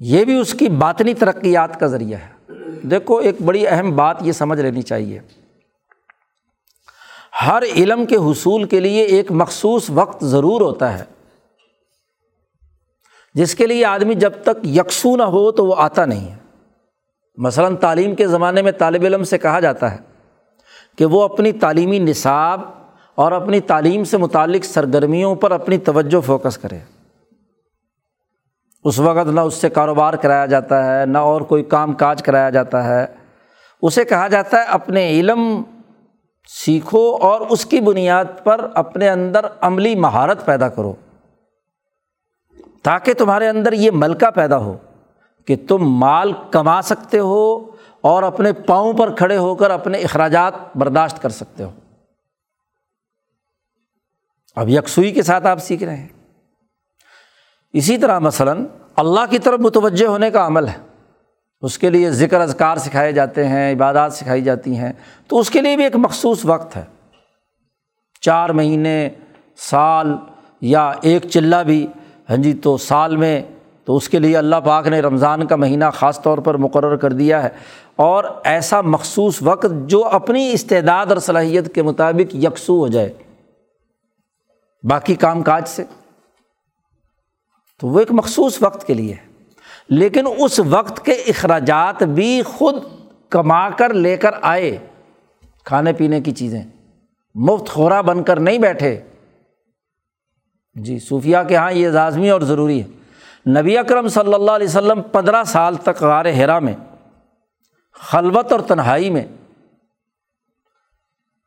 یہ 0.00 0.24
بھی 0.24 0.40
اس 0.40 0.54
کی 0.54 0.68
باطنی 0.68 1.14
ترقیات 1.14 1.80
کا 1.80 1.86
ذریعہ 1.86 2.18
ہے۔ 2.18 2.54
دیکھو، 2.82 3.16
ایک 3.16 3.42
بڑی 3.42 3.66
اہم 3.66 3.96
بات 3.96 4.16
یہ 4.20 4.32
سمجھ 4.32 4.60
لینی 4.60 4.82
چاہیے۔ 4.82 5.20
ہر 7.46 7.62
علم 7.62 8.06
کے 8.06 8.16
حصول 8.16 8.64
کے 8.64 8.80
لیے 8.80 9.02
ایک 9.02 9.32
مخصوص 9.32 9.90
وقت 9.94 10.24
ضرور 10.24 10.60
ہوتا 10.60 10.98
ہے۔ 10.98 11.04
جس 13.34 13.54
کے 13.54 13.66
لیے 13.66 13.84
آدمی 13.84 14.14
جب 14.14 14.32
تک 14.42 14.66
یکسو 14.66 15.16
نہ 15.16 15.22
ہو 15.22 15.52
تو 15.52 15.66
وہ 15.66 15.74
آتا 15.78 16.04
نہیں 16.04 16.30
ہے۔ 16.30 16.36
مثلاً 17.36 17.76
تعلیم 17.76 18.14
کے 18.14 18.26
زمانے 18.26 18.62
میں 18.62 18.72
طالب 18.72 19.02
علم 19.02 19.24
سے 19.24 19.38
کہا 19.38 19.60
جاتا 19.60 19.92
ہے 19.92 19.96
کہ 20.98 21.04
وہ 21.04 21.22
اپنی 21.22 21.52
تعلیمی 21.52 21.98
نصاب 21.98 22.60
اور 23.14 23.32
اپنی 23.32 23.60
تعلیم 23.60 24.04
سے 24.04 24.16
متعلق 24.16 24.64
سرگرمیوں 24.64 25.34
پر 25.34 25.50
اپنی 25.50 25.78
توجہ 25.78 26.20
فوکس 26.20 26.58
کرے۔ 26.58 26.78
اس 28.84 28.98
وقت 28.98 29.28
نہ 29.28 29.40
اس 29.40 29.54
سے 29.54 29.70
کاروبار 29.70 30.14
کرایا 30.14 30.46
جاتا 30.46 31.00
ہے، 31.00 31.06
نہ 31.06 31.18
اور 31.18 31.40
کوئی 31.40 31.62
کام 31.62 31.92
کاج 31.92 32.22
کرایا 32.22 32.50
جاتا 32.50 32.84
ہے۔ 32.84 33.06
اسے 33.82 34.04
کہا 34.04 34.28
جاتا 34.28 34.56
ہے 34.56 34.62
اپنے 34.62 35.10
علم 35.10 35.62
سیکھو 36.50 37.16
اور 37.20 37.40
اس 37.40 37.66
کی 37.66 37.80
بنیاد 37.80 38.24
پر 38.44 38.66
اپنے 38.74 39.08
اندر 39.08 39.46
عملی 39.60 39.94
مہارت 39.94 40.44
پیدا 40.44 40.68
کرو۔ 40.68 40.94
تاکہ 42.82 43.14
تمہارے 43.14 43.48
اندر 43.48 43.72
یہ 43.72 43.90
ملکہ 43.94 44.30
پیدا 44.30 44.58
ہو 44.58 44.76
کہ 45.46 45.56
تم 45.68 45.78
مال 45.78 46.32
کما 46.50 46.82
سکتے 46.82 47.18
ہو 47.18 47.70
اور 48.00 48.22
اپنے 48.22 48.52
پاؤں 48.52 48.92
پر 48.92 49.14
کھڑے 49.14 49.36
ہو 49.36 49.54
کر 49.54 49.70
اپنے 49.70 49.98
اخراجات 49.98 50.54
برداشت 50.76 51.22
کر 51.22 51.28
سکتے 51.28 51.64
ہو۔ 51.64 51.70
اب 54.56 54.68
یکسوئی 54.68 55.12
کے 55.12 55.22
ساتھ 55.22 55.46
آپ 55.46 55.58
سیکھ 55.58 55.82
رہے 55.82 55.96
ہیں۔ 55.96 56.08
اسی 57.72 57.98
طرح 57.98 58.18
مثلاً 58.18 58.66
اللہ 58.96 59.20
کی 59.30 59.38
طرف 59.38 59.60
متوجہ 59.60 60.06
ہونے 60.06 60.30
کا 60.30 60.46
عمل 60.46 60.68
ہے۔ 60.68 60.97
اس 61.60 61.78
کے 61.78 61.90
لیے 61.90 62.10
ذکر 62.10 62.40
اذکار 62.40 62.76
سکھائے 62.76 63.12
جاتے 63.12 63.48
ہیں، 63.48 63.72
عبادات 63.72 64.12
سکھائی 64.12 64.42
جاتی 64.42 64.76
ہیں۔ 64.76 64.92
تو 65.28 65.38
اس 65.38 65.50
کے 65.50 65.60
لیے 65.60 65.76
بھی 65.76 65.84
ایک 65.84 65.96
مخصوص 65.96 66.40
وقت 66.44 66.76
ہے۔ 66.76 66.84
چار 68.20 68.48
مہینے، 68.48 69.08
سال 69.56 70.16
یا 70.60 70.92
ایک 71.02 71.26
چلہ 71.30 71.56
بھی۔ 71.56 71.86
ہاں 72.30 72.36
جی 72.36 72.54
تو 72.54 72.76
سال 72.76 73.16
میں 73.16 73.42
تو 73.84 73.96
اس 73.96 74.08
کے 74.08 74.18
لیے 74.18 74.36
اللہ 74.36 74.56
پاک 74.64 74.86
نے 74.86 75.00
رمضان 75.00 75.46
کا 75.46 75.56
مہینہ 75.56 75.84
خاص 75.94 76.22
طور 76.22 76.38
پر 76.38 76.54
مقرر 76.54 76.96
کر 76.96 77.12
دیا 77.12 77.42
ہے۔ 77.42 77.48
اور 77.96 78.24
ایسا 78.44 78.80
مخصوص 78.80 79.38
وقت 79.42 79.66
جو 79.86 80.04
اپنی 80.04 80.50
استعداد 80.52 81.06
اور 81.06 81.16
صلاحیت 81.16 81.74
کے 81.74 81.82
مطابق 81.82 82.34
یکسو 82.34 82.78
ہو 82.78 82.88
جائے۔ 82.88 83.12
باقی 84.90 85.14
کام 85.14 85.42
کاج 85.42 85.68
سے۔ 85.68 85.84
تو 87.80 87.86
وہ 87.86 87.98
ایک 87.98 88.12
مخصوص 88.12 88.62
وقت 88.62 88.86
کے 88.86 88.94
لیے 88.94 89.14
ہے۔ 89.14 89.27
لیکن 89.88 90.24
اس 90.38 90.60
وقت 90.60 91.04
کے 91.04 91.12
اخراجات 91.12 92.02
بھی 92.02 92.42
خود 92.42 92.74
کما 93.28 93.70
کر 93.70 93.94
لے 93.94 94.16
کر 94.16 94.30
آئے۔ 94.42 94.78
کھانے 95.64 95.92
پینے 95.92 96.20
کی 96.20 96.30
چیزیں۔ 96.30 96.64
مفت 97.34 97.68
خورا 97.68 98.00
بن 98.00 98.22
کر 98.22 98.40
نہیں 98.40 98.58
بیٹھے۔ 98.58 99.00
جی 100.74 100.98
صوفیہ 100.98 101.36
کے 101.48 101.54
یہاں 101.54 101.72
یہ 101.72 101.88
لازمی 101.88 102.30
اور 102.30 102.40
ضروری 102.40 102.82
ہے۔ 102.82 102.86
نبی 103.50 103.78
اکرم 103.78 104.08
صلی 104.08 104.34
اللہ 104.34 104.50
علیہ 104.50 104.66
وسلم 104.66 105.02
پندرہ 105.02 105.42
سال 105.42 105.74
تک 105.74 106.02
غار 106.02 106.24
ہیرا 106.24 106.58
میں، 106.58 106.74
خلوت 107.92 108.52
اور 108.52 108.60
تنہائی 108.60 109.10
میں 109.10 109.24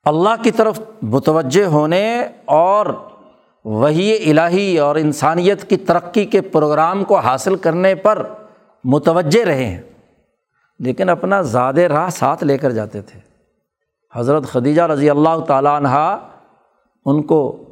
اللہ 0.03 0.43
کی 0.43 0.51
طرف 0.51 0.79
متوجہ 1.01 1.63
ہونے 1.63 2.27
اور 2.45 3.10
وہی 3.65 4.31
الہی 4.31 4.79
اور 4.79 4.95
انسانیت 4.95 5.69
کی 5.69 5.77
ترقی 5.77 6.25
کے 6.25 6.41
پروگرام 6.41 7.03
کو 7.03 7.17
حاصل 7.17 7.55
کرنے 7.55 7.95
پر 7.95 8.27
متوجہ 8.83 9.45
رہے 9.45 9.65
ہیں۔ 9.65 9.81
لیکن 10.79 11.09
اپنا 11.09 11.41
زیادہ 11.41 11.81
راہ 11.81 12.09
ساتھ 12.09 12.43
لے 12.43 12.57
کر 12.57 12.71
جاتے 12.71 13.01
تھے۔ 13.01 13.19
حضرت 14.15 14.43
خدیجہ 14.43 14.81
رضی 14.81 15.09
اللہ 15.09 15.39
تعالیٰ 15.47 15.75
عنہ 15.75 16.17
ان 17.05 17.21
کو 17.21 17.65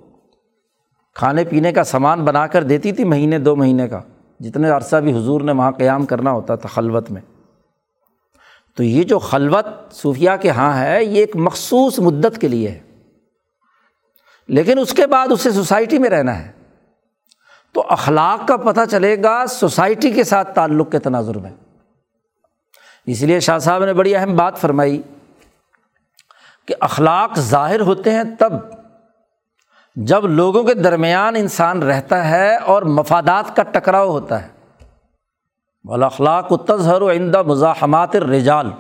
کھانے 1.13 1.45
پینے 1.45 1.71
کا 1.71 1.83
سامان 1.83 2.25
بنا 2.25 2.47
کر 2.47 2.63
دیتی 2.63 2.91
تھی 2.91 3.03
مہینے، 3.03 3.39
دو 3.39 3.55
مہینے 3.55 3.87
کا۔ 3.87 4.01
جتنے 4.39 4.69
عرصہ 4.69 4.95
بھی 4.95 5.17
حضور 5.17 5.41
نے 5.41 5.51
وہاں 5.51 5.71
قیام 5.71 6.05
کرنا 6.05 6.31
ہوتا 6.31 6.55
تھا 6.55 6.69
خلوت 6.69 7.11
میں۔ 7.11 7.21
تو 8.77 8.83
یہ 8.83 9.03
جو 9.03 9.19
خلوت 9.19 9.93
صوفیہ 9.93 10.29
کے 10.41 10.49
ہاں 10.49 10.81
ہے، 10.81 11.03
یہ 11.03 11.19
ایک 11.19 11.35
مخصوص 11.35 11.99
مدت 11.99 12.41
کے 12.41 12.47
لیے 12.47 12.69
ہے۔ 12.69 12.79
لیکن 14.49 14.79
اس 14.79 14.93
کے 14.93 15.07
بعد 15.07 15.27
اسے 15.31 15.51
سوسائٹی 15.51 15.99
میں 15.99 16.09
رہنا 16.09 16.39
ہے۔ 16.39 16.51
تو 17.73 17.85
اخلاق 17.89 18.47
کا 18.47 18.57
پتہ 18.57 18.79
چلے 18.91 19.23
گا 19.23 19.45
سوسائٹی 19.45 20.11
کے 20.11 20.23
ساتھ 20.23 20.55
تعلق 20.55 20.91
کے 20.91 20.99
تناظر 20.99 21.37
میں۔ 21.37 21.51
اس 23.05 23.21
لیے 23.21 23.39
شاہ 23.39 23.57
صاحب 23.57 23.85
نے 23.85 23.93
بڑی 23.93 24.15
اہم 24.15 24.35
بات 24.35 24.57
فرمائی 24.57 25.01
کہ 26.65 26.75
اخلاق 26.79 27.39
ظاہر 27.39 27.81
ہوتے 27.81 28.11
ہیں 28.11 28.23
تب 28.39 28.53
جب 29.95 30.25
لوگوں 30.25 30.63
کے 30.63 30.73
درمیان 30.73 31.35
انسان 31.35 31.83
رہتا 31.83 32.29
ہے 32.29 32.55
اور 32.55 32.81
مفادات 32.81 33.55
کا 33.55 33.63
ٹکراؤ 33.63 34.09
ہوتا 34.09 34.43
ہے۔ 34.43 34.59
اخلاق 36.03 36.51
و 36.51 36.57
تظہر 36.57 37.01
و 37.01 37.09
آئندہ 37.09 37.41
مزاحمات 37.41 38.15
رجال 38.15 38.71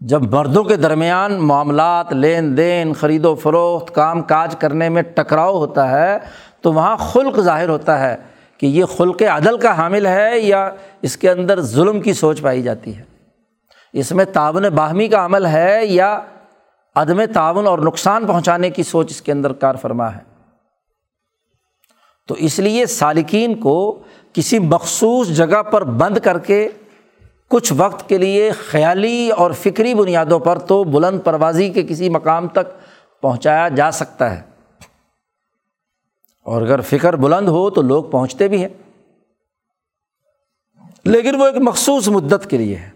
جب 0.00 0.34
مردوں 0.34 0.64
کے 0.64 0.76
درمیان 0.76 1.34
معاملات، 1.34 2.12
لین 2.12 2.56
دین، 2.56 2.92
خرید 2.92 3.24
و 3.24 3.34
فروخت، 3.34 3.94
کام 3.94 4.22
کاج 4.22 4.56
کرنے 4.58 4.88
میں 4.88 5.02
ٹکراؤ 5.02 5.58
ہوتا 5.58 5.90
ہے، 5.90 6.18
تو 6.60 6.72
وہاں 6.72 6.96
خلق 6.96 7.40
ظاہر 7.40 7.68
ہوتا 7.68 7.98
ہے 8.00 8.16
کہ 8.58 8.66
یہ 8.66 8.84
خلق 8.84 9.22
عدل 9.22 9.58
کا 9.58 9.76
حامل 9.76 10.06
ہے 10.06 10.38
یا 10.38 10.70
اس 11.02 11.16
کے 11.16 11.30
اندر 11.30 11.60
ظلم 11.60 12.00
کی 12.00 12.12
سوچ 12.12 12.42
پائی 12.42 12.62
جاتی 12.62 12.96
ہے۔ 12.96 13.02
اس 13.92 14.12
میں 14.12 14.24
تعاون 14.24 14.62
باہمی 14.62 15.08
کا 15.08 15.24
عمل 15.24 15.46
ہے 15.46 15.80
یا 15.84 16.20
عدم 16.96 17.24
تعاون 17.24 17.66
اور 17.66 17.78
نقصان 17.78 18.26
پہنچانے 18.26 18.70
کی 18.70 18.82
سوچ 18.82 19.10
اس 19.10 19.22
کے 19.22 19.32
اندر 19.32 19.52
کار 19.52 19.74
فرما 19.74 20.14
ہے۔ 20.14 20.20
تو 22.28 22.34
اس 22.34 22.58
لیے 22.58 22.86
سالکین 22.86 23.54
کو 23.54 24.02
کسی 24.32 24.58
مخصوص 24.58 25.28
جگہ 25.28 25.62
پر 25.62 25.84
بند 25.84 26.18
کر 26.18 26.38
کے 26.38 26.68
کچھ 27.50 27.72
وقت 27.76 28.08
کے 28.08 28.18
لیے 28.18 28.50
خیالی 28.50 29.30
اور 29.30 29.50
فکری 29.50 29.94
بنیادوں 29.94 30.38
پر 30.38 30.58
تو 30.58 30.84
بلند 30.84 31.20
پروازی 31.24 31.70
کے 31.70 31.82
کسی 31.82 32.08
مقام 32.08 32.48
تک 32.48 32.80
پہنچایا 33.22 33.68
جا 33.68 33.90
سکتا 33.90 34.36
ہے۔ 34.36 34.42
اور 36.44 36.62
اگر 36.62 36.80
فکر 36.80 37.16
بلند 37.16 37.48
ہو 37.48 37.70
تو 37.70 37.82
لوگ 37.82 38.04
پہنچتے 38.04 38.48
بھی 38.48 38.64
ہیں۔ 38.64 38.68
لیکن 41.04 41.34
وہ 41.34 41.46
ایک 41.46 41.56
مخصوص 41.56 42.08
مدت 42.08 42.50
کے 42.50 42.56
لیے 42.56 42.76
ہے۔ 42.76 42.90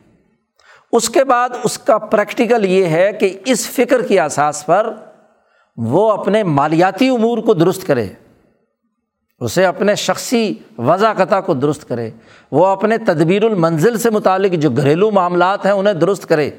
اس 0.92 1.10
کے 1.10 1.24
بعد 1.24 1.48
اس 1.64 1.78
کا 1.78 1.98
پریکٹیکل 1.98 2.64
یہ 2.64 2.84
ہے 2.84 3.12
کہ 3.12 3.38
اس 3.44 3.68
فکر 3.68 4.02
کی 4.02 4.20
اساس 4.20 4.66
پر 4.66 4.94
وہ 5.76 6.12
اپنے 6.12 6.42
مالیاتی 6.42 7.08
امور 7.08 7.38
کو 7.38 7.54
درست 7.54 7.86
کرے۔ 7.86 8.08
اسے 9.42 9.66
اپنے 9.66 9.94
شخصی 9.94 10.54
وضاقتہ 10.78 11.40
کو 11.46 11.54
درست 11.54 11.88
کرے۔ 11.88 12.10
وہ 12.52 12.66
اپنے 12.66 12.98
تدبیر 12.98 13.44
المنزل 13.44 13.98
سے 13.98 14.10
متعلق 14.10 14.52
جو 14.52 14.70
گھریلو 14.70 15.10
معاملات 15.10 15.64
ہیں 15.64 15.72
انہیں 15.72 15.94
درست 15.94 16.26
کرے۔ 16.28 16.50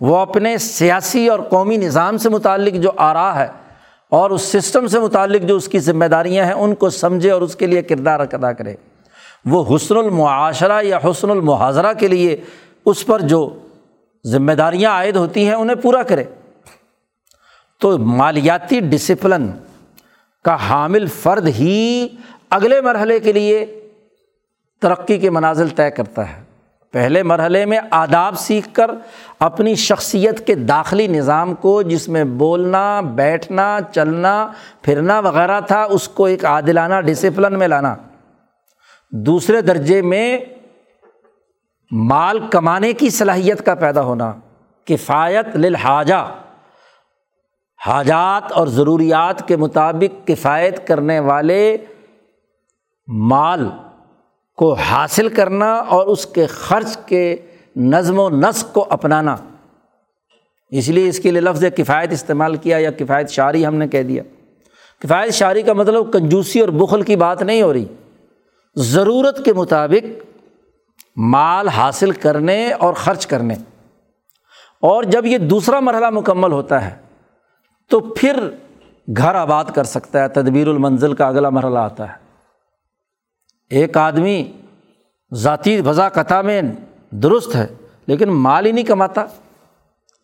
وہ 0.00 0.16
اپنے 0.16 0.58
سیاسی 0.58 1.28
اور 1.28 1.40
قومی 1.40 1.76
نظام 1.76 2.18
سے 2.18 2.28
متعلق 2.28 2.74
جو 2.74 2.90
آرا 2.96 3.38
ہے 3.38 3.48
اور 4.08 4.30
اس 4.30 4.42
سسٹم 4.42 4.86
سے 4.86 5.00
متعلق 5.00 5.42
جو 5.42 5.56
اس 5.56 5.68
کی 5.68 5.78
ذمہ 5.78 6.04
داریاں 6.04 6.44
ہیں، 6.44 6.52
ان 6.52 6.74
کو 6.74 6.90
سمجھے 6.90 7.30
اور 7.30 7.42
اس 7.42 7.56
کے 7.56 7.66
لیے 7.66 7.82
کردار 7.82 8.20
ادا 8.20 8.52
کرے۔ 8.52 8.74
وہ 9.44 9.76
حسن 9.76 9.96
المعاشرہ 9.96 10.82
یا 10.82 10.98
حسن 11.04 11.30
المحاظرہ 11.30 11.92
کے 11.92 12.08
لیے 12.08 12.36
اس 12.84 13.06
پر 13.06 13.20
جو 13.20 13.58
ذمہ 14.26 14.52
داریاں 14.52 14.90
عائد 14.90 15.16
ہوتی 15.16 15.46
ہیں، 15.46 15.54
انہیں 15.54 15.76
پورا 15.76 16.02
کرے۔ 16.02 16.24
تو 17.80 17.98
مالیاتی 17.98 18.80
ڈسپلن 18.80 19.50
کا 20.44 20.54
حامل 20.54 21.06
فرد 21.06 21.46
ہی 21.46 22.08
اگلے 22.50 22.80
مرحلے 22.80 23.20
کے 23.20 23.32
لیے 23.32 23.80
ترقی 24.80 25.18
کے 25.18 25.30
منازل 25.30 25.68
طے 25.68 25.90
کرتا 25.90 26.36
ہے۔ 26.36 26.42
پہلے 26.92 27.22
مرحلے 27.22 27.64
میں 27.64 27.80
آداب 27.90 28.38
سیکھ 28.38 28.68
کر 28.72 28.90
اپنی 29.38 29.74
شخصیت 29.74 30.46
کے 30.46 30.54
داخلی 30.54 31.06
نظام 31.06 31.54
کو 31.54 31.82
جس 31.82 32.08
میں 32.08 32.24
بولنا، 32.24 33.00
بیٹھنا، 33.00 33.78
چلنا، 33.94 34.52
پھرنا 34.82 35.20
وغیرہ 35.20 35.60
تھا، 35.60 35.82
اس 35.82 36.08
کو 36.08 36.24
ایک 36.24 36.44
عادلانہ 36.44 37.00
ڈسپلن 37.00 37.58
میں 37.58 37.68
لانا۔ 37.68 37.96
دوسرے 39.10 39.60
درجے 39.60 40.02
میں 40.02 40.38
مال 41.90 42.38
کمانے 42.50 42.92
کی 42.92 43.10
صلاحیت 43.10 43.66
کا 43.66 43.74
پیدا 43.74 44.02
ہونا، 44.02 44.32
کفایت 44.84 45.56
للحاجہ۔ 45.56 46.34
حاجات 47.86 48.52
اور 48.52 48.66
ضروریات 48.66 49.48
کے 49.48 49.56
مطابق 49.56 50.28
کفایت 50.28 50.86
کرنے 50.86 51.20
والے 51.20 51.76
مال 53.06 53.70
کو 54.56 54.74
حاصل 54.74 55.28
کرنا 55.28 55.72
اور 55.72 56.06
اس 56.06 56.26
کے 56.26 56.46
خرچ 56.46 56.96
کے 57.06 57.36
نظم 57.76 58.18
و 58.18 58.30
نسق 58.30 58.74
کو 58.74 58.86
اپنانا۔ 58.90 59.36
اس 60.70 60.88
لیے 60.88 61.08
اس 61.08 61.20
کے 61.20 61.30
لیے 61.30 61.40
لفظ 61.40 61.64
کفایت 61.76 62.12
استعمال 62.12 62.56
کیا 62.56 62.78
یا 62.78 62.90
کفایت 62.90 63.30
شاعری 63.30 63.66
ہم 63.66 63.74
نے 63.74 63.88
کہہ 63.88 64.02
دیا۔ 64.02 64.22
کفایت 64.98 65.32
شاعری 65.32 65.62
کا 65.62 65.72
مطلب 65.72 66.12
کنجوسی 66.12 66.60
اور 66.60 66.68
بخل 66.68 67.02
کی 67.02 67.16
بات 67.16 67.42
نہیں 67.42 67.62
ہو 67.62 67.72
رہی۔ 67.72 67.84
ضرورت 68.76 69.44
کے 69.44 69.52
مطابق 69.52 70.24
مال 71.16 71.68
حاصل 71.68 72.10
کرنے 72.10 72.72
اور 72.72 72.94
خرچ 72.94 73.26
کرنے۔ 73.26 73.54
اور 74.80 75.02
جب 75.02 75.26
یہ 75.26 75.38
دوسرا 75.38 75.80
مرحلہ 75.80 76.10
مکمل 76.10 76.52
ہوتا 76.52 76.90
ہے 76.90 77.09
تو 77.90 78.00
پھر 78.00 78.38
گھر 79.08 79.34
آباد 79.34 79.64
کر 79.74 79.84
سکتا 79.84 80.22
ہے، 80.22 80.28
تدبیر 80.28 80.68
المنزل 80.68 81.14
کا 81.14 81.26
اگلا 81.28 81.50
مرحلہ 81.50 81.78
آتا 81.78 82.08
ہے۔ 82.08 82.18
ایک 83.70 83.96
آدمی 83.96 84.52
ذاتی 85.32 85.80
وضا 85.80 86.08
قطع 86.08 86.40
میں 86.42 86.60
درست 87.22 87.56
ہے، 87.56 87.66
لیکن 88.06 88.28
مال 88.28 88.66
ہی 88.66 88.72
نہیں 88.72 88.84
کماتا، 88.84 89.24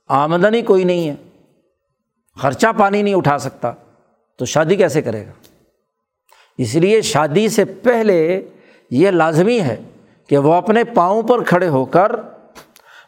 آمدنی 0.08 0.62
کوئی 0.62 0.84
نہیں 0.84 1.08
ہے، 1.08 1.14
خرچہ 2.36 2.66
پانی 2.76 3.02
نہیں 3.02 3.14
اٹھا 3.14 3.38
سکتا، 3.38 3.72
تو 4.36 4.44
شادی 4.44 4.76
کیسے 4.76 5.02
کرے 5.02 5.26
گا؟ 5.26 5.32
اس 6.58 6.74
لیے 6.74 7.00
شادی 7.02 7.48
سے 7.48 7.64
پہلے 7.64 8.48
یہ 8.90 9.10
لازمی 9.10 9.60
ہے 9.60 9.76
کہ 10.28 10.38
وہ 10.38 10.54
اپنے 10.54 10.84
پاؤں 10.84 11.22
پر 11.22 11.42
کھڑے 11.44 11.68
ہو 11.68 11.84
کر 11.84 12.12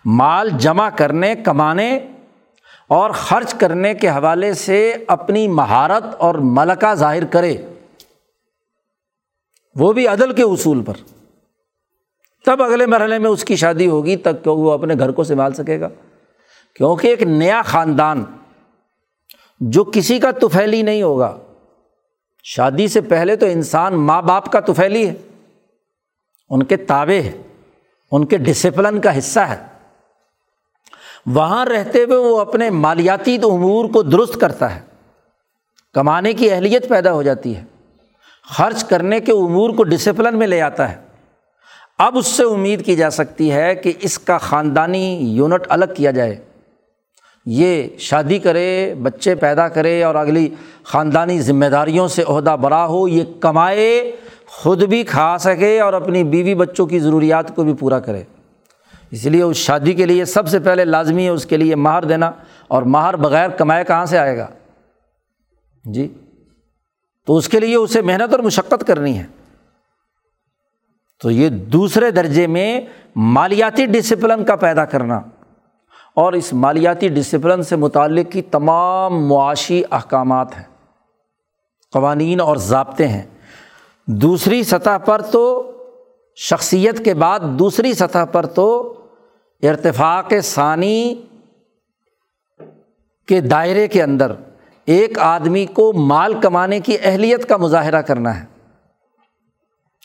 مال 0.04 0.50
جمع 0.58 0.88
کرنے، 0.88 1.34
کمانے 1.34 1.98
اور 2.88 3.10
خرچ 3.10 3.54
کرنے 3.54 3.94
کے 3.94 4.08
حوالے 4.08 4.54
سے 4.54 4.94
اپنی 5.08 5.48
مہارت 5.48 6.04
اور 6.18 6.34
ملکہ 6.34 6.94
ظاہر 6.94 7.24
کرے۔ 7.24 7.56
وہ 9.76 9.92
بھی 9.92 10.08
عدل 10.08 10.34
کے 10.34 10.42
اصول 10.42 10.84
پر۔ 10.84 10.94
تب 12.44 12.62
اگلے 12.62 12.86
مرحلے 12.86 13.18
میں 13.18 13.30
اس 13.30 13.44
کی 13.44 13.56
شادی 13.56 13.86
ہوگی 13.86 14.16
تب 14.16 14.44
کہ 14.44 14.50
وہ 14.50 14.72
اپنے 14.72 14.94
گھر 14.98 15.10
کو 15.10 15.24
سنبھال 15.24 15.54
سکے 15.54 15.80
گا؟ 15.80 15.88
کیونکہ 16.74 17.06
ایک 17.06 17.22
نیا 17.22 17.62
خاندان 17.62 18.24
جو 19.60 19.84
کسی 19.84 20.18
کا 20.18 20.30
توفیلی 20.30 20.82
نہیں 20.82 21.02
ہوگا۔ 21.02 21.38
شادی 22.44 22.88
سے 22.88 23.00
پہلے 23.00 23.36
تو 23.36 23.46
انسان 23.46 23.94
ماں 23.94 24.22
باپ 24.22 24.52
کا 24.52 24.60
توفیلی 24.60 25.08
ہے۔ 25.08 25.14
ان 26.50 26.62
کے 26.62 26.76
تابے 26.76 27.22
ہے۔ 27.22 27.42
ان 28.12 28.24
کے 28.24 28.36
ڈسپلن 28.36 29.00
کا 29.00 29.18
حصہ 29.18 29.40
ہے۔ 29.40 29.77
وہاں 31.26 31.66
رہتے 31.66 32.04
ہوئے 32.04 32.16
وہ 32.16 32.40
اپنے 32.40 32.70
مالیاتی 32.70 33.36
امور 33.36 33.84
کو 33.84 34.02
درست 34.02 34.40
کرتا 34.40 34.74
ہے۔ 34.74 34.80
کمانے 35.94 36.32
کی 36.32 36.50
اہلیت 36.50 36.88
پیدا 36.88 37.12
ہو 37.12 37.22
جاتی 37.22 37.56
ہے۔ 37.56 37.64
خرچ 38.44 38.84
کرنے 38.84 39.20
کے 39.20 39.32
امور 39.32 39.70
کو 39.70 39.82
ڈسپلن 39.82 40.38
میں 40.38 40.46
لے 40.46 40.60
آتا 40.60 40.92
ہے۔ 40.92 40.96
اب 41.98 42.18
اس 42.18 42.26
سے 42.26 42.44
امید 42.44 42.84
کی 42.84 42.96
جا 42.96 43.10
سکتی 43.10 43.52
ہے 43.52 43.74
کہ 43.74 43.92
اس 44.00 44.18
کا 44.18 44.38
خاندانی 44.38 45.18
یونٹ 45.18 45.66
الگ 45.68 45.84
کیا 45.96 46.10
جائے۔ 46.10 46.36
یہ 47.46 47.88
شادی 47.98 48.38
کرے، 48.38 48.94
بچے 49.02 49.34
پیدا 49.34 49.68
کرے 49.68 50.02
اور 50.02 50.14
اگلی 50.14 50.48
خاندانی 50.84 51.40
ذمہ 51.40 51.66
داریوں 51.66 52.08
سے 52.08 52.24
عہدہ 52.28 52.56
برا 52.60 52.86
ہو، 52.86 53.08
یہ 53.08 53.24
کمائے، 53.40 54.16
خود 54.46 54.82
بھی 54.82 55.02
کھا 55.02 55.38
سکے 55.38 55.80
اور 55.80 55.92
اپنی 55.92 56.24
بیوی 56.24 56.54
بچوں 56.54 56.86
کی 56.86 56.98
ضروریات 56.98 57.56
کو 57.56 57.64
بھی 57.64 57.74
پورا 57.74 58.00
کرے۔ 58.00 58.22
اس 59.10 59.24
لیے 59.24 59.42
اس 59.42 59.56
شادی 59.56 59.92
کے 59.92 60.06
لیے 60.06 60.24
سب 60.24 60.48
سے 60.48 60.58
پہلے 60.58 60.84
لازمی 60.84 61.24
ہے 61.24 61.28
اس 61.28 61.46
کے 61.46 61.56
لیے 61.56 61.74
مہر 61.74 62.04
دینا 62.04 62.32
اور 62.68 62.82
مہر 62.82 63.16
بغیر 63.16 63.48
کمائے 63.48 63.84
کہاں 63.84 64.04
سے 64.04 64.18
آئے 64.18 64.38
گا؟ 64.38 64.46
جی 65.84 66.14
تو 67.26 67.36
اس 67.36 67.48
کے 67.48 67.60
لیے 67.60 67.76
اسے 67.76 68.02
محنت 68.02 68.34
اور 68.34 68.38
مشقت 68.38 68.84
کرنی 68.86 69.18
ہے۔ 69.18 69.26
تو 71.22 71.30
یہ 71.30 71.48
دوسرے 71.48 72.10
درجے 72.10 72.46
میں 72.46 72.80
مالیاتی 73.16 73.86
ڈسپلن 73.86 74.44
کا 74.44 74.56
پیدا 74.56 74.84
کرنا۔ 74.84 75.20
اور 76.14 76.32
اس 76.32 76.52
مالیاتی 76.52 77.08
ڈسپلن 77.08 77.62
سے 77.62 77.76
متعلق 77.76 78.32
کی 78.32 78.42
تمام 78.42 79.28
معاشی 79.28 79.82
احکامات 79.90 80.56
ہیں۔ 80.56 80.64
قوانین 81.92 82.40
اور 82.40 82.56
ضابطے 82.56 83.08
ہیں۔ 83.08 83.22
دوسری 84.06 84.62
سطح 84.62 84.98
پر 84.98 85.20
تو 85.20 85.72
شخصیت 86.36 87.04
کے 87.04 87.14
بعد 87.14 87.40
دوسری 87.40 87.94
سطح 87.94 88.24
پر 88.32 88.46
تو 88.46 88.94
ارتفاق 89.62 90.32
ثانی 90.42 91.22
کے 93.28 93.40
دائرے 93.40 93.88
کے 93.88 94.02
اندر 94.02 94.32
ایک 94.88 95.18
آدمی 95.18 95.66
کو 95.66 95.92
مال 95.92 96.40
کمانے 96.40 96.80
کی 96.80 96.96
اہلیت 97.02 97.48
کا 97.48 97.56
مظاہرہ 97.56 98.02
کرنا 98.02 98.40
ہے 98.40 98.44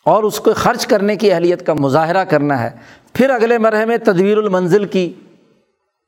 اور 0.06 0.24
اس 0.24 0.40
کو 0.40 0.54
خرچ 0.54 0.88
کرنے 0.88 1.16
کی 1.16 1.32
اہلیت 1.32 1.66
کا 1.66 1.74
مظاہرہ 1.74 2.24
کرنا 2.24 2.62
ہے، 2.62 2.70
پھر 3.14 3.30
اگلے 3.30 3.58
مرحلے 3.58 3.86
میں 3.86 3.98
تدویر 3.98 4.38
المنزل 4.38 4.86
کی 4.86 5.14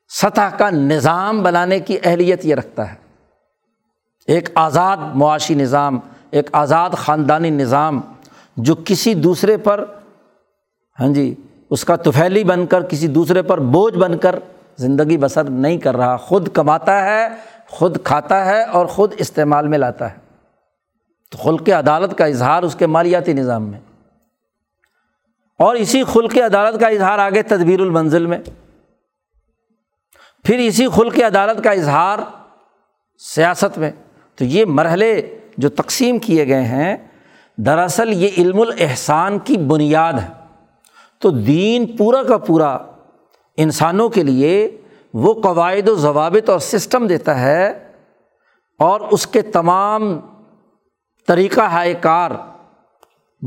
سطح 0.09 0.55
کا 0.57 0.69
نظام 0.69 1.43
بنانے 1.43 1.79
کی 1.79 1.97
اہلیت 2.03 2.45
یہ 2.45 2.55
رکھتا 2.55 2.91
ہے۔ 2.91 2.95
ایک 4.27 4.49
آزاد 4.55 4.97
معاشی 4.97 5.53
نظام، 5.53 5.99
ایک 6.31 6.49
آزاد 6.51 6.89
خاندانی 6.89 7.49
نظام 7.49 8.01
جو 8.57 8.75
کسی 8.85 9.13
دوسرے 9.13 9.57
پر 9.57 9.85
ہاں 10.99 11.13
جی 11.13 11.35
اس 11.69 11.85
کا 11.85 11.95
توفیلی 11.95 12.43
بن 12.43 12.65
کر، 12.65 12.81
کسی 12.81 13.07
دوسرے 13.07 13.41
پر 13.41 13.59
بوجھ 13.59 13.97
بن 13.97 14.17
کر 14.17 14.35
زندگی 14.77 15.17
بسر 15.17 15.43
نہیں 15.43 15.77
کر 15.77 15.97
رہا۔ 15.97 16.17
خود 16.17 16.49
کماتا 16.49 17.05
ہے، 17.05 17.27
خود 17.69 17.97
کھاتا 18.03 18.45
ہے 18.45 18.63
اور 18.63 18.85
خود 18.85 19.13
استعمال 19.17 19.67
میں 19.67 19.77
لاتا 19.77 20.11
ہے۔ 20.11 20.15
تو 21.31 21.37
خلق 21.37 21.69
عدالت 21.69 22.17
کا 22.17 22.25
اظہار 22.25 22.63
اس 22.63 22.75
کے 22.75 22.87
مالیاتی 22.87 23.33
نظام 23.33 23.63
میں۔ 23.63 23.79
اور 25.59 25.75
اسی 25.75 26.03
خلق 26.03 26.37
عدالت 26.37 26.79
کا 26.79 26.87
اظہار 26.87 27.19
آگے 27.19 27.41
تدبیر 27.41 27.79
المنزل 27.79 28.25
میں۔ 28.25 28.39
پھر 30.43 30.57
اسی 30.57 30.87
خلق 30.87 31.19
عدالت 31.19 31.63
کا 31.63 31.71
اظہار 31.71 32.19
سیاست 33.17 33.77
میں۔ 33.77 33.91
تو 34.35 34.45
یہ 34.45 34.65
مرحلے 34.65 35.37
جو 35.57 35.69
تقسیم 35.69 36.19
کیے 36.19 36.47
گئے 36.47 36.61
ہیں، 36.61 36.97
دراصل 37.57 38.13
یہ 38.13 38.29
علم 38.37 38.61
الاحسان 38.61 39.39
کی 39.39 39.57
بنیاد 39.57 40.13
ہے۔ 40.13 40.44
تو 41.21 41.29
دین 41.29 41.97
پورا 41.97 42.23
کا 42.23 42.37
پورا 42.37 42.77
انسانوں 43.57 44.09
کے 44.09 44.23
لیے 44.23 44.81
وہ 45.13 45.41
قواعد 45.41 45.89
و 45.89 45.95
ضوابط 45.95 46.49
اور 46.49 46.59
سسٹم 46.59 47.07
دیتا 47.07 47.39
ہے 47.39 47.89
اور 48.79 49.01
اس 49.01 49.27
کے 49.27 49.41
تمام 49.41 50.19
طریقہ 51.27 51.61
ہائے 51.61 51.93
کار، 51.93 52.31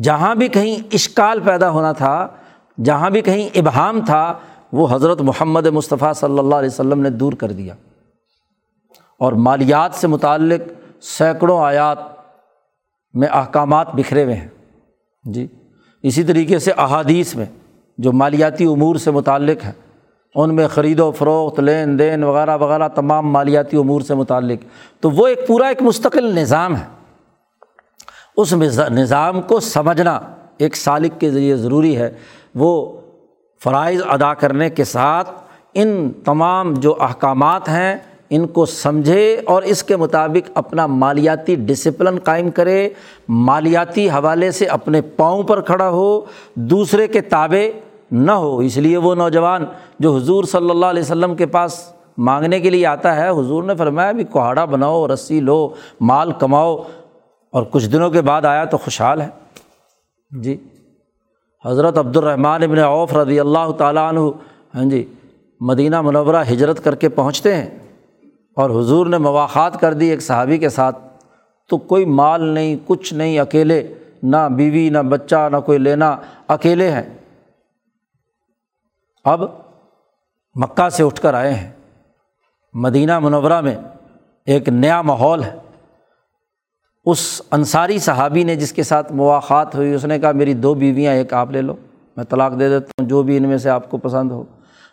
جہاں 0.03 0.35
بھی 0.35 0.49
کہیں 0.49 0.77
اشکال 0.93 1.41
پیدا 1.41 1.71
ہونا 1.71 1.93
تھا، 1.93 2.29
جہاں 2.85 3.11
بھی 3.11 3.21
کہیں 3.21 3.49
ابہام 3.55 4.05
تھا، 4.05 4.39
وہ 4.73 4.87
حضرت 4.91 5.21
محمد 5.21 5.67
مصطفیٰ 5.67 6.15
صلی 6.15 6.39
اللہ 6.39 6.55
علیہ 6.55 6.69
وسلم 6.69 7.01
نے 7.01 7.11
دور 7.11 7.33
کر 7.33 7.53
دیا۔ 7.53 7.75
اور 9.19 9.33
مالیات 9.33 9.95
سے 9.95 10.07
متعلق 10.07 10.61
سینکڑوں 11.03 11.65
آیات 11.65 11.99
میں 13.15 13.29
احکامات 13.29 13.95
بکھرے 13.95 14.25
ہوئے 14.25 14.35
ہیں۔ 14.35 14.49
جی 15.25 15.47
اسی 16.03 16.25
طریقے 16.25 16.59
سے 16.59 16.73
احادیث 16.73 17.35
میں 17.35 17.47
جو 17.99 18.13
مالیاتی 18.13 18.65
امور 18.65 18.97
سے 18.97 19.11
متعلق 19.11 19.65
ہیں 19.65 19.73
ان 20.35 20.55
میں 20.55 20.69
خرید 20.69 21.01
و 21.01 21.11
فروخت، 21.11 21.61
لین 21.61 21.99
دین 21.99 22.25
وغیرہ 22.25 22.57
وغیرہ 22.57 22.89
تمام 22.89 23.31
مالیاتی 23.31 23.77
امور 23.77 24.01
سے 24.01 24.15
متعلق۔ 24.15 24.65
تو 25.03 25.11
وہ 25.11 25.27
ایک 25.27 25.47
پورا 25.47 25.67
ایک 25.67 25.83
مستقل 25.83 26.39
نظام 26.39 26.77
ہے۔ 26.77 26.85
اس 28.37 28.53
نظام 28.91 29.43
کو 29.43 29.61
سمجھنا 29.61 30.21
ایک 30.59 30.77
سالق 30.77 31.21
کے 31.21 31.31
ذریعے 31.31 31.57
ضروری 31.57 31.97
ہے۔ 31.97 32.11
وہ 32.55 33.01
فرائض 33.65 34.03
ادا 34.09 34.35
کرنے 34.35 34.71
کے 34.71 34.85
ساتھ 34.85 35.31
ان 35.75 36.11
تمام 36.25 36.75
جو 36.75 36.97
احکامات 37.01 37.69
ہیں، 37.69 37.97
ان 38.31 38.47
کو 38.47 38.67
سمجھے 38.67 39.41
اور 39.47 39.63
اس 39.63 39.83
کے 39.83 39.97
مطابق 39.97 40.51
اپنا 40.55 40.87
مالیاتی 40.87 41.55
ڈسپلن 41.55 42.19
قائم 42.19 42.51
کرے۔ 42.51 42.89
مالیاتی 43.29 44.11
حوالے 44.11 44.51
سے 44.51 44.65
اپنے 44.65 45.01
پاؤں 45.01 45.43
پر 45.43 45.61
کھڑا 45.61 45.89
ہو، 45.89 46.21
دوسرے 46.55 47.09
کے 47.09 47.21
تابع 47.21 47.79
نہ 48.11 48.33
ہو۔ 48.33 48.59
اس 48.59 48.77
لیے 48.77 48.97
وہ 48.97 49.15
نوجوان 49.15 49.65
جو 49.99 50.17
حضور 50.17 50.45
صلی 50.45 50.71
اللہ 50.71 50.87
علیہ 50.87 51.03
وسلم 51.03 51.37
کے 51.37 51.47
پاس 51.47 51.93
مانگنے 52.19 52.61
کے 52.61 52.71
لیے 52.71 52.87
آتا 52.87 53.17
ہے، 53.17 53.29
حضور 53.29 53.63
نے 53.63 53.75
فرمایا 53.75 54.13
بھی 54.13 54.25
کوہاڑا 54.25 54.65
بناؤ، 54.65 55.09
رسی 55.09 55.41
لو، 55.41 55.69
مال 56.01 56.33
کماؤ۔ 56.33 56.77
اور 57.51 57.63
کچھ 57.71 57.89
دنوں 57.89 58.11
کے 58.11 58.21
بعد 58.21 58.45
آیا 58.45 58.65
تو 58.65 58.79
خوشحال 58.79 59.21
ہے۔ 59.21 59.29
جی۔ 60.41 60.57
حضرت 61.65 61.99
عبد 61.99 62.17
الرحمٰن 62.17 62.63
ابن 62.63 62.79
اوف 62.79 63.17
رضی 63.17 63.41
اللہ 63.41 63.71
تعالیٰ 63.79 64.09
عنہ 64.09 64.21
ہاں 64.75 64.85
جی 64.85 65.05
مدینہ 65.61 66.01
منورہ 66.01 66.45
ہجرت 66.53 66.85
کر 66.85 66.95
کے 66.95 67.09
پہنچتے 67.09 67.55
ہیں۔ 67.55 67.71
اور 68.57 68.71
حضور 68.71 69.07
نے 69.07 69.19
مواقع 69.19 69.69
کر 69.69 69.93
دی 69.93 70.07
ایک 70.07 70.23
صحابی 70.23 70.59
کے 70.59 70.69
ساتھ۔ 70.69 70.99
تو 71.69 71.77
کوئی 71.77 72.05
مال 72.05 72.45
نہیں، 72.45 72.77
کچھ 72.87 73.15
نہیں، 73.15 73.39
اکیلے، 73.39 73.95
نہ 74.23 74.49
بیوی، 74.57 74.89
نہ 74.89 74.99
بچہ، 74.99 75.49
نہ 75.53 75.57
کوئی 75.57 75.79
لینا، 75.79 76.17
اکیلے 76.49 76.91
ہیں۔ 76.91 77.18
اب 79.29 79.41
مکہ 80.55 80.89
سے 80.89 81.03
اٹھ 81.03 81.21
کر 81.21 81.35
آئے 81.35 81.55
ہیں۔ 81.55 81.71
مدینہ 82.75 83.19
منورہ 83.19 83.61
میں 83.61 83.77
ایک 84.47 84.69
نیا 84.69 85.03
ماحول 85.03 85.45
ہے۔ 85.45 85.57
اس 87.05 87.43
انصاری 87.51 87.99
صحابی 87.99 88.45
نے 88.45 88.57
جس 88.57 88.73
کے 88.73 88.83
ساتھ 88.83 89.13
مواقع 89.13 89.65
ہوئی، 89.75 89.95
اس 89.95 90.05
نے 90.05 90.19
کہا، 90.19 90.33
میری 90.33 90.55
دو 90.55 90.75
بیویاں، 90.75 91.15
ایک 91.15 91.35
آپ 91.35 91.51
لے 91.51 91.63
لو، 91.63 91.77
میں 92.17 92.25
طلاق 92.25 92.53
دے 92.53 92.69
دیتا 92.69 92.91
ہوں، 93.01 93.09
جو 93.09 93.23
بھی 93.23 93.37
ان 93.37 93.49
میں 93.49 93.59
سے 93.59 93.71
آپ 93.71 93.91
کو 93.91 93.97
پسند 93.97 94.31
ہو۔ 94.31 94.45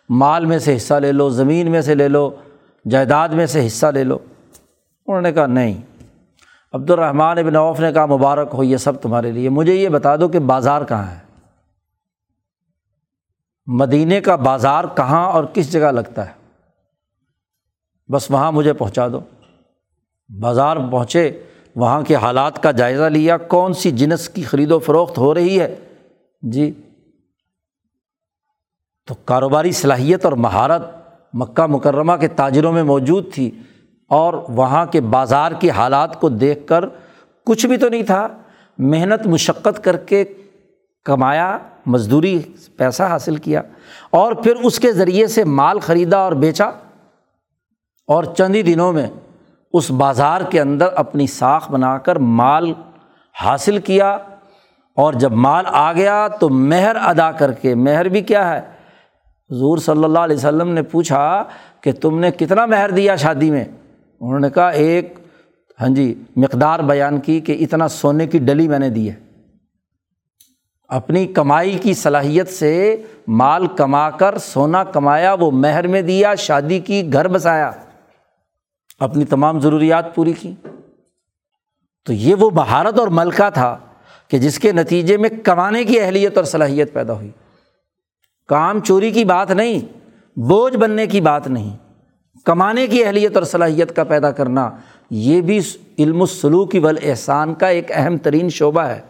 مال 0.08 0.46
میں 0.46 0.58
سے 0.58 0.76
حصہ 0.76 0.94
لے 0.94 1.12
لو، 1.12 1.30
زمین 1.30 1.70
میں 1.70 1.80
سے 1.80 1.94
لے 1.94 2.08
لو، 2.08 2.30
جائیداد 2.90 3.28
میں 3.28 3.46
سے 3.46 3.66
حصہ 3.66 3.86
لے 3.86 4.04
لو۔ 4.04 4.18
انہوں 5.06 5.20
نے 5.20 5.32
کہا، 5.32 5.46
نہیں۔ 5.46 5.74
عبد 6.72 6.90
الرحمٰن 6.90 7.38
ابن 7.38 7.56
عوف 7.56 7.80
نے 7.80 7.92
کہا، 7.92 8.06
مبارک 8.06 8.48
ہو، 8.54 8.64
یہ 8.64 8.76
سب 8.76 9.02
تمہارے 9.02 9.30
لیے۔ 9.32 9.48
مجھے 9.48 9.74
یہ 9.74 9.88
بتا 9.88 10.16
دو 10.16 10.28
کہ 10.28 10.38
بازار 10.38 10.82
کہاں 10.82 11.10
ہے۔ 11.10 11.25
مدینے 13.66 14.20
کا 14.20 14.36
بازار 14.36 14.84
کہاں 14.96 15.32
اور 15.32 15.44
کس 15.44 15.72
جگہ 15.72 15.92
لگتا 15.92 16.26
ہے؟ 16.26 16.32
بس 18.12 18.30
وہاں 18.30 18.52
مجھے 18.52 18.72
پہنچا 18.72 19.08
دو۔ 19.08 19.20
بازار 20.40 20.76
پہنچے، 20.90 21.42
وہاں 21.76 22.02
کے 22.02 22.14
حالات 22.14 22.62
کا 22.62 22.70
جائزہ 22.70 23.04
لیا۔ 23.04 23.36
کون 23.36 23.72
سی 23.72 23.90
جنس 23.90 24.28
کی 24.28 24.42
خرید 24.42 24.72
و 24.72 24.78
فروخت 24.78 25.18
ہو 25.18 25.34
رہی 25.34 25.60
ہے؟ 25.60 25.74
جی 26.42 26.72
تو 29.06 29.14
کاروباری 29.14 29.72
صلاحیت 29.72 30.24
اور 30.24 30.32
مہارت 30.32 30.82
مکہ 31.34 31.66
مکرمہ 31.66 32.12
کے 32.12 32.28
تاجروں 32.28 32.72
میں 32.72 32.82
موجود 32.82 33.34
تھی 33.34 33.50
اور 34.08 34.34
وہاں 34.48 34.86
کے 34.86 35.00
بازار 35.00 35.52
کی 35.52 35.70
حالات 35.70 36.20
کو 36.20 36.28
دیکھ 36.28 36.66
کر 36.66 36.84
کچھ 37.44 37.66
بھی 37.66 37.76
تو 37.76 37.88
نہیں 37.88 38.02
تھا۔ 38.02 38.28
محنت، 38.78 39.26
مشقت 39.26 39.84
کر 39.84 39.96
کے 39.96 40.24
کمایا، 41.06 41.58
مزدوری، 41.86 42.42
پیسہ 42.76 43.02
حاصل 43.02 43.36
کیا 43.36 43.62
اور 44.10 44.32
پھر 44.32 44.54
اس 44.56 44.78
کے 44.78 44.92
ذریعے 44.92 45.26
سے 45.26 45.44
مال 45.44 45.78
خریدا 45.78 46.18
اور 46.18 46.32
بیچا۔ 46.32 46.64
اور 48.06 48.24
چند 48.24 48.54
ہی 48.54 48.62
دنوں 48.62 48.92
میں 48.92 49.06
اس 49.72 49.90
بازار 49.90 50.40
کے 50.50 50.60
اندر 50.60 50.86
اپنی 50.94 51.26
ساکھ 51.26 51.72
بنا 51.72 51.98
کر 51.98 52.16
مال 52.16 52.72
حاصل 53.44 53.78
کیا۔ 53.78 54.18
اور 54.94 55.12
جب 55.12 55.32
مال 55.32 55.64
آ 55.66 55.92
گیا 55.92 56.28
تو 56.28 56.48
مہر 56.48 56.96
ادا 56.96 57.32
کر 57.32 57.52
کے، 57.52 57.74
مہر 57.74 58.08
بھی 58.08 58.20
کیا 58.20 58.52
ہے؟ 58.52 58.58
حضور 59.50 59.78
صلی 59.78 60.04
اللہ 60.04 60.18
علیہ 60.18 60.36
وسلم 60.36 60.68
نے 60.68 60.82
پوچھا 60.82 61.44
کہ 61.80 61.92
تم 61.92 62.18
نے 62.18 62.30
کتنا 62.30 62.66
مہر 62.66 62.90
دیا 62.90 63.16
شادی 63.16 63.50
میں؟ 63.50 63.64
انہوں 64.20 64.40
نے 64.40 64.50
کہا، 64.50 64.68
ایک 64.68 65.18
ہاں 65.80 65.88
جی 65.88 66.22
مقدار 66.36 66.78
بیان 66.78 67.20
کی 67.20 67.40
کہ 67.40 67.56
اتنا 67.60 67.88
سونے 67.88 68.26
کی 68.26 68.38
ڈلی 68.38 68.68
میں 68.68 68.78
نے 68.78 68.90
دی 68.90 69.10
ہے۔ 69.10 69.25
اپنی 70.88 71.26
کمائی 71.26 71.78
کی 71.78 71.94
صلاحیت 71.94 72.48
سے 72.48 73.02
مال 73.28 73.66
کما 73.66 74.10
کر، 74.10 74.38
سونا 74.38 74.84
کمایا، 74.84 75.34
وہ 75.34 75.50
مہر 75.50 75.86
میں 75.86 76.02
دیا، 76.02 76.34
شادی 76.34 76.78
کی، 76.78 77.12
گھر 77.12 77.28
بسایا، 77.28 77.70
اپنی 78.98 79.24
تمام 79.24 79.60
ضروریات 79.60 80.14
پوری 80.14 80.32
کی۔ 80.32 80.54
تو 82.04 82.12
یہ 82.12 82.34
وہ 82.34 82.50
بہارت 82.50 82.98
اور 82.98 83.08
ملکہ 83.08 83.50
تھا 83.50 83.78
کہ 84.28 84.38
جس 84.38 84.58
کے 84.58 84.72
نتیجے 84.72 85.16
میں 85.16 85.30
کمانے 85.44 85.84
کی 85.84 86.00
اہلیت 86.00 86.36
اور 86.36 86.44
صلاحیت 86.44 86.92
پیدا 86.92 87.12
ہوئی۔ 87.12 87.30
کام 88.48 88.80
چوری 88.80 89.10
کی 89.10 89.24
بات 89.24 89.50
نہیں، 89.50 89.78
بوجھ 90.38 90.76
بننے 90.76 91.06
کی 91.06 91.20
بات 91.20 91.48
نہیں۔ 91.48 91.76
کمانے 92.44 92.86
کی 92.86 93.04
اہلیت 93.04 93.36
اور 93.36 93.44
صلاحیت 93.44 93.96
کا 93.96 94.04
پیدا 94.04 94.30
کرنا، 94.30 94.70
یہ 95.10 95.40
بھی 95.40 95.60
علم 95.98 96.20
السلوک 96.20 96.72
کی 96.72 96.80
بل 96.80 96.94
احسان 97.02 97.54
کا 97.54 97.66
ایک 97.66 97.86
اہم 97.90 98.16
ترین 98.16 98.48
شعبہ 98.48 98.82
ہے۔ 98.82 99.00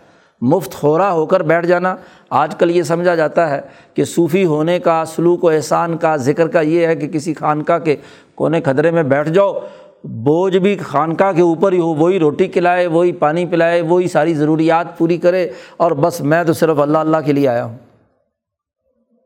مفت 0.41 0.73
خورا 0.73 1.13
ہو 1.13 1.27
کر 1.27 1.43
بیٹھ 1.43 1.67
جانا۔ 1.67 1.97
آج 2.31 2.57
کل 2.57 2.71
یہ 2.71 2.83
سمجھا 2.83 3.15
جاتا 3.15 3.51
ہے 3.51 3.61
کہ 3.95 4.05
صوفی 4.05 4.45
ہونے 4.45 4.79
کا، 4.79 5.05
سلوک 5.05 5.45
و 5.45 5.49
احسان 5.49 5.97
کا، 5.97 6.17
ذکر 6.17 6.49
کا 6.49 6.61
یہ 6.61 6.87
ہے 6.87 6.97
کہ 6.97 7.09
کسی 7.09 7.35
خانقاہ 7.35 7.79
کے 7.79 7.97
کونے 8.35 8.61
کھدرے 8.61 8.91
میں 8.91 9.03
بیٹھ 9.03 9.29
جاؤ۔ 9.29 9.61
بوجھ 10.05 10.57
بھی 10.57 10.77
خانقاہ 10.77 11.33
کے 11.33 11.43
اوپر 11.43 11.73
ہی 11.73 11.79
ہو، 11.79 11.95
وہی 11.95 12.19
روٹی 12.19 12.49
کھلائے، 12.49 12.87
وہی 12.87 13.13
پانی 13.13 13.47
پلائے، 13.47 13.81
وہی 13.81 14.09
ساری 14.09 14.35
ضروریات 14.35 14.99
پوری 14.99 15.17
کرے۔ 15.17 15.49
اور 15.77 15.91
بس 15.91 16.21
میں 16.21 16.45
تو 16.45 16.53
صرف 16.53 16.79
اللہ 16.79 16.99
اللہ 16.99 17.17
کے 17.25 17.33
لیے 17.33 17.49
آیا 17.49 17.65
ہوں۔ 17.65 17.77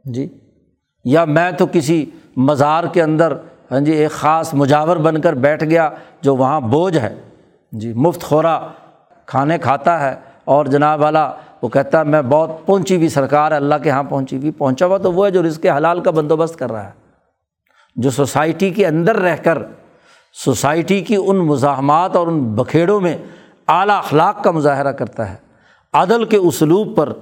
جی؟ 0.04 0.28
یا 1.04 1.24
میں 1.24 1.50
تو 1.50 1.66
کسی 1.72 2.06
مزار 2.36 2.84
کے 2.92 3.02
اندر 3.02 3.32
ہاں 3.70 3.80
جی 3.80 3.92
ایک 3.92 4.10
خاص 4.10 4.54
مجاور 4.54 4.96
بن 4.96 5.20
کر 5.20 5.32
بیٹھ 5.32 5.64
گیا 5.64 5.90
جو 6.22 6.36
وہاں 6.36 6.60
بوجھ 6.60 6.98
ہے۔ 6.98 7.14
جی 7.72 7.92
مفت 7.92 8.22
خورا 8.22 8.60
کھانے 9.26 9.58
کھاتا 9.58 10.00
ہے۔ 10.00 10.29
اور 10.44 10.64
جناب 10.64 11.00
والا 11.00 11.32
وہ 11.62 11.68
کہتا 11.68 11.98
ہے، 11.98 12.04
میں 12.04 12.22
بہت 12.22 12.66
پہنچی 12.66 12.96
ہوئی 12.96 13.08
سرکار 13.08 13.52
ہے، 13.52 13.56
اللہ 13.56 13.74
کے 13.82 13.88
یہاں 13.88 14.02
پہنچی 14.02 14.36
ہوئی، 14.36 14.50
پہنچا 14.50 14.86
ہوا 14.86 14.98
تو 14.98 15.12
وہ 15.12 15.26
ہے 15.26 15.30
جو 15.30 15.42
رزق 15.42 15.66
حلال 15.66 16.00
کا 16.00 16.10
بندوبست 16.10 16.58
کر 16.58 16.72
رہا 16.72 16.84
ہے۔ 16.84 16.90
جو 17.96 18.10
سوسائٹی 18.10 18.70
کے 18.70 18.86
اندر 18.86 19.16
رہ 19.16 19.36
کر، 19.36 19.58
سوسائٹی 20.32 21.00
کی 21.00 21.16
ان 21.26 21.36
مزاحمات 21.36 22.16
اور 22.16 22.26
ان 22.26 22.54
بکھیڑوں 22.54 23.00
میں 23.00 23.18
اعلیٰ 23.68 23.98
اخلاق 23.98 24.44
کا 24.44 24.50
مظاہرہ 24.50 24.92
کرتا 24.92 25.30
ہے، 25.30 25.36
عدل 25.92 26.24
کے 26.24 26.36
اسلوب 26.36 26.96
پر 26.96 27.12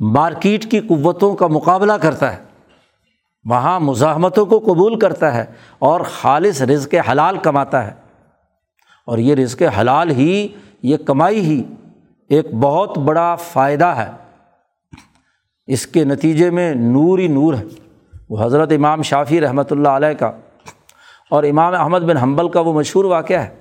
مارکیٹ 0.00 0.70
کی 0.70 0.80
قوتوں 0.80 1.34
کا 1.34 1.46
مقابلہ 1.46 1.92
کرتا 1.92 2.32
ہے، 2.32 2.38
وہاں 3.44 3.80
مزاحمتوں 3.80 4.46
کو 4.46 4.58
قبول 4.58 4.98
کرتا 4.98 5.34
ہے 5.34 5.44
اور 5.78 6.00
خالص 6.00 6.62
رزق 6.62 6.94
حلال 7.10 7.38
کماتا 7.38 7.86
ہے۔ 7.86 7.92
اور 9.06 9.18
یہ 9.18 9.34
رزق 9.34 9.62
حلال 9.80 10.10
ہی، 10.10 10.48
یہ 10.82 10.96
کمائی 10.96 11.40
ہی 11.40 11.62
ایک 12.28 12.54
بہت 12.54 12.98
بڑا 12.98 13.34
فائدہ 13.34 13.84
ہے۔ 13.84 14.10
اس 15.66 15.86
کے 15.86 16.04
نتیجے 16.04 16.50
میں 16.50 16.74
نور 16.74 17.18
ہی 17.18 17.28
نور 17.28 17.54
ہے۔ 17.54 17.64
وہ 18.28 18.44
حضرت 18.44 18.72
امام 18.72 19.02
شافی 19.02 19.40
رحمۃ 19.40 19.62
اللہ 19.70 19.88
علیہ 19.88 20.12
کا 20.12 20.32
اور 21.30 21.44
امام 21.44 21.74
احمد 21.74 22.00
بن 22.00 22.16
حنبل 22.16 22.48
کا 22.48 22.60
وہ 22.60 22.72
مشہور 22.72 23.04
واقعہ 23.04 23.36
ہے 23.36 23.54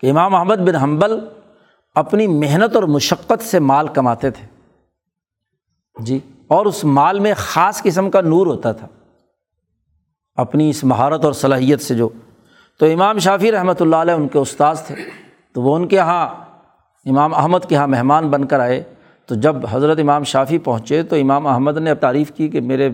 کہ 0.00 0.10
امام 0.10 0.34
احمد 0.34 0.56
بن 0.56 0.74
حنبل 0.74 1.18
اپنی 1.94 2.26
محنت 2.26 2.74
اور 2.74 2.82
مشقت 2.82 3.42
سے 3.42 3.58
مال 3.58 3.88
کماتے 3.88 4.30
تھے۔ 4.30 4.46
جی 6.00 6.18
اور 6.48 6.66
اس 6.66 6.84
مال 6.84 7.20
میں 7.20 7.34
خاص 7.36 7.82
قسم 7.82 8.10
کا 8.10 8.20
نور 8.20 8.46
ہوتا 8.46 8.72
تھا۔ 8.72 8.86
اپنی 10.34 10.70
اس 10.70 10.84
مہارت 10.84 11.24
اور 11.24 11.32
صلاحیت 11.32 11.80
سے 11.80 11.94
جو۔ 11.94 12.08
تو 12.78 12.86
امام 12.86 13.18
شافی 13.18 13.52
رحمۃ 13.52 13.74
اللہ 13.80 13.96
علیہ 13.96 14.14
ان 14.14 14.28
کے 14.28 14.38
استاذ 14.38 14.82
تھے۔ 14.82 14.94
تو 15.52 15.62
وہ 15.62 15.76
ان 15.76 15.88
کے 15.88 15.96
یہاں 15.96 16.41
امام 17.06 17.34
احمد 17.34 17.58
کے 17.68 17.74
یہاں 17.74 17.86
مہمان 17.86 18.30
بن 18.30 18.44
کر 18.44 18.60
آئے، 18.60 18.82
تو 19.26 19.34
جب 19.34 19.56
حضرت 19.70 19.98
امام 19.98 20.24
شافی 20.24 20.58
پہنچے 20.58 21.02
تو 21.02 21.16
امام 21.16 21.46
احمد 21.46 21.76
نے 21.76 21.94
تعریف 21.94 22.32
کی 22.32 22.48
کہ 22.48 22.60
میرے 22.60 22.90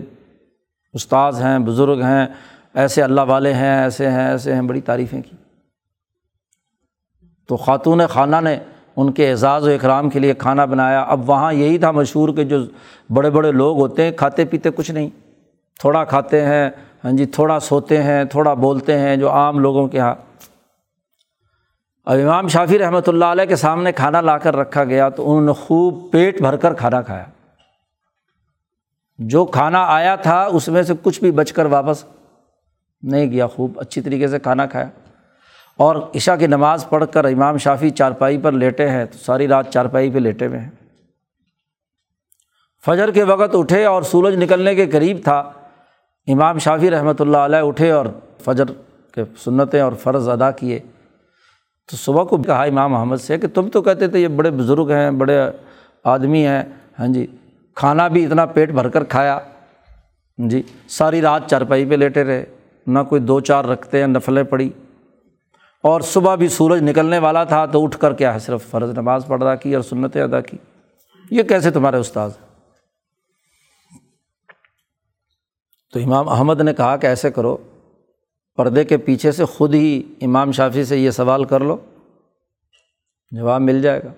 استاذ 0.93 1.41
ہیں، 1.41 1.59
بزرگ 1.59 2.01
ہیں، 2.01 2.27
ایسے 2.73 3.03
اللہ 3.03 3.21
والے 3.27 3.53
ہیں، 3.53 3.83
ایسے 3.83 4.09
ہیں 4.09 4.27
ایسے 4.27 4.53
ہیں، 4.53 4.61
بڑی 4.61 4.81
تعریفیں 4.81 5.21
کی۔ 5.21 5.35
تو 7.47 7.57
خاتون 7.57 8.01
خانہ 8.09 8.35
نے 8.43 8.57
ان 8.95 9.11
کے 9.11 9.29
اعزاز 9.29 9.67
و 9.67 9.69
اکرام 9.69 10.09
کے 10.09 10.19
لیے 10.19 10.33
کھانا 10.33 10.65
بنایا۔ 10.65 11.01
اب 11.01 11.29
وہاں 11.29 11.53
یہی 11.53 11.77
تھا 11.77 11.91
مشہور 11.91 12.29
کہ 12.29 12.43
جو 12.43 12.57
بڑے 13.09 13.29
بڑے 13.29 13.51
لوگ 13.51 13.79
ہوتے 13.79 14.03
ہیں، 14.03 14.11
کھاتے 14.11 14.45
پیتے 14.45 14.69
کچھ 14.71 14.91
نہیں۔ 14.91 15.09
تھوڑا 15.79 16.03
کھاتے 16.03 16.45
ہیں 16.45 16.69
ہاں 17.03 17.11
جی 17.11 17.25
تھوڑا 17.25 17.59
سوتے 17.59 18.03
ہیں، 18.03 18.23
تھوڑا 18.23 18.53
بولتے 18.53 18.99
ہیں 18.99 19.15
جو 19.15 19.29
عام 19.29 19.59
لوگوں 19.59 19.87
کے 19.87 19.97
یہاں۔ 19.97 20.15
اب 22.09 22.17
امام 22.23 22.47
شافی 22.47 22.79
رحمۃ 22.79 23.01
اللہ 23.07 23.25
علیہ 23.25 23.45
کے 23.45 23.55
سامنے 23.55 23.91
کھانا 23.91 24.21
لا 24.21 24.37
کر 24.37 24.55
رکھا 24.55 24.83
گیا 24.83 25.09
تو 25.09 25.31
انہوں 25.31 25.45
نے 25.45 25.51
خوب 25.51 26.11
پیٹ 26.11 26.41
بھر 26.41 26.55
کر 26.55 26.73
کھانا 26.73 27.01
کھایا۔ 27.01 27.25
جو 29.17 29.45
کھانا 29.45 29.85
آیا 29.85 30.15
تھا 30.15 30.43
اس 30.45 30.67
میں 30.67 30.83
سے 30.83 30.93
کچھ 31.03 31.19
بھی 31.19 31.31
بچ 31.31 31.53
کر 31.53 31.65
واپس 31.65 32.03
نہیں 33.01 33.31
گیا، 33.31 33.47
خوب 33.47 33.79
اچھی 33.79 34.01
طریقے 34.01 34.27
سے 34.27 34.39
کھانا 34.39 34.65
کھایا۔ 34.65 34.89
اور 35.77 35.95
عشاء 36.15 36.35
کی 36.35 36.47
نماز 36.47 36.89
پڑھ 36.89 37.03
کر 37.13 37.25
امام 37.25 37.57
شافی 37.57 37.89
چارپائی 37.89 38.37
پر 38.37 38.51
لیٹے 38.51 38.89
ہیں 38.89 39.05
تو 39.05 39.17
ساری 39.17 39.47
رات 39.47 39.71
چارپائی 39.71 40.11
پہ 40.11 40.19
لیٹے 40.19 40.47
ہوئے 40.47 40.59
ہیں۔ 40.59 40.69
فجر 42.85 43.11
کے 43.11 43.23
وقت 43.23 43.55
اٹھے 43.55 43.85
اور 43.85 44.01
سورج 44.01 44.43
نکلنے 44.43 44.75
کے 44.75 44.85
قریب 44.85 45.17
تھا۔ 45.23 45.39
امام 46.27 46.57
شافی 46.57 46.91
رحمۃ 46.91 47.19
اللہ 47.19 47.37
علیہ 47.37 47.59
اٹھے 47.59 47.91
اور 47.91 48.05
فجر 48.45 48.65
کے 49.13 49.23
سنتیں 49.37 49.81
اور 49.81 49.91
فرض 49.91 50.29
ادا 50.29 50.51
کیے۔ 50.51 50.79
تو 51.91 51.97
صبح 51.97 52.23
کو 52.23 52.37
کہا 52.37 52.63
امام 52.63 52.91
محمد 52.91 53.17
سے 53.17 53.37
کہ 53.37 53.47
تم 53.47 53.69
تو 53.69 53.81
کہتے 53.81 54.07
تھے 54.07 54.19
یہ 54.19 54.27
بڑے 54.27 54.51
بزرگ 54.51 54.91
ہیں، 54.91 55.11
بڑے 55.11 55.41
آدمی 56.03 56.47
ہیں۔ 56.47 56.63
ہاں 56.99 57.07
جی 57.07 57.27
کھانا 57.75 58.07
بھی 58.07 58.25
اتنا 58.25 58.45
پیٹ 58.45 58.71
بھر 58.71 58.89
کر 58.89 59.03
کھایا۔ 59.03 59.37
ہاں 59.37 60.49
جی 60.49 60.63
ساری 60.89 61.21
رات 61.21 61.49
چارپائی 61.49 61.85
پہ 61.85 61.95
لیٹے 61.95 62.23
رہے۔ 62.23 62.45
نہ 62.87 62.99
کوئی 63.09 63.21
دو 63.21 63.39
چار 63.39 63.65
رکھتے 63.65 63.99
ہیں، 63.99 64.07
نفلیں 64.07 64.43
پڑی۔ 64.43 64.69
اور 65.83 66.01
صبح 66.01 66.35
بھی 66.35 66.47
سورج 66.47 66.81
نکلنے 66.81 67.19
والا 67.19 67.43
تھا 67.43 67.65
تو 67.65 67.83
اٹھ 67.83 67.97
کر 67.97 68.13
کیا 68.13 68.33
ہے، 68.33 68.39
صرف 68.39 68.69
فرض 68.69 68.89
نماز 68.89 69.25
پڑھ 69.27 69.43
رہا 69.43 69.55
کی 69.55 69.75
اور 69.75 69.83
سنتیں 69.83 70.21
ادا 70.21 70.41
کی۔ 70.41 70.57
یہ 71.31 71.43
کیسے 71.43 71.71
تمہارے 71.71 71.97
استاذ؟ 71.97 72.31
تو 75.93 75.99
امام 75.99 76.29
احمد 76.29 76.61
نے 76.61 76.73
کہا 76.73 76.97
کہ 76.97 77.07
ایسے 77.07 77.31
کرو 77.31 77.57
پردے 78.59 78.83
کے 78.83 78.97
پیچھے 78.97 79.31
سے 79.31 79.45
خود 79.45 79.73
ہی 79.73 80.03
امام 80.21 80.51
شافی 80.51 80.83
سے 80.85 80.97
یہ 80.97 81.11
سوال 81.11 81.43
کر 81.43 81.59
لو، 81.59 81.77
جواب 83.31 83.61
مل 83.61 83.81
جائے 83.81 84.03
گا۔ 84.03 84.11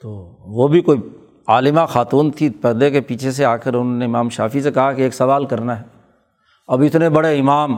تو 0.00 0.10
وہ 0.56 0.68
بھی 0.68 0.80
کوئی 0.80 0.98
عالمہ 1.46 1.80
خاتون 1.88 2.30
تھی، 2.30 2.50
پردے 2.50 2.90
کے 2.90 3.00
پیچھے 3.00 3.32
سے 3.32 3.44
آ 3.44 3.56
کر 3.56 3.74
انہوں 3.74 3.98
نے 3.98 4.04
امام 4.04 4.28
شافی 4.28 4.62
سے 4.62 4.70
کہا 4.70 4.92
کہ 4.92 5.02
ایک 5.02 5.14
سوال 5.14 5.46
کرنا 5.46 5.80
ہے۔ 5.80 5.84
اب 6.68 6.82
اتنے 6.82 7.10
بڑے 7.10 7.38
امام، 7.38 7.76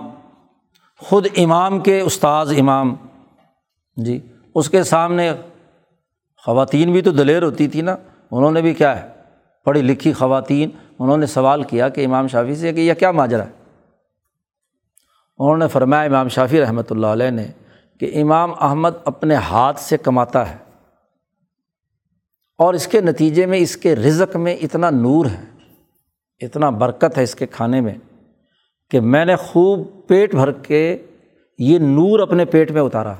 خود 0.98 1.26
امام 1.36 1.80
کے 1.80 2.00
استاذ 2.00 2.52
امام 2.58 2.94
جی 3.96 4.18
اس 4.54 4.70
کے 4.70 4.82
سامنے 4.82 5.32
خواتین 6.46 6.92
بھی 6.92 7.02
تو 7.02 7.10
دلیر 7.10 7.42
ہوتی 7.42 7.68
تھی 7.68 7.80
نا، 7.80 7.96
انہوں 8.30 8.52
نے 8.52 8.62
بھی 8.62 8.74
کیا 8.74 9.02
ہے؟ 9.02 9.08
پڑھی 9.64 9.82
لکھی 9.82 10.12
خواتین، 10.12 10.70
انہوں 10.98 11.16
نے 11.16 11.26
سوال 11.26 11.62
کیا 11.62 11.88
کہ 11.88 12.06
امام 12.06 12.28
شافی 12.28 12.54
سے 12.54 12.72
کہ 12.72 12.80
یہ 12.80 12.94
کیا 12.94 13.10
ماجرا 13.10 13.44
ہے؟ 13.44 13.59
انہوں 15.40 15.56
نے 15.56 15.68
فرمایا 15.68 16.02
امام 16.02 16.28
شافی 16.28 16.60
رحمۃ 16.60 16.90
اللہ 16.90 17.06
علیہ 17.06 17.30
نے 17.30 17.46
کہ 18.00 18.20
امام 18.22 18.52
احمد 18.60 18.90
اپنے 19.04 19.34
ہاتھ 19.34 19.80
سے 19.80 19.96
کماتا 19.96 20.50
ہے 20.50 20.56
اور 22.58 22.74
اس 22.74 22.86
کے 22.86 23.00
نتیجے 23.00 23.46
میں 23.46 23.58
اس 23.58 23.76
کے 23.76 23.96
رزق 23.96 24.36
میں 24.36 24.56
اتنا 24.56 24.90
نور 24.90 25.26
ہے، 25.26 25.44
اتنا 26.40 26.70
برکت 26.70 27.18
ہے 27.18 27.22
اس 27.22 27.34
کے 27.34 27.46
کھانے 27.46 27.80
میں 27.80 27.94
کہ 28.90 29.00
میں 29.00 29.24
نے 29.24 29.36
خوب 29.36 29.86
پیٹ 30.06 30.34
بھر 30.34 30.52
کے 30.52 30.98
یہ 31.58 31.78
نور 31.78 32.20
اپنے 32.20 32.44
پیٹ 32.44 32.70
میں 32.70 32.82
اتارا۔ 32.82 33.14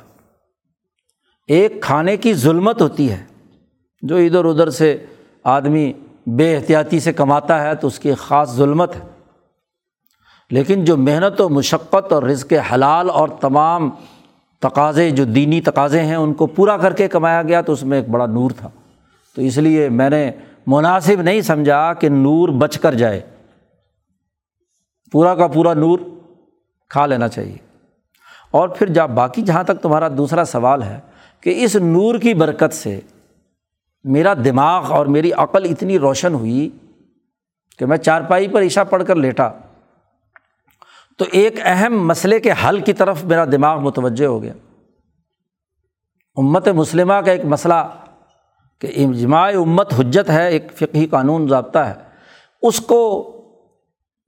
ایک 1.48 1.82
کھانے 1.82 2.16
کی 2.16 2.34
ظلمت 2.34 2.82
ہوتی 2.82 3.10
ہے، 3.10 3.24
جو 4.02 4.16
ادھر 4.16 4.44
ادھر 4.44 4.70
سے 4.70 4.96
آدمی 5.44 5.92
بے 6.26 6.56
احتیاطی 6.56 7.00
سے 7.00 7.12
کماتا 7.12 7.62
ہے 7.62 7.74
تو 7.74 7.86
اس 7.86 7.98
کی 7.98 8.14
خاص 8.14 8.56
ظلمت 8.56 8.96
ہے۔ 8.96 9.00
لیکن 10.50 10.84
جو 10.84 10.96
محنت 10.96 11.40
و 11.40 11.48
مشقت 11.48 12.12
اور 12.12 12.22
رزق 12.22 12.52
حلال 12.74 13.10
اور 13.10 13.28
تمام 13.28 13.90
تقاضے 14.60 15.10
جو 15.10 15.24
دینی 15.24 15.60
تقاضے 15.60 16.02
ہیں، 16.02 16.14
ان 16.14 16.34
کو 16.34 16.46
پورا 16.46 16.76
کر 16.76 16.92
کے 16.92 17.08
کمایا 17.08 17.42
گیا 17.42 17.60
تو 17.60 17.72
اس 17.72 17.82
میں 17.82 17.98
ایک 17.98 18.08
بڑا 18.08 18.26
نور 18.26 18.50
تھا۔ 18.50 18.68
تو 19.36 19.42
اس 19.42 19.58
لیے 19.58 19.88
میں 19.88 20.10
نے 20.10 20.30
مناسب 20.66 21.22
نہیں 21.22 21.40
سمجھا 21.40 21.92
کہ 21.92 22.08
نور 22.08 22.48
بچ 22.48 22.78
کر 22.78 22.94
جائے۔ 22.94 23.20
پورا 25.12 25.34
کا 25.34 25.46
پورا 25.46 25.74
نور 25.74 25.98
کھا 26.88 27.06
لینا 27.06 27.28
چاہیے۔ 27.28 27.56
اور 28.50 28.68
پھر 28.68 28.86
جا 28.86 29.06
باقی 29.06 29.42
جہاں 29.42 29.64
تک 29.64 29.82
تمہارا 29.82 30.08
دوسرا 30.08 30.44
سوال 30.44 30.82
ہے 30.82 31.00
کہ 31.40 31.64
اس 31.64 31.76
نور 31.76 32.18
کی 32.18 32.34
برکت 32.34 32.74
سے 32.74 33.00
میرا 34.04 34.34
دماغ 34.34 34.92
اور 34.92 35.06
میری 35.06 35.32
عقل 35.32 35.66
اتنی 35.70 35.98
روشن 35.98 36.34
ہوئی 36.34 36.70
کہ 37.78 37.86
میں 37.86 37.96
چارپائی 37.96 38.48
پر 38.48 38.62
عشا 38.62 38.84
پڑھ 38.84 39.04
کر 39.06 39.16
لیٹا۔ 39.16 39.50
تو 41.20 41.26
ایک 41.32 41.54
اہم 41.62 42.06
مسئلے 42.06 42.40
کے 42.40 42.52
حل 42.64 42.80
کی 42.80 42.92
طرف 42.92 43.24
میرا 43.24 43.44
دماغ 43.44 43.80
متوجہ 43.80 44.26
ہو 44.26 44.42
گیا۔ 44.42 44.52
امت 46.36 46.68
مسلمہ 46.68 47.14
کا 47.14 47.32
ایک 47.32 47.44
مسئلہ 47.44 47.74
کہ 48.78 48.92
اجماع 48.96 49.50
امت 49.54 49.94
حجت 49.98 50.30
ہے، 50.30 50.48
ایک 50.48 50.72
فقہی 50.74 51.06
قانون 51.06 51.48
ضابطہ 51.48 51.78
ہے۔ 51.78 51.94
اس 52.62 52.80
کو 52.80 53.32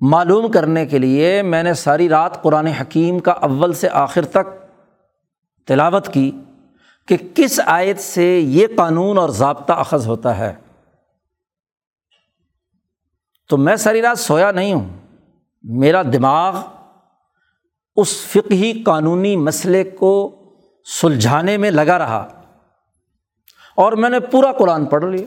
معلوم 0.00 0.50
کرنے 0.50 0.86
کے 0.86 0.98
لیے 0.98 1.42
میں 1.42 1.62
نے 1.62 1.74
ساری 1.74 2.08
رات 2.08 2.42
قرآن 2.42 2.66
حکیم 2.66 3.18
کا 3.18 3.32
اول 3.32 3.72
سے 3.72 3.88
آخر 3.88 4.24
تک 4.24 4.66
تلاوت 5.66 6.12
کی 6.12 6.30
کہ 7.08 7.16
کس 7.34 7.60
آیت 7.66 7.98
سے 7.98 8.38
یہ 8.38 8.66
قانون 8.76 9.18
اور 9.18 9.28
ضابطہ 9.28 9.72
اخذ 9.72 10.06
ہوتا 10.06 10.38
ہے۔ 10.38 10.54
تو 13.48 13.56
میں 13.56 13.76
ساری 13.76 14.02
رات 14.02 14.18
سویا 14.18 14.52
نہیں 14.52 14.72
ہوں۔ 14.72 14.88
میرا 15.62 16.02
دماغ 16.02 16.62
اس 17.96 18.26
فقہی 18.26 18.82
قانونی 18.82 19.36
مسئلے 19.36 19.84
کو 19.84 20.38
سلجھانے 21.00 21.56
میں 21.56 21.70
لگا 21.70 21.98
رہا۔ 21.98 22.42
اور 23.76 23.92
میں 23.92 24.10
نے 24.10 24.20
پورا 24.20 24.52
قرآن 24.52 24.84
پڑھ 24.84 25.04
لیا۔ 25.04 25.24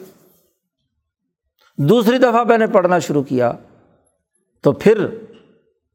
دوسری 1.78 2.18
دفعہ 2.18 2.43
میں 2.43 2.57
نے 2.57 2.68
پڑھنا 2.68 2.99
شروع 2.99 3.24
کیا۔ 3.24 3.51
تو 4.61 4.72
پھر 4.72 5.07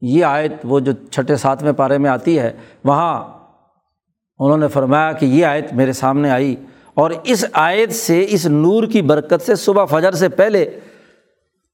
یہ 0.01 0.25
آیت 0.25 0.53
وہ 0.63 0.79
جو 0.79 0.91
چھٹے 1.11 1.35
ساتویں 1.35 1.71
پارے 1.71 1.97
میں 1.97 2.09
آتی 2.09 2.39
ہے، 2.39 2.53
وہاں 2.83 3.23
انہوں 4.39 4.57
نے 4.57 4.67
فرمایا 4.67 5.11
کہ 5.11 5.25
یہ 5.25 5.45
آیت 5.45 5.73
میرے 5.73 5.93
سامنے 5.93 6.29
آئی۔ 6.31 6.55
اور 6.93 7.11
اس 7.23 7.45
آیت 7.53 7.91
سے، 7.91 8.25
اس 8.29 8.45
نور 8.45 8.83
کی 8.83 9.01
برکت 9.01 9.41
سے 9.45 9.55
صبح 9.55 9.85
فجر 9.85 10.11
سے 10.11 10.29
پہلے 10.29 10.79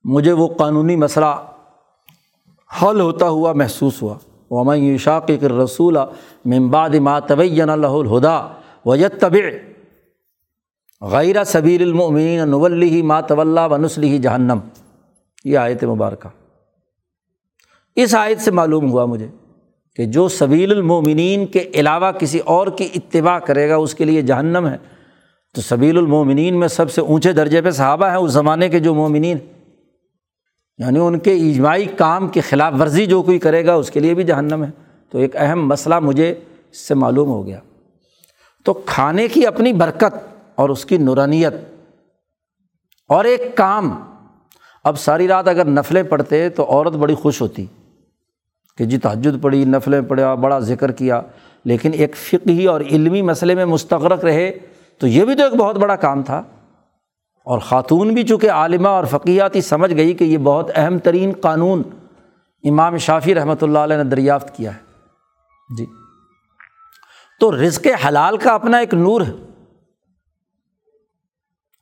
مجھے 0.03 0.31
وہ 0.31 0.47
قانونی 0.47 0.95
مسئلہ 0.95 1.51
حل 2.81 2.99
ہوتا 2.99 3.29
ہوا 3.29 3.53
محسوس 3.53 4.01
ہوا۔ 4.01 4.17
وہ 4.49 4.97
شاق 4.97 5.31
رسول 5.63 5.97
ممباد 6.45 6.89
ما 6.89 7.19
طبعین 7.19 7.69
الہدا 7.69 8.47
ویت 8.85 9.21
طب 9.21 9.35
غیر 11.01 11.43
صبیر 11.43 11.81
المعمین 11.81 12.49
نولی 12.49 13.01
ما 13.01 13.21
طول 13.21 13.57
و 13.57 13.77
نسلی 13.77 14.17
جہنم 14.17 14.59
یہ 15.45 15.57
آیت 15.57 15.83
مبارکہ۔ 15.83 16.27
اس 17.95 18.15
آیت 18.15 18.41
سے 18.41 18.51
معلوم 18.51 18.91
ہوا 18.91 19.05
مجھے 19.05 19.27
کہ 19.95 20.05
جو 20.05 20.27
سبیل 20.27 20.71
المومنین 20.71 21.45
کے 21.45 21.71
علاوہ 21.75 22.11
کسی 22.11 22.39
اور 22.39 22.67
کی 22.67 22.89
اتباع 22.95 23.39
کرے 23.39 23.69
گا، 23.69 23.75
اس 23.75 23.95
کے 23.95 24.05
لیے 24.05 24.21
جہنم 24.21 24.67
ہے۔ 24.67 24.77
تو 25.55 25.61
سبیل 25.61 25.97
المومنین 25.97 26.59
میں 26.59 26.67
سب 26.67 26.91
سے 26.91 27.01
اونچے 27.01 27.33
درجے 27.33 27.61
پہ 27.61 27.69
صحابہ 27.69 28.05
ہیں، 28.05 28.17
اس 28.17 28.31
زمانے 28.31 28.69
کے 28.69 28.79
جو 28.79 28.95
مومنین 28.95 29.37
یعنی 30.77 30.99
ان 30.99 31.19
کے 31.19 31.33
اجماعی 31.33 31.85
کام 31.85 32.27
کی 32.27 32.41
خلاف 32.41 32.73
ورزی 32.79 33.05
جو 33.05 33.21
کوئی 33.21 33.39
کرے 33.39 33.65
گا، 33.65 33.73
اس 33.73 33.91
کے 33.91 33.99
لیے 33.99 34.13
بھی 34.13 34.23
جہنم 34.23 34.63
ہے۔ 34.63 34.69
تو 35.09 35.17
ایک 35.17 35.35
اہم 35.35 35.67
مسئلہ 35.67 35.99
مجھے 35.99 36.31
اس 36.71 36.87
سے 36.87 36.93
معلوم 36.93 37.29
ہو 37.29 37.45
گیا۔ 37.45 37.59
تو 38.65 38.73
کھانے 38.73 39.27
کی 39.27 39.45
اپنی 39.45 39.73
برکت 39.73 40.15
اور 40.55 40.69
اس 40.69 40.85
کی 40.85 40.97
نورانیت 40.97 41.53
اور 43.07 43.25
ایک 43.25 43.57
کام۔ 43.57 44.03
اب 44.83 44.99
ساری 44.99 45.27
رات 45.27 45.47
اگر 45.47 45.65
نفلیں 45.65 46.03
پڑھتے 46.03 46.49
تو 46.49 46.65
عورت 46.69 46.93
بڑی 46.93 47.15
خوش 47.15 47.41
ہوتی 47.41 47.65
کہ 48.77 48.85
جی 48.85 48.97
تحجد 48.97 49.41
پڑھی، 49.41 49.65
نفلیں 49.65 50.01
پڑھا، 50.01 50.33
بڑا 50.33 50.59
ذکر 50.59 50.91
کیا۔ 50.91 51.21
لیکن 51.65 51.91
ایک 51.93 52.15
فقہی 52.15 52.65
اور 52.65 52.81
علمی 52.81 53.21
مسئلے 53.21 53.55
میں 53.55 53.65
مستغرق 53.65 54.25
رہے 54.25 54.51
تو 54.97 55.07
یہ 55.07 55.25
بھی 55.25 55.35
تو 55.35 55.43
ایک 55.43 55.53
بہت 55.53 55.75
بڑا 55.75 55.95
کام 55.95 56.23
تھا۔ 56.23 56.43
اور 57.47 57.59
خاتون 57.59 58.13
بھی 58.13 58.23
چونکہ 58.23 58.51
عالمہ 58.51 58.87
اور 58.87 59.05
فقیاتی 59.05 59.61
سمجھ 59.61 59.93
گئی 59.93 60.13
کہ 60.13 60.23
یہ 60.23 60.37
بہت 60.37 60.69
اہم 60.75 60.97
ترین 60.97 61.31
قانون 61.41 61.83
امام 62.63 62.97
شافی 62.97 63.35
رحمۃ 63.35 63.55
اللہ 63.61 63.79
علیہ 63.79 63.97
نے 63.97 64.03
دریافت 64.03 64.57
کیا 64.57 64.73
ہے۔ 64.73 64.79
جی۔ 65.77 65.85
تو 67.39 67.51
رزق 67.51 67.87
حلال 68.07 68.37
کا 68.37 68.51
اپنا 68.51 68.77
ایک 68.77 68.93
نور 68.93 69.21
ہے۔ 69.21 69.31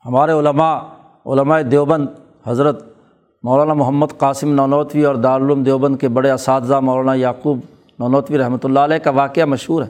ہمارے 0.06 0.32
علماء 0.32 0.80
علماء 1.26 1.62
دیوبند، 1.62 2.08
حضرت 2.48 2.84
مولانا 3.44 3.74
محمد 3.74 4.08
قاسم 4.18 4.54
نونوتوی 4.54 5.06
اور 5.06 5.16
دارالعلوم 5.16 5.64
دیوبند 5.64 5.96
کے 5.98 6.08
بڑے 6.08 6.32
اساتذہ 6.32 6.76
مولانا 6.76 7.14
یعقوب 7.14 7.60
نونوتوی 8.00 8.38
رحمۃ 8.38 8.64
اللہ 8.64 8.80
علیہ 8.80 8.98
کا 8.98 9.12
واقعہ 9.12 9.46
مشہور 9.46 9.84
ہے 9.84 9.90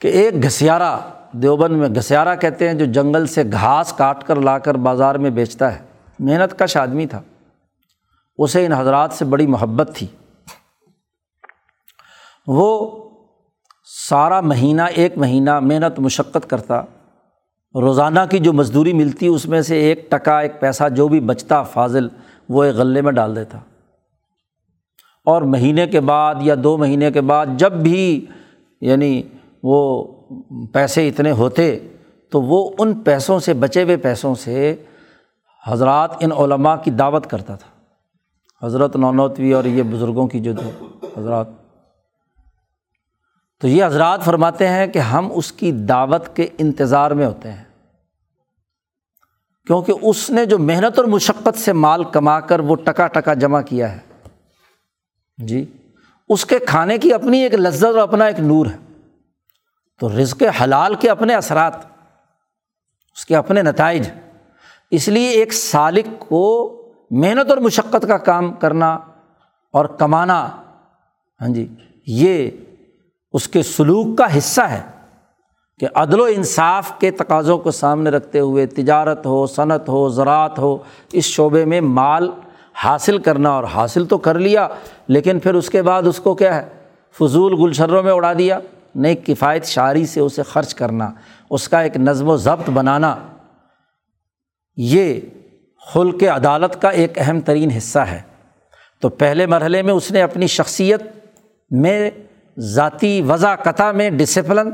کہ 0.00 0.08
ایک 0.08 0.42
گھسیارا 0.42 0.98
دیوبند 1.32 1.76
میں 1.76 1.88
گھسیارا 1.88 2.34
کہتے 2.34 2.68
ہیں 2.68 2.74
جو 2.74 2.84
جنگل 2.84 3.26
سے 3.26 3.42
گھاس 3.52 3.92
کاٹ 3.92 4.24
کر 4.24 4.36
لا 4.36 4.58
کر 4.58 4.74
بازار 4.74 5.14
میں 5.14 5.30
بیچتا 5.30 5.74
ہے۔ 5.74 5.78
محنت 6.18 6.58
کش 6.58 6.76
آدمی 6.76 7.06
تھا۔ 7.06 7.22
اسے 8.38 8.66
ان 8.66 8.72
حضرات 8.72 9.12
سے 9.12 9.24
بڑی 9.24 9.46
محبت 9.46 9.90
تھی۔ 9.94 10.06
وہ 12.46 12.90
سارا 14.08 14.40
مہینہ، 14.40 14.82
ایک 14.82 15.18
مہینہ 15.18 15.60
محنت، 15.60 16.00
مشقت 16.00 16.50
کرتا۔ 16.50 16.82
روزانہ 17.74 18.20
کی 18.30 18.38
جو 18.38 18.52
مزدوری 18.52 18.92
ملتی، 18.92 19.26
اس 19.26 19.46
میں 19.46 19.62
سے 19.62 19.76
ایک 19.76 20.10
ٹکا، 20.10 20.38
ایک 20.38 20.60
پیسہ، 20.60 20.88
جو 20.88 21.08
بھی 21.08 21.20
بچتا 21.20 21.62
فاضل، 21.62 22.08
وہ 22.48 22.64
ایک 22.64 22.74
غلے 22.74 23.00
میں 23.00 23.12
ڈال 23.12 23.36
دیتا۔ 23.36 23.58
اور 25.24 25.42
مہینے 25.42 25.86
کے 25.86 26.00
بعد 26.00 26.34
یا 26.40 26.54
دو 26.64 26.76
مہینے 26.76 27.12
کے 27.12 27.20
بعد 27.20 27.46
جب 27.56 27.72
بھی 27.72 28.26
یعنی 28.80 29.22
وہ 29.62 30.04
پیسے 30.72 31.08
اتنے 31.08 31.30
ہوتے 31.30 31.78
تو 32.30 32.42
وہ 32.42 32.70
ان 32.78 32.94
پیسوں 32.94 33.40
سے، 33.40 33.54
بچے 33.54 33.82
ہوئے 33.82 33.96
پیسوں 33.96 34.34
سے 34.34 34.84
حضرات 35.66 36.10
ان 36.20 36.32
علماء 36.32 36.76
کی 36.76 36.90
دعوت 36.90 37.26
کرتا 37.26 37.54
تھا۔ 37.54 37.78
حضرت 38.66 38.96
نونوتوی 38.96 39.52
اور 39.52 39.64
یہ 39.64 39.82
بزرگوں 39.82 40.26
کی 40.26 40.40
جو 40.40 40.52
حضرات۔ 41.16 41.46
تو 43.60 43.68
یہ 43.68 43.84
حضرات 43.84 44.22
فرماتے 44.22 44.68
ہیں 44.68 44.86
کہ 44.86 44.98
ہم 44.98 45.28
اس 45.34 45.52
کی 45.52 45.72
دعوت 45.72 46.36
کے 46.36 46.48
انتظار 46.58 47.10
میں 47.10 47.26
ہوتے 47.26 47.52
ہیں۔ 47.52 47.64
کیونکہ 49.66 49.92
اس 50.02 50.30
نے 50.30 50.46
جو 50.46 50.58
محنت 50.58 50.98
اور 50.98 51.04
مشقت 51.04 51.58
سے 51.58 51.72
مال 51.72 52.04
کما 52.04 52.40
کر 52.40 52.60
وہ 52.60 52.76
ٹکا 52.76 53.06
ٹکا 53.06 53.34
جمع 53.34 53.60
کیا 53.60 53.96
ہے۔ 53.96 53.98
جی 55.38 55.64
اس 56.28 56.46
کے 56.46 56.58
کھانے 56.58 56.98
کی 56.98 57.12
اپنی 57.12 57.38
ایک 57.38 57.54
لذت 57.54 57.84
اور 57.84 57.94
اپنا 57.94 58.24
ایک 58.24 58.40
نور 58.40 58.66
ہے۔ 58.66 58.87
تو 60.00 60.08
رزق 60.08 60.42
حلال 60.62 60.94
کے 60.94 61.10
اپنے 61.10 61.34
اثرات، 61.34 61.76
اس 63.16 63.26
کے 63.26 63.36
اپنے 63.36 63.62
نتائج۔ 63.62 64.10
اس 64.90 65.08
لیے 65.08 65.28
ایک 65.28 65.52
سالق 65.52 66.28
کو 66.28 66.74
محنت 67.10 67.50
اور 67.50 67.58
مشقت 67.58 68.06
کا 68.08 68.18
کام 68.18 68.52
کرنا 68.52 68.98
اور 69.72 69.84
کمانا 69.84 70.48
ہاں 71.40 71.48
جی 71.48 71.74
یہ 72.06 72.50
اس 73.32 73.48
کے 73.48 73.62
سلوک 73.62 74.18
کا 74.18 74.38
حصہ 74.38 74.60
ہے 74.60 74.82
کہ 75.80 75.86
عدل 75.94 76.20
و 76.20 76.24
انصاف 76.24 76.92
کے 76.98 77.10
تقاضوں 77.10 77.58
کو 77.58 77.70
سامنے 77.70 78.10
رکھتے 78.10 78.40
ہوئے 78.40 78.66
تجارت 78.66 79.26
ہو، 79.26 79.46
صنعت 79.46 79.88
ہو، 79.88 80.08
زراعت 80.08 80.58
ہو، 80.58 80.78
اس 81.12 81.24
شعبے 81.24 81.64
میں 81.64 81.80
مال 81.80 82.30
حاصل 82.74 83.18
کرنا 83.18 83.50
اور 83.50 83.64
حاصل 83.64 84.06
تو 84.06 84.18
کر 84.18 84.38
لیا، 84.38 84.68
لیکن 85.08 85.40
پھر 85.40 85.54
اس 85.54 85.70
کے 85.70 85.82
بعد 85.82 86.02
اس 86.02 86.18
کو 86.18 86.34
کیا 86.34 86.54
ہے؟ 86.54 86.68
فضول 87.18 87.54
گلشروں 87.62 88.02
میں 88.02 88.12
اڑا 88.12 88.32
دیا۔ 88.32 88.58
نئی 88.94 89.14
کفایت 89.16 89.64
شاعری 89.64 90.06
سے 90.06 90.20
اسے 90.20 90.42
خرچ 90.42 90.74
کرنا، 90.74 91.10
اس 91.50 91.68
کا 91.68 91.80
ایک 91.80 91.96
نظم 91.96 92.28
و 92.28 92.36
ضبط 92.36 92.70
بنانا، 92.70 93.14
یہ 94.78 95.20
خلق 95.82 96.22
عدالت 96.32 96.80
کا 96.82 96.88
ایک 96.90 97.18
اہم 97.18 97.40
ترین 97.40 97.70
حصہ 97.70 97.98
ہے۔ 97.98 98.20
تو 99.02 99.08
پہلے 99.08 99.46
مرحلے 99.46 99.82
میں 99.82 99.94
اس 99.94 100.10
نے 100.12 100.22
اپنی 100.22 100.46
شخصیت 100.46 101.02
میں 101.70 102.10
ذاتی 102.56 103.20
وضع 103.22 103.54
قطع 103.54 103.90
میں 103.92 104.08
ڈسپلن 104.10 104.70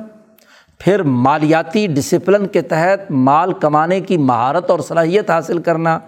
پھر 0.81 1.03
مالیاتی 1.03 1.87
ڈسپلن 1.87 2.47
کے 2.47 2.63
تحت 2.63 3.11
مال 3.11 3.53
کمانے 3.53 4.01
کی 4.01 4.17
مہارت 4.21 4.71
اور 4.71 4.81
صلاحیت 4.81 5.31
حاصل 5.31 5.59
کرنا، 5.63 5.99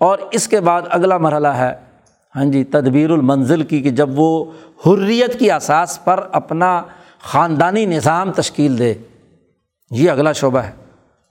اور 0.00 0.18
اس 0.30 0.48
کے 0.48 0.60
بعد 0.60 0.82
اگلا 0.90 1.18
مرحلہ 1.18 1.48
ہے 1.48 1.74
ہاں 2.34 2.44
جی 2.44 2.62
تدبیر 2.64 3.10
المنزل 3.10 3.62
کی، 3.62 3.80
کہ 3.82 3.90
جب 3.90 4.18
وہ 4.18 4.44
حریت 4.86 5.38
کی 5.38 5.50
اساس 5.50 5.98
پر 6.04 6.24
اپنا 6.32 6.82
خاندانی 7.22 7.86
نظام 7.86 8.32
تشکیل 8.32 8.78
دے۔ 8.78 8.94
یہ 9.90 10.10
اگلا 10.10 10.32
شعبہ 10.32 10.58
ہے۔ 10.58 10.72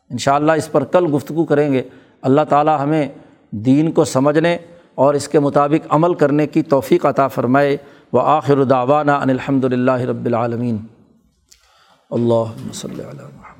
ان 0.09 0.17
شاء 0.17 0.33
اللہ 0.33 0.51
اس 0.51 0.71
پر 0.71 0.83
کل 0.83 1.15
گفتگو 1.15 1.45
کریں 1.45 1.73
گے۔ 1.73 1.83
اللہ 2.21 2.41
تعالیٰ 2.49 2.79
ہمیں 2.79 3.07
دین 3.51 3.91
کو 3.91 4.03
سمجھنے 4.03 4.57
اور 4.95 5.13
اس 5.13 5.27
کے 5.27 5.39
مطابق 5.39 5.87
عمل 5.89 6.13
کرنے 6.13 6.47
کی 6.47 6.61
توفیق 6.61 7.05
عطا 7.05 7.27
فرمائے۔ 7.27 7.77
و 8.13 8.19
آخر 8.19 8.63
داوانہ 8.63 9.11
ان 9.11 9.29
الحمد 9.29 9.65
للہ 9.65 9.91
رب 9.91 10.25
العالمین۔ 10.25 10.77
اللہ 12.11 12.73
صلی 12.73 13.03
اللہ 13.03 13.50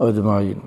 اجمعین 0.00 0.60